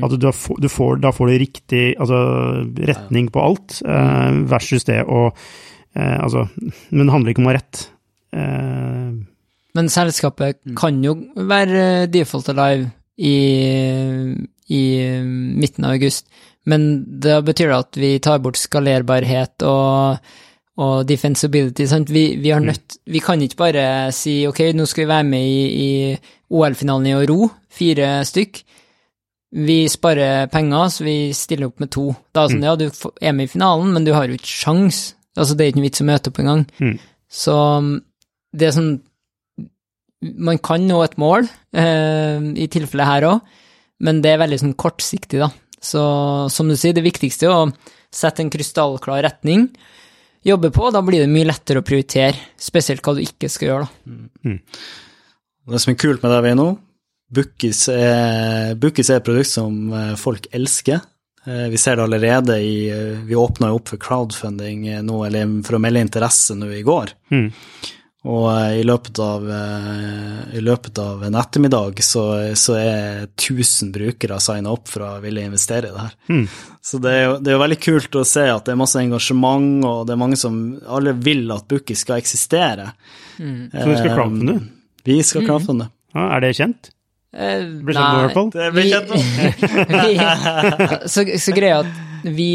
[0.08, 0.30] At du,
[0.64, 2.22] du får, da får du riktig altså,
[2.89, 6.47] retning på alt, eh, versus det å eh, Altså,
[6.89, 7.84] men det handler ikke om å ha rett.
[8.34, 9.12] Eh,
[9.78, 12.89] Men selskapet kan jo være default alive
[13.20, 13.36] i,
[14.72, 14.84] i
[15.20, 16.30] midten av august,
[16.70, 20.30] men da betyr det at vi tar bort skalerbarhet og,
[20.80, 22.11] og defensibility, sant?
[22.14, 25.43] Vi, vi, har nødt, vi kan ikke bare si ok, nå skal vi være med
[25.43, 25.89] i, i
[26.53, 28.61] OL-finalen i å ro, fire stykk.
[29.53, 32.07] Vi sparer penger, så vi stiller opp med to.
[32.34, 32.88] Da er det sånn, ja, du
[33.22, 35.03] er med i finalen, men du har jo ikke sjans.
[35.36, 36.64] Altså, det er ikke noe vits å møte opp engang.
[36.80, 36.95] Mm.
[37.34, 37.57] Så
[38.53, 38.93] det er sånn
[40.24, 43.55] Man kan nå et mål, eh, i tilfellet her òg,
[44.04, 45.49] men det er veldig sånn kortsiktig, da.
[45.84, 46.01] Så
[46.51, 47.72] som du sier, det viktigste er å
[48.14, 49.68] sette en krystallklar retning,
[50.43, 53.88] jobbe på, da blir det mye lettere å prioritere, spesielt hva du ikke skal gjøre,
[53.88, 54.58] da.
[55.74, 56.67] Det som er kult med det vi er nå,
[57.34, 61.00] Bookis er, Bookis er et produkt som eh, folk elsker.
[61.47, 65.55] Eh, Vi ser det allerede i eh, Vi åpna jo opp for crowdfunding nå, eller
[65.66, 67.16] for å melde interesse nå i går.
[67.34, 67.47] Mm.
[68.24, 72.24] Og eh, i løpet av, eh, i løpet av en ettermiddag så,
[72.55, 76.16] så er 1000 brukere signa opp for å ville investere i det her.
[76.32, 76.45] Mm.
[76.83, 79.01] Så det er, jo, det er jo veldig kult å se at det er masse
[79.01, 82.93] engasjement, og det er mange som Alle vil at Bookie skal eksistere.
[83.36, 83.43] så
[83.91, 84.59] vi skal crowdfunde?
[85.04, 85.91] Vi skal crowdfunde.
[86.13, 86.93] Ja, er det kjent?
[87.33, 88.50] Eh, blir kjent i hvert fall.
[88.54, 89.20] Det blir kjent nå.
[91.13, 92.50] så, så greia at vi,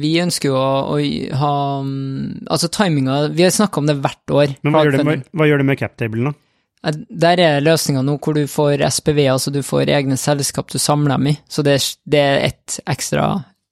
[0.00, 0.98] vi ønsker jo å, å
[1.40, 1.52] ha
[1.84, 4.54] mm, Altså timinga Vi har snakka om det hvert år.
[4.62, 6.92] Men hva gjør det med, hva gjør det med captablen, da?
[7.24, 11.14] Der er løsninga nå hvor du får SPV, altså du får egne selskap du samler
[11.16, 11.34] dem i.
[11.48, 13.28] Så det, er- det er et ekstra,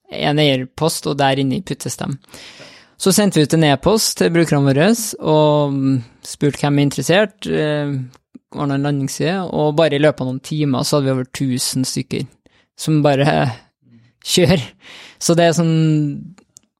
[0.09, 2.15] en eierpost, og der inni puttes dem.
[2.97, 4.87] Så sendte vi ut en e-post til brukerne våre
[5.19, 5.95] og mm,
[6.25, 7.45] spurte hvem er interessert.
[7.49, 7.93] Eh,
[8.53, 11.85] Ordna en landingsside, og bare i løpet av noen timer så hadde vi over 1000
[11.89, 12.25] stykker
[12.77, 13.25] som bare
[14.23, 14.63] kjører.
[15.21, 15.75] Så det er sånn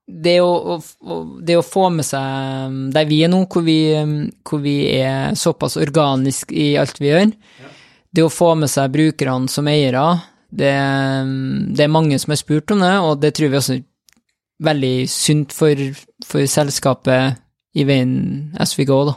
[0.03, 0.79] det å,
[1.41, 3.77] det å få med seg der vi er nå, hvor vi,
[4.43, 7.31] hvor vi er såpass organisk i alt vi gjør,
[8.13, 10.03] det å få med seg brukerne som eiere,
[10.53, 10.73] det,
[11.73, 13.85] det er mange som har spurt om det, og det tror vi også er
[14.63, 15.79] veldig sunt for,
[16.27, 17.39] for selskapet
[17.73, 19.15] i veien as we go, da.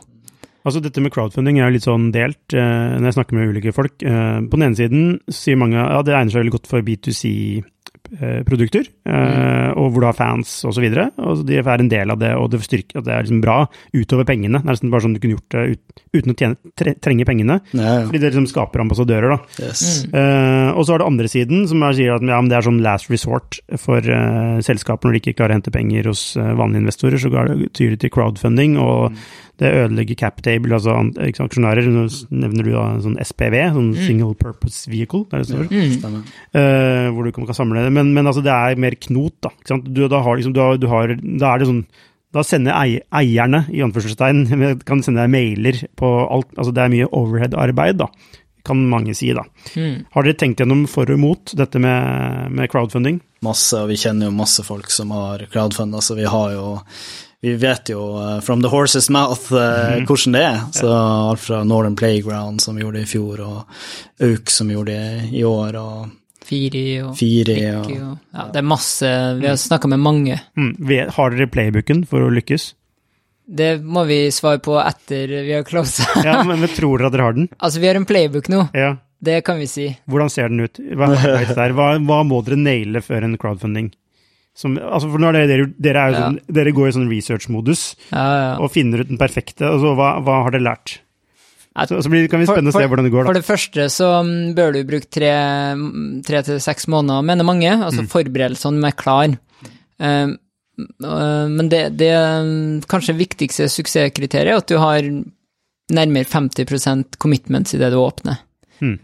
[0.67, 3.75] Altså Dette med crowdfunding er jo litt sånn delt eh, når jeg snakker med ulike
[3.75, 4.03] folk.
[4.03, 7.76] Eh, på den ene siden sier mange ja, det egner seg veldig godt for B2C-produkter,
[9.07, 10.87] eh, og hvor du har fans osv.
[10.87, 13.59] Og de er en del av det, og det styrker at det er liksom bra
[13.95, 14.61] utover pengene.
[14.61, 17.29] Det er nesten bare sånn du kunne gjort det ut, uten å tjene, tre, trenge
[17.29, 17.59] pengene.
[17.73, 18.05] Ja, ja.
[18.09, 19.67] Fordi det liksom skaper ambassadører, da.
[19.67, 19.87] Yes.
[20.13, 22.69] Uh, og så er det andre siden, som er, sier at ja, men det er
[22.69, 26.55] sånn last resort for uh, selskaper når de ikke klarer å hente penger hos uh,
[26.59, 29.17] vanlige investorer, så går det til crowdfunding, og
[29.61, 30.97] det ødelegger cap table, altså
[31.45, 31.87] aksjonærer.
[31.93, 35.71] Nå nevner du da sånn SPV, sånn single purpose vehicle, der det står.
[35.71, 36.19] Mm.
[36.61, 37.95] Eh, hvor du kan, kan samle det.
[37.97, 39.55] Men, men altså, det er mer knot, da.
[39.57, 39.89] Ikke sant?
[39.89, 41.87] Du, da, har, liksom, du har, du har, da er det sånn
[42.37, 44.43] da sender ei, eierne, i anførselstegn,
[44.89, 48.11] kan sende deg mailer på alt Altså det er mye overhead-arbeid, da,
[48.67, 49.47] kan mange si, da.
[49.79, 50.03] Mm.
[50.13, 53.21] Har dere tenkt gjennom for og imot dette med, med crowdfunding?
[53.47, 56.67] Masse, og vi kjenner jo masse folk som har crowdfunda, så vi har jo
[57.47, 60.61] Vi vet jo uh, from the horse's mouth uh, hvordan det er.
[60.75, 65.29] Så alt fra Northern Playground, som vi gjorde i fjor, og Auk, som gjorde det
[65.39, 66.09] i år, og
[66.47, 67.95] Firi og Firi og og
[68.35, 69.09] Ja, det er masse
[69.41, 70.41] Vi har snakka med mange.
[70.59, 70.75] Mm.
[71.17, 72.69] Har dere playbooken for å lykkes?
[73.47, 76.07] Det må vi svare på etter vi har closa.
[76.27, 77.49] Ja, men, men tror dere at dere har den?
[77.63, 78.97] altså, vi har en playbook nå, Ja.
[79.23, 79.87] det kan vi si.
[80.11, 80.81] Hvordan ser den ut?
[80.99, 83.93] Hva, hva, hva må dere naile før en crowdfunding?
[84.57, 86.21] Som, altså for nå er det, dere, dere, er jo Ja.
[86.27, 88.53] sånn, dere går i sånn research-modus Ja, ja.
[88.65, 89.67] og finner ut den perfekte.
[89.69, 90.95] Altså, hva, hva har dere lært?
[91.77, 93.27] Så, så blir, kan vi spennende å se hvordan det går.
[93.27, 93.29] Da.
[93.29, 95.29] For det første så mm, bør du bruke tre,
[95.77, 98.09] mm, tre til seks måneder, mener mange, altså Mm.
[98.15, 99.35] forberedelsene med klar.
[100.01, 100.39] Um,
[101.05, 105.05] uh, men det, det um, kanskje viktigste suksesskriteriet er at du har
[105.93, 108.41] nærmere 50% commitments i det du åpner.
[108.81, 108.97] Mm.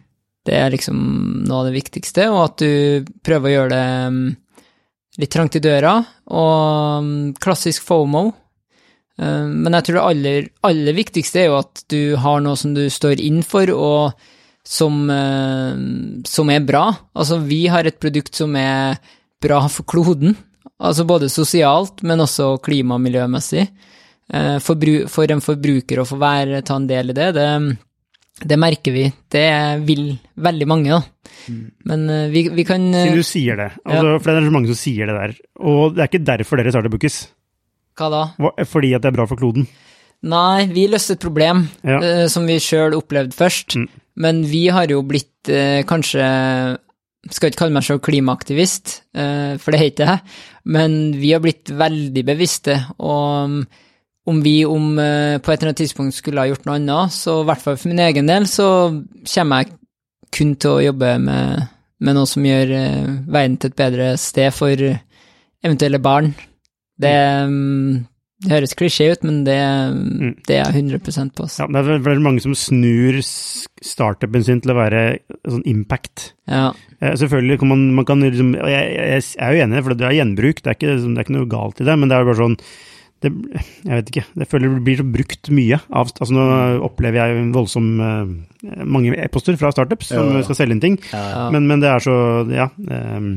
[0.49, 3.85] Det er liksom noe av det viktigste, og at du prøver å gjøre det
[5.21, 5.99] litt trangt i døra,
[6.33, 7.11] og um,
[7.43, 8.29] klassisk FOMO.
[9.21, 12.73] Uh, Men jeg tror det aller, aller viktigste er jo at du har noe som
[12.77, 14.31] du står inn for, og
[14.65, 15.75] som, eh,
[16.25, 16.85] som er bra.
[17.19, 19.01] Altså, vi har et produkt som er
[19.43, 20.37] bra for kloden,
[20.79, 23.69] altså både sosialt, men også klima- og miljømessig.
[24.33, 27.49] Eh, For, en forbruker å få være, ta en del i det, det,
[28.41, 29.05] det merker vi.
[29.31, 29.45] Det
[29.87, 31.03] vil veldig mange, da.
[31.89, 33.71] Men eh, vi, vi kan eh, Siden du sier det.
[33.85, 35.35] Altså, For det er så mange som sier det der.
[35.61, 37.19] Og det er ikke derfor dere starter Bookis.
[37.99, 38.23] Hva da?
[38.65, 39.67] Fordi at det er bra for kloden.
[40.23, 41.99] Nei, vi løste et problem Ja.
[41.99, 43.89] eh, som vi sjøl opplevde først, Mm.
[44.17, 45.29] men vi har jo blitt
[45.89, 46.79] kanskje
[47.31, 50.21] Skal ikke kalle meg selv klimaaktivist, for det heter jeg,
[50.67, 53.61] men vi har blitt veldig bevisste, og
[54.29, 57.41] om vi om eh, på et eller annet tidspunkt skulle ha gjort noe annet, så
[57.43, 58.67] i hvert fall for min egen del, så
[59.35, 59.75] kommer jeg
[60.33, 61.67] kun til å jobbe med,
[62.03, 64.87] med noe som gjør eh, verden til et bedre sted for
[65.63, 66.33] eventuelle barn.
[67.03, 67.17] Det,
[67.51, 67.99] mm,
[68.47, 69.59] det høres klisjé ut, men det,
[70.47, 71.49] det er jeg 100 på.
[71.59, 75.03] Ja, det er veldig mange som snur startupen sin til å være
[75.43, 76.33] sånn impact.
[76.51, 76.71] Ja.
[77.01, 80.09] Eh, Selvfølgelig kan man, man kan liksom jeg, jeg, jeg er jo enig, for det
[80.09, 82.23] er gjenbruk, det er, ikke, det er ikke noe galt i det, men det er
[82.23, 82.59] jo bare sånn
[83.23, 83.31] det,
[83.85, 84.25] Jeg vet ikke.
[84.43, 86.45] Jeg føler det blir så brukt mye av altså Nå
[86.89, 90.45] opplever jeg en voldsom eh, mange e-poster fra startups som Ja, ja.
[90.47, 91.49] skal selge inn ting, Ja, Ja.
[91.55, 92.17] men, men det er så
[92.53, 92.69] Ja.
[92.79, 93.35] Um,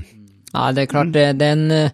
[0.56, 1.92] ja, det er klart, det, det er en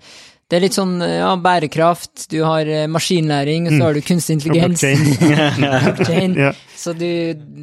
[0.51, 4.34] det er litt sånn ja, bærekraft, du har eh, maskinlæring, og så har du kunstig
[4.35, 4.81] intelligens.
[4.84, 5.53] blockchain.
[5.95, 6.34] Blockchain.
[6.35, 6.49] ja.
[6.76, 7.07] Så du,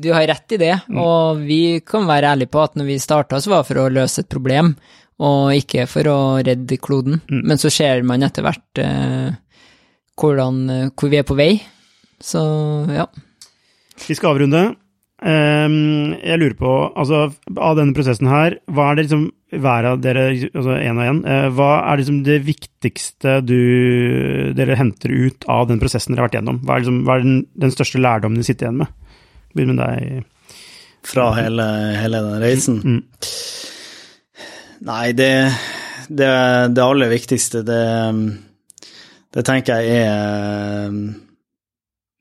[0.01, 3.43] du har rett i det, og vi kan være ærlige på at når vi starta,
[3.45, 4.73] så var det for å løse et problem,
[5.21, 7.21] og ikke for å redde kloden.
[7.29, 9.37] Men så ser man etter hvert eh,
[10.19, 11.53] hvordan, eh, hvor vi er på vei.
[12.21, 12.43] Så
[12.91, 13.07] ja.
[14.07, 14.77] Vi skal avrunde.
[15.19, 17.25] Ehm, jeg lurer på, altså
[17.57, 21.21] av denne prosessen her, hva er det liksom hver av dere, altså én og én,
[21.27, 26.29] eh, hva er liksom det viktigste du, dere henter ut av den prosessen dere har
[26.29, 26.61] vært gjennom?
[26.63, 28.93] Hva er, liksom, hva er den, den største lærdommen du sitter igjen med?
[29.57, 30.27] Begynn med deg.
[31.09, 31.67] fra hele,
[31.99, 32.79] hele den reisen.
[32.85, 33.03] Mm.
[34.87, 35.33] Nei, det,
[36.07, 36.31] det,
[36.77, 37.83] det aller viktigste, det,
[39.37, 41.01] det tenker jeg er um,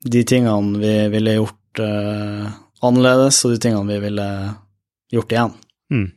[0.08, 2.48] de tingene vi ville gjort uh,
[2.86, 4.28] annerledes, og de tingene vi ville
[5.12, 5.54] gjort igjen,
[5.90, 6.10] Mm.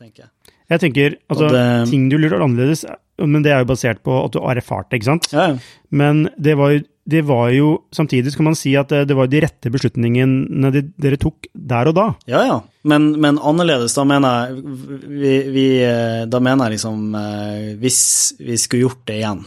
[0.00, 0.30] tenker jeg.
[0.70, 2.84] Jeg tenker, altså, det- ting du lurer annerledes,
[3.18, 5.28] men det er jo basert på at du har erfart det, ikke sant?
[5.32, 5.58] Ja, ja.
[5.90, 9.28] Men det var, jo- det var jo, samtidig kan man si at det, det var
[9.30, 12.06] de rette beslutningene de, dere tok der og da.
[12.30, 12.58] Ja, ja.
[12.88, 14.60] Men, men annerledes, da mener jeg
[15.04, 17.98] vi, vi, eh, Da mener jeg liksom eh, Hvis
[18.40, 19.42] vi skulle gjort det igjen,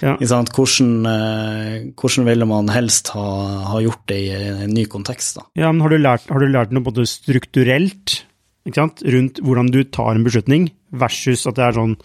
[0.00, 0.14] Ja.
[0.16, 0.54] ikke sant?
[0.56, 3.26] Hvordan, eh, hvordan ville man helst ha,
[3.74, 5.44] ha gjort det i en ny kontekst, da?
[5.60, 8.22] Ja, men har du lært, har du lært noe både strukturelt,
[8.64, 11.98] ikke sant, rundt hvordan du tar en beslutning, versus at det er sånn,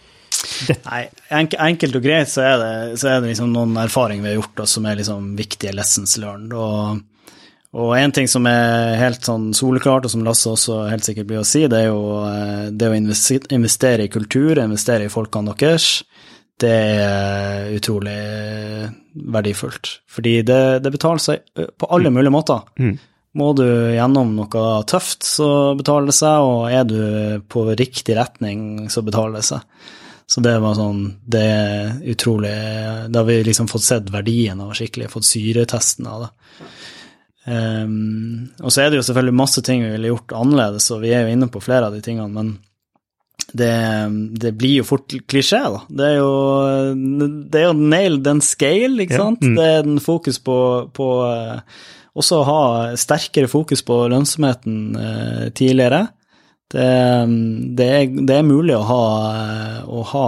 [0.43, 4.25] dette, Nei, enk, enkelt og greit så er det, så er det liksom noen erfaringer
[4.25, 6.53] vi har gjort, oss som er liksom viktige lessons learned.
[6.57, 7.37] Og,
[7.79, 11.41] og en ting som er helt sånn soleklart, og som Lasse også helt sikkert blir
[11.41, 15.95] å si, det er jo eh, det å investere i kultur, investere i folkene deres.
[16.63, 18.19] Det er utrolig
[19.33, 19.97] verdifullt.
[20.11, 22.61] Fordi det, det betaler seg på alle mulige måter.
[22.79, 22.93] Mm.
[23.33, 26.99] Må du gjennom noe tøft, så betaler det seg, og er du
[27.49, 29.63] på riktig retning, så betaler det seg.
[30.33, 32.53] Så det var sånn Det er utrolig
[33.11, 36.29] Da har vi liksom fått sett verdien av skikkelig, fått syretesten av det.
[37.45, 41.11] Um, og så er det jo selvfølgelig masse ting vi ville gjort annerledes, og vi
[41.11, 42.53] er jo inne på flere av de tingene, men
[43.53, 43.73] det,
[44.39, 45.81] det blir jo fort klisjé, da.
[45.91, 46.31] Det er jo,
[47.51, 49.43] det er jo nail den scale, ikke Ja, sant?
[49.43, 49.57] mm.
[49.59, 50.57] Det er den fokus på,
[50.95, 51.83] på eh,
[52.15, 52.61] også ha
[52.97, 56.05] sterkere fokus på lønnsomheten eh, tidligere.
[56.73, 56.85] Det,
[57.77, 59.03] det, er, det er mulig å ha,
[59.85, 60.27] å ha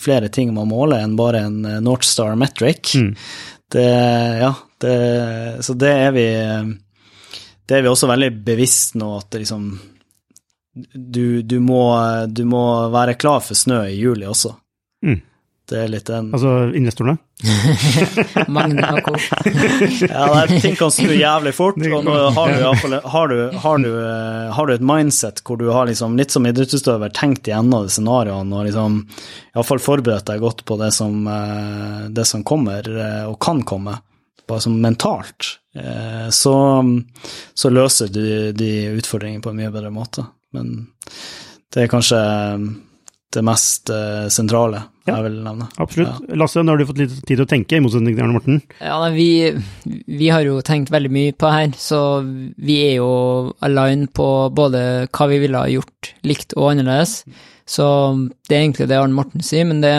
[0.00, 2.94] flere ting man måler enn bare en North Star metric.
[2.96, 3.10] Mm.
[3.72, 3.88] Det,
[4.40, 4.94] ja, det,
[5.64, 6.26] så det er vi
[7.68, 9.68] Det er vi også veldig bevisst nå, at det liksom
[10.92, 11.82] du, du, må,
[12.28, 14.54] du må være klar for snø i juli også.
[15.04, 15.18] Mm.
[15.72, 17.16] Det er litt en altså investorene.
[18.52, 19.14] Magne og co.
[20.12, 23.32] Ja, det, ting kan snu jævlig fort, og nå har du, i hvert fall- har,
[23.32, 27.14] du, har, du, eh, har du et mindset hvor du har liksom, litt som idrettsutøver
[27.16, 29.00] tenkt igjennom de scenarioene og liksom
[29.54, 33.96] iallfall forberedt deg godt på det som, eh, det som kommer eh, og kan komme,
[34.48, 36.54] bare som mentalt, eh, så,
[37.56, 38.24] så løser du
[38.58, 40.28] de utfordringene på en mye bedre måte.
[40.52, 40.74] Men
[41.72, 42.18] det er kanskje
[43.32, 43.88] det mest
[44.28, 45.16] sentrale Ja.
[45.16, 45.72] er vel navnet.
[45.82, 46.28] Absolutt.
[46.38, 48.60] Lasse, nå har du fått litt tid til å tenke, i motsetning til Arne Morten.
[48.78, 53.12] Ja, nei, vi, vi har jo tenkt veldig mye på her, så vi er jo
[53.66, 57.22] align på både hva vi ville ha gjort likt og annerledes.
[57.68, 57.86] Så
[58.46, 59.96] det er egentlig det Arne Morten sier, men det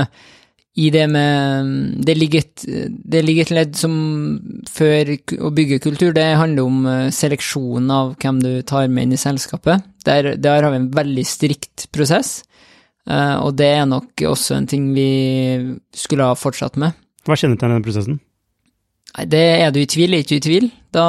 [0.73, 3.93] i det med Det ligger et, det ligger et ledd som
[4.73, 5.11] før
[5.45, 9.21] å bygge kultur, det handler om seleksjonen seleksjon av hvem du tar med inn i
[9.21, 9.85] selskapet.
[10.07, 12.52] Der, der har vi en veldig strikt prosess, eh,
[13.09, 15.07] og det er nok også en ting vi
[15.95, 16.95] skulle ha fortsatt med.
[17.27, 18.21] Hva kjennetegner denne prosessen?
[19.13, 21.07] Nei, det er du i tvil, er ikke du i tvil, da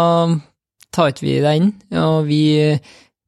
[0.94, 2.42] tar ikke vi deg inn, og vi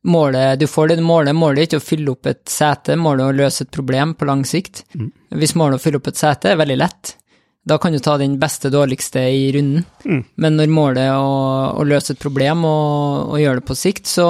[0.07, 3.25] målet, du får det du måler, målet er ikke å fylle opp et sete, målet
[3.25, 4.85] er å løse et problem på lang sikt.
[4.95, 5.09] Mm.
[5.41, 7.17] Hvis målet er å fylle opp et sete er veldig lett,
[7.67, 9.83] da kan du ta den beste dårligste i runden.
[10.07, 10.21] Mm.
[10.39, 14.07] Men når målet er å, å løse et problem og, og gjøre det på sikt,
[14.07, 14.29] så,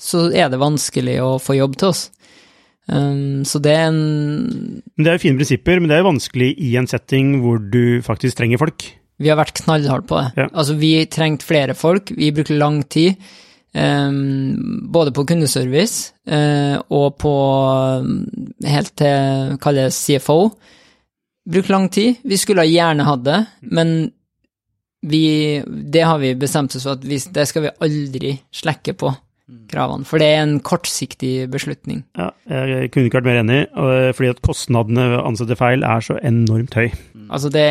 [0.00, 2.06] så er det vanskelig å få jobb til oss.
[2.88, 6.54] Um, så det er en Det er jo fine prinsipper, men det er jo vanskelig
[6.58, 8.86] i en setting hvor du faktisk trenger folk.
[9.20, 10.32] Vi har vært knallharde på det.
[10.40, 10.48] Ja.
[10.48, 13.20] Altså, vi trengte flere folk, vi brukte lang tid,
[13.72, 17.34] Um, både på kundeservice uh, og på
[18.02, 18.24] um,
[18.66, 20.40] helt til, kalles CFO.
[21.50, 22.18] Brukte lang tid.
[22.26, 23.38] Vi skulle gjerne hatt det,
[23.70, 24.10] men
[25.06, 29.14] vi, det har vi bestemt oss for at vi, det skal vi aldri slekke på
[29.70, 32.04] kravene, for det er en kortsiktig beslutning.
[32.18, 33.60] Ja, jeg kunne ikke vært mer enig,
[34.16, 36.88] fordi at kostnadene ved å ansette feil er så enormt høy.
[37.30, 37.66] Altså, det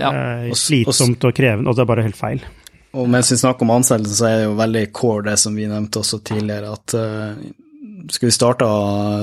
[0.00, 0.10] Ja.
[0.10, 2.42] Det er slitsomt og krevende, og det er bare helt feil.
[2.98, 5.68] Og mens vi snakker om ansettelse, så er det jo veldig core det som vi
[5.68, 7.36] nevnte også tidligere, at uh,
[8.10, 8.68] skulle vi starte,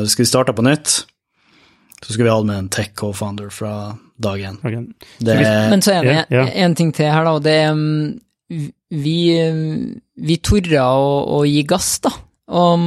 [0.08, 0.94] skulle vi starte på nytt,
[2.06, 4.60] så skulle vi hatt med en tech co-founder fra dag én.
[4.62, 4.86] Okay.
[5.20, 5.36] Det
[5.72, 6.46] Men så er det Ja, ja.
[6.66, 8.14] en ting til her, da, og det er um,
[8.94, 9.18] Vi,
[10.16, 11.08] vi torde å,
[11.40, 12.12] å gi gass, da.
[12.56, 12.84] Og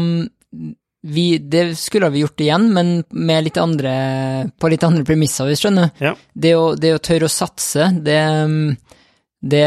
[1.09, 3.93] vi, det skulle vi gjort igjen, men med litt andre,
[4.59, 5.93] på litt andre premisser, hvis du skjønner.
[6.03, 6.15] Ja.
[6.35, 8.19] Det å, det å tørre å satse, det,
[9.41, 9.67] det,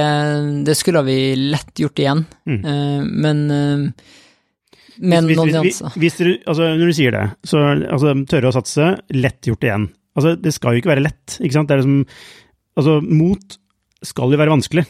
[0.67, 2.25] det skulle vi lett gjort igjen.
[2.49, 2.59] Mm.
[2.59, 3.87] Eh, men um,
[5.01, 5.95] med Hvis- noen nyanser.
[5.95, 9.89] altså, når du sier det, så altså, tørre å satse, lett gjort igjen.
[10.19, 11.71] Altså, det skal jo ikke være lett, ikke sant?
[11.71, 12.05] Det er liksom
[12.71, 13.57] Altså, mot
[14.07, 14.85] skal jo være vanskelig.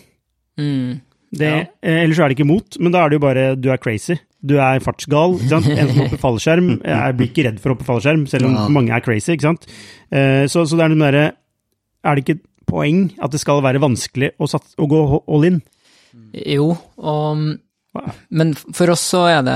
[0.61, 0.99] Mm.
[1.31, 1.61] Det ja.
[1.81, 4.17] eh, ellers er det ikke mot, men da er det jo bare du er crazy.
[4.43, 5.37] Du er fartsgal.
[5.37, 5.67] ikke sant?
[5.71, 8.67] En som hopper fallskjerm, jeg blir ikke redd for å hoppe fallskjerm, selv om Ja.
[8.73, 9.35] mange er crazy.
[9.37, 9.67] ikke sant?
[10.11, 11.25] Eh, Så, så det er noe derre
[12.03, 15.45] Er det ikke et poeng at det skal være vanskelig å, sats, å gå all
[15.47, 15.61] in?
[16.33, 17.59] Jo, og
[18.31, 19.55] Men for oss så er det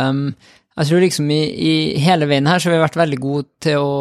[0.78, 1.74] Jeg tror liksom i, i
[2.04, 3.92] hele veien her så har vi vært veldig gode til å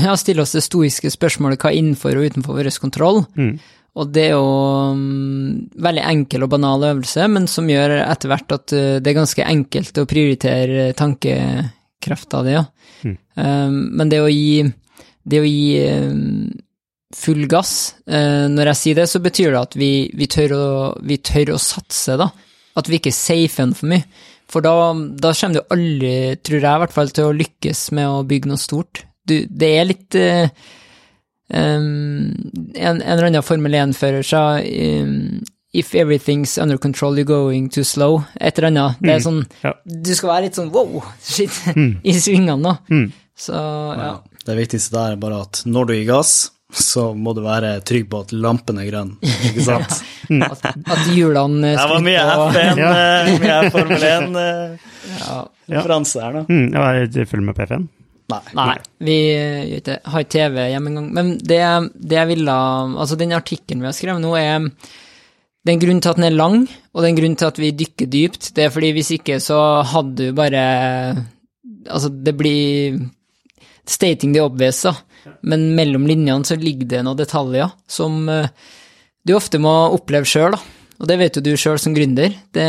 [0.00, 3.24] ja, stille oss det stoiske spørsmålet hva er innenfor og utenfor vår kontroll.
[3.36, 3.58] Mm.
[3.96, 4.48] Og det er jo
[4.92, 9.16] um, veldig enkel og banal øvelse, men som gjør etter hvert at uh, det er
[9.16, 12.66] ganske enkelt å prioritere tankekrafta di, ja.
[13.06, 13.16] Mm.
[13.40, 14.66] Um, men det å gi,
[15.24, 16.52] det å gi um,
[17.16, 17.72] full gass,
[18.12, 20.70] uh, når jeg sier det, så betyr det at vi, vi, tør, å,
[21.00, 22.28] vi tør å satse, da.
[22.76, 24.04] At vi ikke safer den for mye.
[24.52, 28.12] For da, da kommer du aldri, tror jeg i hvert fall, til å lykkes med
[28.12, 29.06] å bygge noe stort.
[29.26, 30.52] Du, det er litt uh,
[31.54, 32.34] um,
[32.74, 35.42] en, en eller annen Formel 1-fører sa um,
[35.76, 38.22] If everything's under control, you're going too slow.
[38.40, 38.96] Et eller annet.
[39.02, 39.74] Det er sånn ja.
[39.84, 41.52] Du skal være litt sånn wow, shit,
[42.02, 42.72] i svingene, nå.
[42.88, 43.10] Mm.
[43.36, 44.14] Så ja.
[44.46, 46.30] Det viktigste der er bare at når du gir gass,
[46.72, 49.12] så må du være trygg på at lampen er grønn.
[49.20, 50.00] Ikke sant?
[50.48, 52.88] At, at hjulene Det var mye F1, Ja.
[52.96, 56.44] eh, mye Formel 1-referanse her, da.
[56.48, 57.84] Mm, jeg følger med på P5.
[58.26, 58.42] Nei.
[58.58, 58.76] Nei,
[59.06, 59.96] vi eh, gjør ikke det.
[60.10, 61.10] Har ikke TV hjemme engang.
[61.14, 61.60] Men det,
[61.94, 64.70] det jeg ville Altså, den artikkelen vi har skrevet nå, er
[65.66, 66.60] det er en grunn til at den er lang,
[66.94, 68.52] og det er en grunn til at vi dykker dypt.
[68.54, 69.58] Det er fordi hvis ikke så
[69.94, 70.62] hadde du bare
[71.86, 72.96] Altså, det blir
[73.86, 74.94] stating the obvious, da.
[75.46, 78.48] Men mellom linjene så ligger det noen detaljer som eh,
[79.26, 80.60] du ofte må oppleve sjøl, da.
[80.98, 82.34] Og det vet jo du sjøl som gründer.
[82.54, 82.66] Det,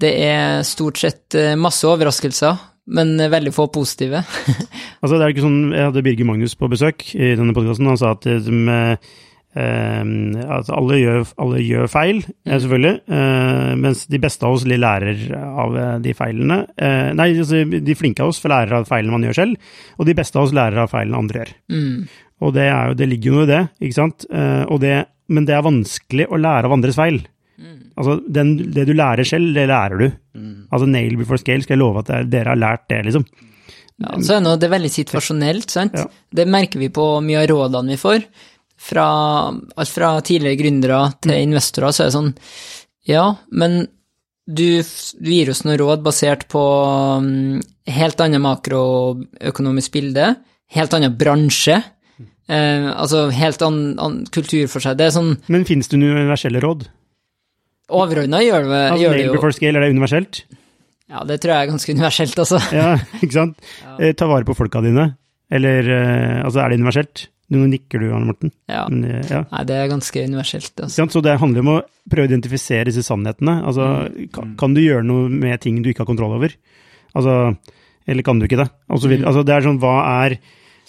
[0.00, 4.24] det er stort sett eh, masse overraskelser, men veldig få positive.
[5.02, 7.86] Altså, det er ikke sånn, Jeg hadde Birger Magnus på besøk i denne podkasten.
[7.90, 8.96] Han sa at, eh, som, eh,
[9.54, 10.00] eh,
[10.56, 12.94] at alle, gjør, alle gjør feil, eh, selvfølgelig.
[13.18, 16.58] eh, mens de beste av oss lærer av eh, de feilene.
[16.76, 19.68] Eh, nei, altså, de flinke av oss får lære av feilene man gjør selv,
[19.98, 21.54] og de beste av oss lærer av feilene andre gjør.
[21.76, 22.08] Mm.
[22.46, 24.26] Og det, er jo, det ligger jo noe i det, ikke sant?
[24.32, 24.96] Eh, og det,
[25.28, 27.22] men det er vanskelig å lære av andres feil.
[27.96, 30.06] Altså, den, det du lærer selv, det lærer du.
[30.70, 33.24] Altså, nail before scale, skal jeg love at er, dere har lært det, liksom.
[33.96, 35.96] Ja, så er det, det veldig situasjonelt, sant.
[35.96, 36.04] Ja.
[36.36, 38.26] Det merker vi på mye av rådene vi får.
[38.86, 39.06] Fra,
[39.48, 42.34] alt fra tidligere gründere til investorer, så er det sånn
[43.08, 43.86] Ja, men
[44.46, 44.82] du,
[45.18, 47.56] du gir oss noen råd basert på um,
[47.88, 50.28] helt annet makroøkonomisk bilde,
[50.76, 51.80] helt annen bransje,
[52.50, 54.98] eh, altså helt annen an kultur for seg.
[55.00, 56.86] Det er sånn Men finnes det noen universelle råd?
[57.90, 60.42] Overordna gjør, det- Altså, gjør det nail jo before scale, er det universelt?
[61.08, 62.58] Ja, det tror jeg er ganske universelt, altså.
[62.74, 63.56] Ja, ikke sant?
[64.00, 65.14] Eh, ta vare på folka dine.
[65.50, 67.28] Eller, eh, altså, er det universelt?
[67.54, 68.50] Nå nikker du, Arne Morten.
[68.66, 68.88] Ja.
[68.90, 69.44] Men, eh, ja.
[69.52, 71.06] Nei, det er ganske universelt, altså.
[71.14, 73.60] Så det handler om å prøve å identifisere disse sannhetene.
[73.62, 73.86] Altså,
[74.34, 76.56] kan, kan du gjøre noe med ting du ikke har kontroll over?
[77.14, 77.54] Altså,
[78.06, 78.66] eller kan du ikke det?
[78.90, 79.22] Altså, mm.
[79.30, 79.94] Altså, det er sånn, hva
[80.26, 80.36] er,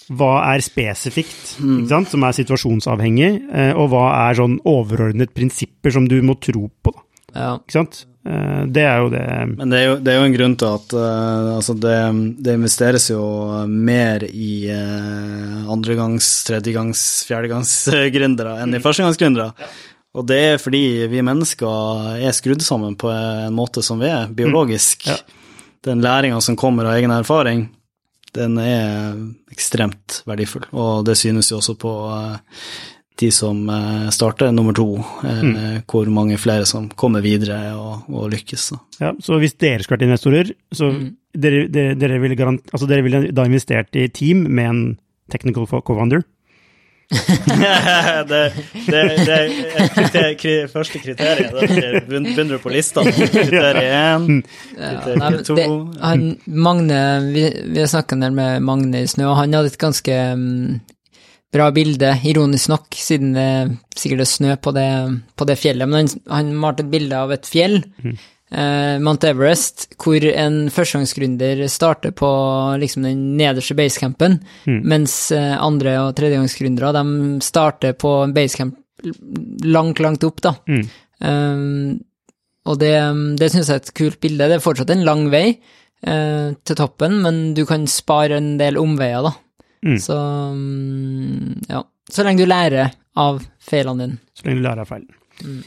[0.08, 2.08] hva er spesifikt, ikke sant?
[2.12, 6.94] som er situasjonsavhengig, eh, og hva er sånn overordnet prinsipper som du må tro på,
[6.94, 7.04] da.
[7.36, 7.50] Ja.
[7.60, 8.06] Ikke sant?
[8.24, 9.24] Eh, Det er jo det
[9.58, 11.98] Men det er jo, det er jo en grunn til at uh, altså det,
[12.40, 13.20] det investeres jo
[13.68, 19.52] mer i uh, andregangs-, tredjegangs-, fjerdegangsgründere enn i førstegangsgründere.
[20.16, 24.32] Og det er fordi vi mennesker er skrudd sammen på en måte som vi er,
[24.32, 25.04] biologisk.
[25.06, 25.20] Ja.
[25.84, 27.68] Den læringa som kommer av egen erfaring,
[28.36, 29.16] den er
[29.52, 32.62] ekstremt verdifull, og det synes jo også på eh,
[33.18, 35.84] de som eh, starter nummer to, mm.
[35.90, 38.68] hvor mange flere som kommer videre og, og lykkes.
[38.70, 38.80] Så.
[39.00, 40.92] Ja, så hvis dere skulle vært investorer, så
[41.34, 44.82] dere, dere, dere, ville garant, altså dere ville da investert i team med en
[45.32, 46.22] technical co-founder?
[48.28, 48.52] det,
[48.86, 51.54] det, det er kriter, kri, første kriteriet.
[51.56, 53.04] Dere begynner på lista.
[53.06, 54.42] Kriterium én,
[54.76, 55.66] kriterium to det,
[56.02, 57.00] han, Magne,
[57.32, 60.18] vi, vi har snakka en del med Magne i snø, og han hadde et ganske
[60.36, 60.80] mm,
[61.56, 63.50] bra bilde, ironisk nok, siden det
[63.96, 64.90] sikkert er snø på det,
[65.32, 65.88] på det fjellet.
[65.88, 71.60] Men han, han malte et bilde av et fjell, eh, Mount Everest, hvor en førstegangsgründer
[71.68, 72.28] starter på
[72.80, 74.38] liksom den nederste basecampen,
[74.88, 78.78] mens eh, andre- og tredjegangsgründere de starter på en basecamp
[79.64, 80.54] langt, langt opp, da.
[81.20, 81.98] Um,
[82.68, 82.94] og det,
[83.40, 84.48] det syns jeg er et kult bilde.
[84.50, 88.80] Det er fortsatt en lang vei uh, til toppen, men du kan spare en del
[88.80, 89.34] omveier, da.
[89.86, 89.98] Mm.
[90.02, 91.84] Så um, ja.
[92.08, 94.22] Så lenge du lærer av feilene dine.
[94.32, 95.60] Så lenge du lærer av feilen.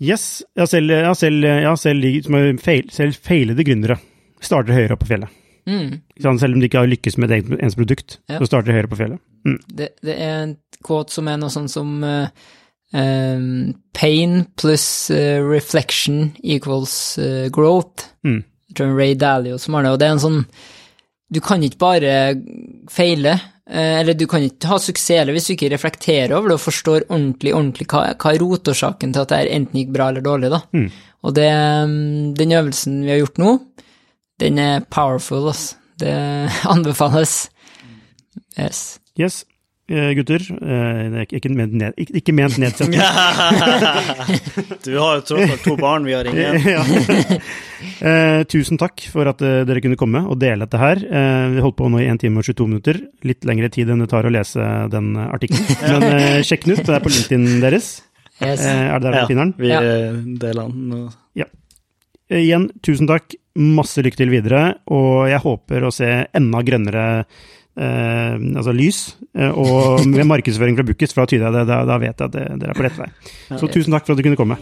[0.00, 3.98] Yes, jeg har selv, jeg selv, jeg selv, som feil, selv feilede gründere
[4.40, 5.34] starter høyere opp på fjellet.
[5.68, 5.98] Mm.
[6.16, 8.38] Selv om de ikke har lykkes med et ens produkt, Ja.
[8.40, 9.20] så starter de høyere på fjellet.
[9.44, 9.58] Mm.
[9.68, 10.56] Det, det er en
[10.86, 12.32] quote som er noe sånn som uh,
[12.92, 18.08] Um, pain pluss uh, reflection equals uh, growth.
[18.26, 18.42] Mm.
[18.66, 20.40] Jeg tror Ray Dalio som har det, og det er en sånn
[21.30, 22.14] Du kan ikke bare
[22.90, 26.56] feile, eh, eller du kan ikke ha suksess eller hvis du ikke reflekterer over det
[26.58, 30.24] og forstår ordentlig, ordentlig hva, hva er rotårsaken til at det enten gikk bra eller
[30.26, 30.62] dårlig, da.
[30.74, 30.88] Mm.
[31.20, 31.50] Og det,
[31.84, 33.52] um, den øvelsen vi har gjort nå,
[34.40, 35.76] den er powerful, altså.
[36.00, 36.12] Det
[36.74, 37.50] anbefales.
[38.56, 38.98] Yes.
[39.20, 39.59] Yes, eh,
[40.16, 40.40] gutter.
[40.40, 43.00] eh, Det er ikke ment, ned, ikke, ikke ment nedsettende.
[44.84, 46.60] Du har jo tross alt to barn vi har ingen.
[46.74, 46.82] ja.
[48.00, 51.00] eh, tusen takk for at eh, dere kunne komme og dele dette her.
[51.04, 53.00] Eh, vi holdt på nå i 1 time og 22 minutter.
[53.26, 55.66] Litt lengre tid enn det tar å lese den eh, artikkelen.
[55.92, 57.90] Men eh, sjekk den ut, det er på LinkedIn deres.
[58.40, 58.64] yes.
[58.64, 59.54] Eh, er det der Ja, dere finner den?
[59.60, 59.80] vi Ja.
[59.82, 60.92] eh, deler den.
[61.00, 61.16] og-
[62.30, 63.32] Eh, Igjen, tusen takk.
[63.58, 64.76] Masse lykke til videre.
[64.94, 66.06] Og jeg håper å se
[66.38, 67.24] enda grønnere
[67.80, 69.00] eh, altså lys.
[69.34, 72.28] Eh, og med markedsføring fra Bookis, for da tyder jeg det, da, da vet jeg
[72.28, 73.08] at dere er på rett vei.
[73.56, 74.60] Så tusen takk for at du kunne komme.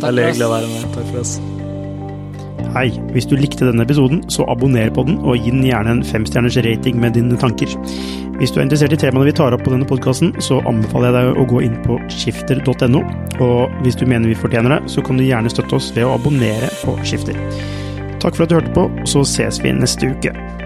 [0.00, 0.30] Takk er for oss.
[0.30, 0.88] hyggelig å være med.
[0.94, 1.36] Takk for oss.
[2.70, 6.04] Hei, hvis du likte denne episoden, så abonner på den, og gi den gjerne en
[6.06, 7.72] femstjerners rating med dine tanker.
[8.38, 11.16] Hvis du er interessert i temaene vi tar opp på denne podkasten, så anbefaler jeg
[11.18, 13.02] deg å gå inn på skifter.no,
[13.42, 16.14] og hvis du mener vi fortjener det, så kan du gjerne støtte oss ved å
[16.14, 17.36] abonnere på Skifter.
[18.22, 20.59] Takk for at du hørte på, så ses vi neste uke.